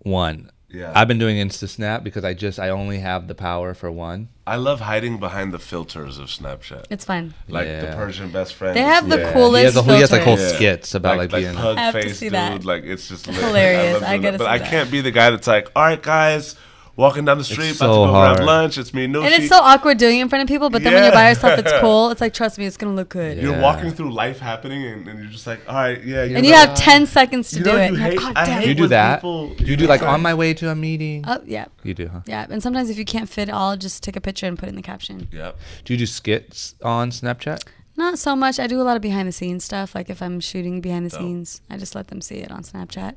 [0.01, 0.49] one.
[0.69, 0.91] Yeah.
[0.93, 4.27] I've been doing Insta Snap because I just I only have the power for one.
[4.45, 6.87] I love hiding behind the filters of Snapchat.
[6.89, 7.33] It's fun.
[7.47, 8.75] Like the Persian best friend.
[8.75, 9.19] They have the lit.
[9.19, 10.55] He has, coolest a, he has like whole filters.
[10.55, 11.55] skits about like, like, being.
[11.55, 12.33] pug I have to face see dude.
[12.33, 12.65] that.
[12.65, 13.93] Like it's just hilarious.
[13.93, 14.37] love I get gotta.
[14.39, 16.55] But see I can't be the guy that's like, all right, guys,
[16.97, 18.35] walking down the street, about so to go hard.
[18.37, 18.77] grab lunch.
[18.77, 19.21] It's me, no.
[19.23, 21.29] And it's so awkward doing it in front of people, but then when you're by
[21.29, 22.09] yourself, it's cool.
[22.09, 23.37] It's like, trust me, it's gonna look good.
[23.37, 26.23] You're walking through life happening, and, and you're just like, all right, yeah.
[26.23, 27.91] And you have 10 seconds to You do know, it.
[27.91, 29.15] you You're like, hate- God I damn Do you do that?
[29.17, 31.23] people- Do you do like on my way to a meeting?
[31.27, 31.65] Oh, yeah.
[31.83, 32.21] You do, huh?
[32.25, 32.47] Yeah.
[32.49, 34.69] And sometimes if you can't fit it all, just take a picture and put it
[34.69, 35.27] in the caption.
[35.31, 35.57] Yep.
[35.85, 37.63] Do you do skits on Snapchat?
[37.95, 38.59] Not so much.
[38.59, 39.95] I do a lot of behind the scenes stuff.
[39.95, 41.19] Like if I'm shooting behind the Dope.
[41.21, 43.15] scenes, I just let them see it on Snapchat.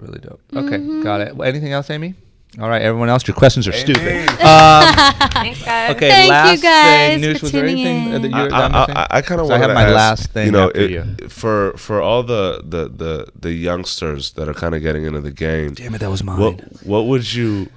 [0.00, 0.40] Really dope.
[0.54, 1.02] Okay, Mm-hmm.
[1.02, 1.36] got it.
[1.36, 2.14] Well, anything else, Amy?
[2.60, 4.02] All right, everyone else, your questions are stupid.
[4.02, 4.28] Amy.
[4.42, 4.94] Um,
[5.32, 5.90] Thanks, guys.
[5.96, 7.34] okay, Thank you last guys thing.
[7.34, 8.22] Noosh, was there anything in.
[8.22, 8.96] that I, you're done I, missing?
[8.96, 10.80] I, I kind of So I want have my ask, last thing you know, after
[10.80, 11.28] it- you.
[11.28, 15.30] for for all the the the, the youngsters that are kind of getting into the
[15.32, 15.72] game.
[15.74, 16.38] Damn it, that was mine.
[16.38, 17.68] What what would you?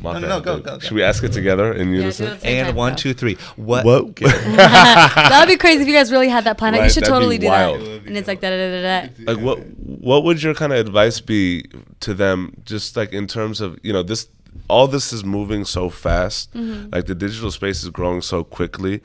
[0.00, 0.78] My No, no, bad, no, go, go, go.
[0.80, 2.26] Should we ask it together in Yeah, do unison?
[2.26, 2.76] at the same and time.
[2.76, 2.96] one, Go.
[2.98, 3.34] two, three.
[3.56, 3.84] What?
[3.84, 4.16] What?
[4.16, 6.72] that would be crazy if you guys really had that plan.
[6.74, 7.80] Right, you should totally do wild.
[7.80, 8.06] that.
[8.06, 9.32] And it's like da da da da da.
[9.34, 11.64] like what what would your kind of advice be
[12.00, 14.28] to them just like in terms of you know this
[14.68, 16.90] all this is moving so fast Mm-hmm.
[16.92, 19.02] like the digital space is growing so quickly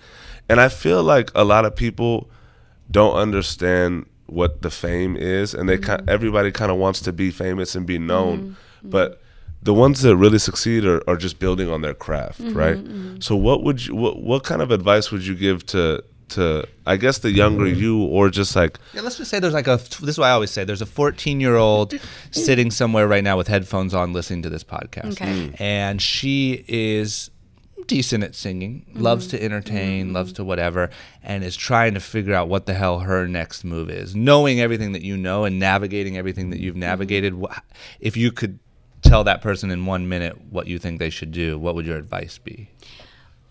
[0.49, 2.29] and i feel like a lot of people
[2.89, 6.05] don't understand what the fame is and they Mm-hmm.
[6.05, 9.20] ki- everybody kind of wants to be famous and be known but
[9.64, 13.20] the ones that really succeed are, are just building on their craft Mm-hmm, right mm-hmm.
[13.20, 16.95] so what would you what, what kind of advice would you give to to i
[16.95, 17.80] guess the younger mm-hmm.
[17.82, 19.78] you or just like Yeah, let's just say there's like a.
[19.78, 20.64] This is what I always say.
[20.64, 21.93] There's a 14 year old
[22.32, 25.26] sitting somewhere right now with headphones on, listening to this podcast, Okay.
[25.49, 25.59] Mm.
[25.62, 27.30] and she is
[27.88, 29.01] decent at singing, mm-hmm.
[29.01, 30.89] loves to entertain, loves to whatever,
[31.22, 34.93] and is trying to figure out what the hell her next move is, knowing everything
[34.93, 37.34] that you know and navigating everything that you've navigated.
[37.34, 37.57] wh-
[37.99, 38.59] If you could
[39.12, 41.98] tell that person in one minute what you think they should do, what would your
[41.98, 42.69] advice be?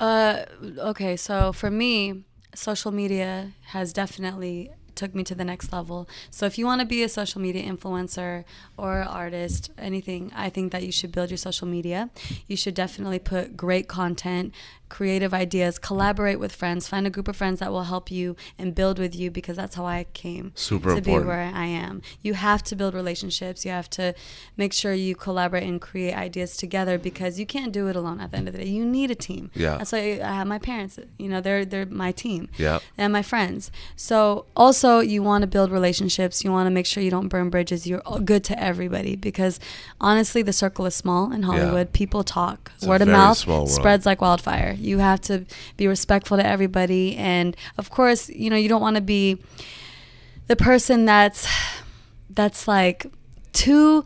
[0.01, 0.45] Uh,
[0.79, 2.25] okay, so for me,
[2.55, 6.09] social media has definitely took me to the next level.
[6.31, 8.45] So if you want to be a social media influencer
[8.79, 12.09] or artist, anything, I think that you should build your social media.
[12.47, 14.55] You should definitely put great content,
[14.91, 18.75] creative ideas, collaborate with friends, find a group of friends that will help you and
[18.75, 21.23] build with you because that's how I came Super to important.
[21.23, 22.03] be where I am.
[22.21, 23.65] You have to build relationships.
[23.65, 24.15] You have to
[24.57, 28.33] make sure you collaborate and create ideas together because you can't do it alone at
[28.33, 28.69] the end of the day.
[28.69, 29.51] You need a team.
[29.55, 29.79] Yeah.
[29.79, 32.49] That's why I have my parents, you know, they're they're my team.
[32.59, 32.81] Yeah.
[32.99, 33.71] And my friends.
[33.97, 36.45] So also you want to build relationships.
[36.45, 37.87] You want to make sure you don't burn bridges.
[37.87, 39.61] You're good to everybody because
[40.01, 41.93] honestly the circle is small in Hollywood.
[41.93, 42.73] People talk.
[42.77, 43.39] It's Word of mouth
[43.71, 44.77] spreads like wildfire.
[44.81, 45.45] You have to
[45.77, 47.17] be respectful to everybody.
[47.17, 49.39] And of course, you know, you don't want to be
[50.47, 51.47] the person that's
[52.31, 53.07] that's like
[53.53, 54.05] too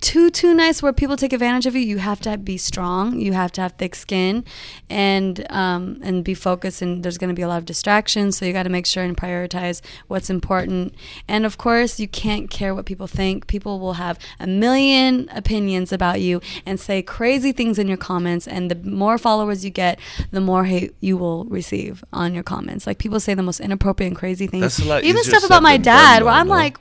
[0.00, 3.18] too too nice where people take advantage of you you have to be strong.
[3.20, 4.44] You have to have thick skin
[4.88, 8.36] and um, and be focused and there's going to be a lot of distractions.
[8.36, 10.94] So you got to make sure and prioritize what's important.
[11.26, 13.46] And of course you can't care what people think.
[13.46, 18.46] People will have a million opinions about you and say crazy things in your comments.
[18.46, 19.98] And the more followers you get
[20.30, 22.86] the more hate you will receive on your comments.
[22.86, 24.62] Like people say the most inappropriate and crazy things.
[24.62, 26.76] That's a lot even stuff about my dad where i'm like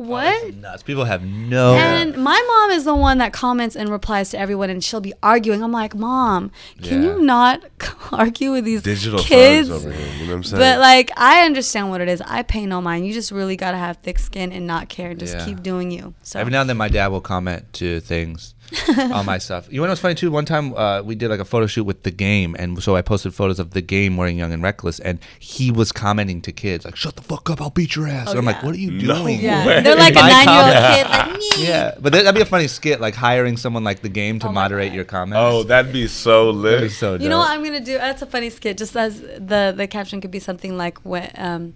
[0.00, 0.82] Oh, what Nuts.
[0.84, 1.74] People have no.
[1.74, 5.12] and my mom is the one that comments and replies to everyone, and she'll be
[5.22, 5.62] arguing.
[5.62, 6.52] I'm like, Mom,
[6.82, 7.14] can Yeah.
[7.14, 7.64] you not
[8.12, 9.70] argue with these Digital kids?
[9.70, 10.06] over here.
[10.14, 10.60] You know what I'm saying?
[10.60, 12.20] But like, I understand what it is.
[12.20, 13.06] I pay no mind.
[13.06, 15.44] You just really gotta have thick skin and not care, and just Yeah.
[15.44, 16.14] keep doing you.
[16.22, 18.54] So Every now and then, my dad will comment to things
[18.98, 19.66] on my stuff.
[19.72, 20.30] You know what's funny too?
[20.30, 23.02] One time uh, we did like a photo shoot with the game, and so I
[23.02, 26.84] posted photos of the game wearing Young and Reckless, and he was commenting to kids
[26.84, 28.78] like, "Shut the fuck up, I'll beat your ass." Oh, and I'm like, "What are
[28.78, 29.80] you No doing?" yeah, way.
[29.82, 31.48] they're like a nine year old kid, like me.
[31.66, 34.52] Yeah, but that'd be a funny skit, like hiring someone like the game to Oh
[34.52, 35.38] moderate your comments.
[35.40, 36.72] oh, that'd be so lit.
[36.72, 37.14] that'd be so.
[37.14, 37.98] You know what I'm gonna do?
[37.98, 38.76] That's a funny skit.
[38.78, 41.74] Just as the the caption could be something like what um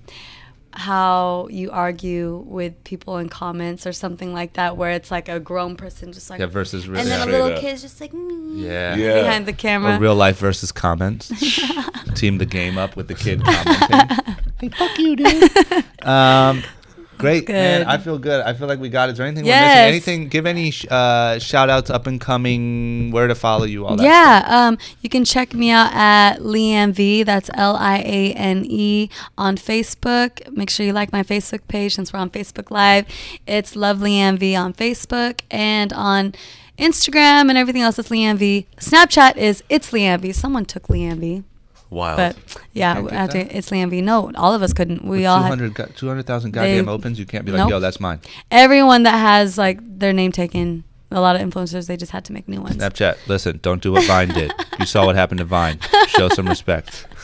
[0.75, 5.39] how you argue with people in comments or something like that, where it's like a
[5.39, 7.01] grown person just like Yeah, versus real.
[7.01, 7.25] and then yeah.
[7.25, 8.95] a little Straight kid's just like me yeah.
[8.97, 9.23] Yeah.
[9.23, 9.97] behind the camera.
[9.97, 11.29] Or real life versus comments.
[12.15, 14.35] Team the game up with the kid commenting.
[14.61, 15.85] hey, fuck you, dude.
[16.03, 16.63] Um,
[17.23, 17.87] great, man.
[17.87, 18.43] I feel good.
[18.45, 19.13] I feel like we got it.
[19.13, 19.79] Is there anything we're missing?
[19.79, 20.29] Anything?
[20.29, 24.05] Give any sh- uh, shout outs, up and coming, where to follow you, all that.
[24.05, 27.23] yeah, um, you can check me out at Liane V.
[27.23, 29.09] That's L I A N E
[29.39, 30.51] on Facebook.
[30.53, 33.07] Make sure you like my Facebook page since we're on Facebook Live.
[33.47, 36.35] It's Love Liane V on Facebook and on
[36.79, 37.99] Instagram and everything else.
[37.99, 38.67] It's Liane V.
[38.79, 40.33] Snapchat is it's Liane V.
[40.33, 41.45] Someone took Liane V,
[41.93, 42.17] Wild.
[42.17, 42.37] but
[42.73, 43.55] yeah, Can't get I have to- that?
[43.57, 44.01] it's Liane V.
[44.01, 45.05] No, all of us couldn't.
[45.05, 47.19] We With all had 200 go- 200,000 goddamn They- opens.
[47.19, 47.71] You can't be like, Nope.
[47.71, 48.21] yo, that's mine.
[48.51, 50.85] everyone that has like their name taken.
[51.15, 52.77] A lot of influencers, they just had to make new ones.
[52.79, 54.51] Snapchat, listen, don't do what Vine did.
[54.81, 55.79] You saw what happened to Vine.
[56.09, 57.07] Show some respect.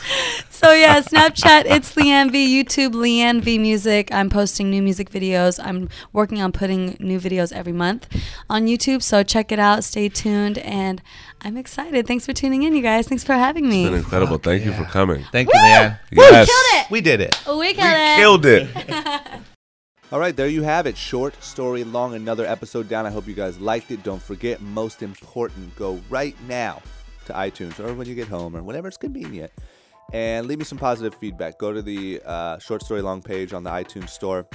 [0.51, 2.63] So yeah, Snapchat, it's Liane V.
[2.63, 4.13] YouTube, Liane V Music.
[4.13, 5.57] I'm posting new music videos.
[5.63, 8.07] I'm working on putting new videos every month
[8.49, 9.01] on YouTube.
[9.01, 9.85] So check it out.
[9.85, 11.01] Stay tuned, and
[11.41, 12.05] I'm excited.
[12.05, 13.07] Thanks for tuning in, you guys.
[13.07, 13.85] Thanks for having it's me.
[13.85, 14.37] been incredible.
[14.37, 15.23] Thank you for coming.
[15.31, 15.97] Thank you, man.
[16.11, 16.47] Yes.
[16.47, 16.91] killed it.
[16.91, 17.41] We did it.
[17.47, 18.73] we We killed it.
[18.73, 19.41] killed it.
[20.11, 20.97] All right, there you have it.
[20.97, 23.05] Short story long, another episode down.
[23.05, 24.01] I hope you guys liked it.
[24.03, 26.81] Don't forget, most important, go right now
[27.25, 29.51] to iTunes or when you get home or whenever it's convenient
[30.11, 31.59] and leave me some positive feedback.
[31.59, 34.47] Go to the uh, short story long page on the iTunes store.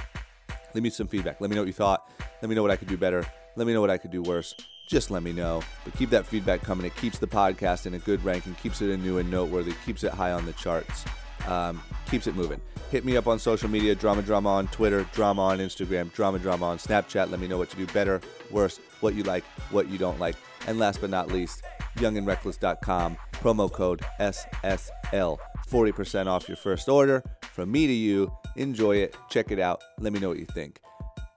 [0.73, 1.39] Leave me some feedback.
[1.39, 2.11] Let me know what you thought.
[2.41, 3.25] Let me know what I could do better.
[3.55, 4.53] Let me know what I could do worse.
[4.87, 5.61] Just let me know.
[5.83, 6.85] But keep that feedback coming.
[6.85, 10.03] It keeps the podcast in a good ranking, keeps it a new and noteworthy, keeps
[10.03, 11.05] it high on the charts,
[11.47, 12.61] um, keeps it moving.
[12.91, 16.67] Hit me up on social media, Drama Drama on Twitter, Drama on Instagram, Drama Drama
[16.67, 17.31] on Snapchat.
[17.31, 18.21] Let me know what you do better,
[18.51, 20.35] worse, what you like, what you don't like.
[20.67, 21.63] And last but not least,
[21.95, 25.39] youngandreckless.com, promo code SSL.
[25.67, 27.23] 40% off your first order.
[27.41, 30.79] From me to you, enjoy it, check it out, let me know what you think.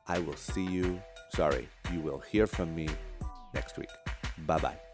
[0.06, 1.00] I will see you,
[1.34, 2.88] sorry, you will hear from me
[3.54, 3.90] next week.
[4.46, 4.87] Bye bye.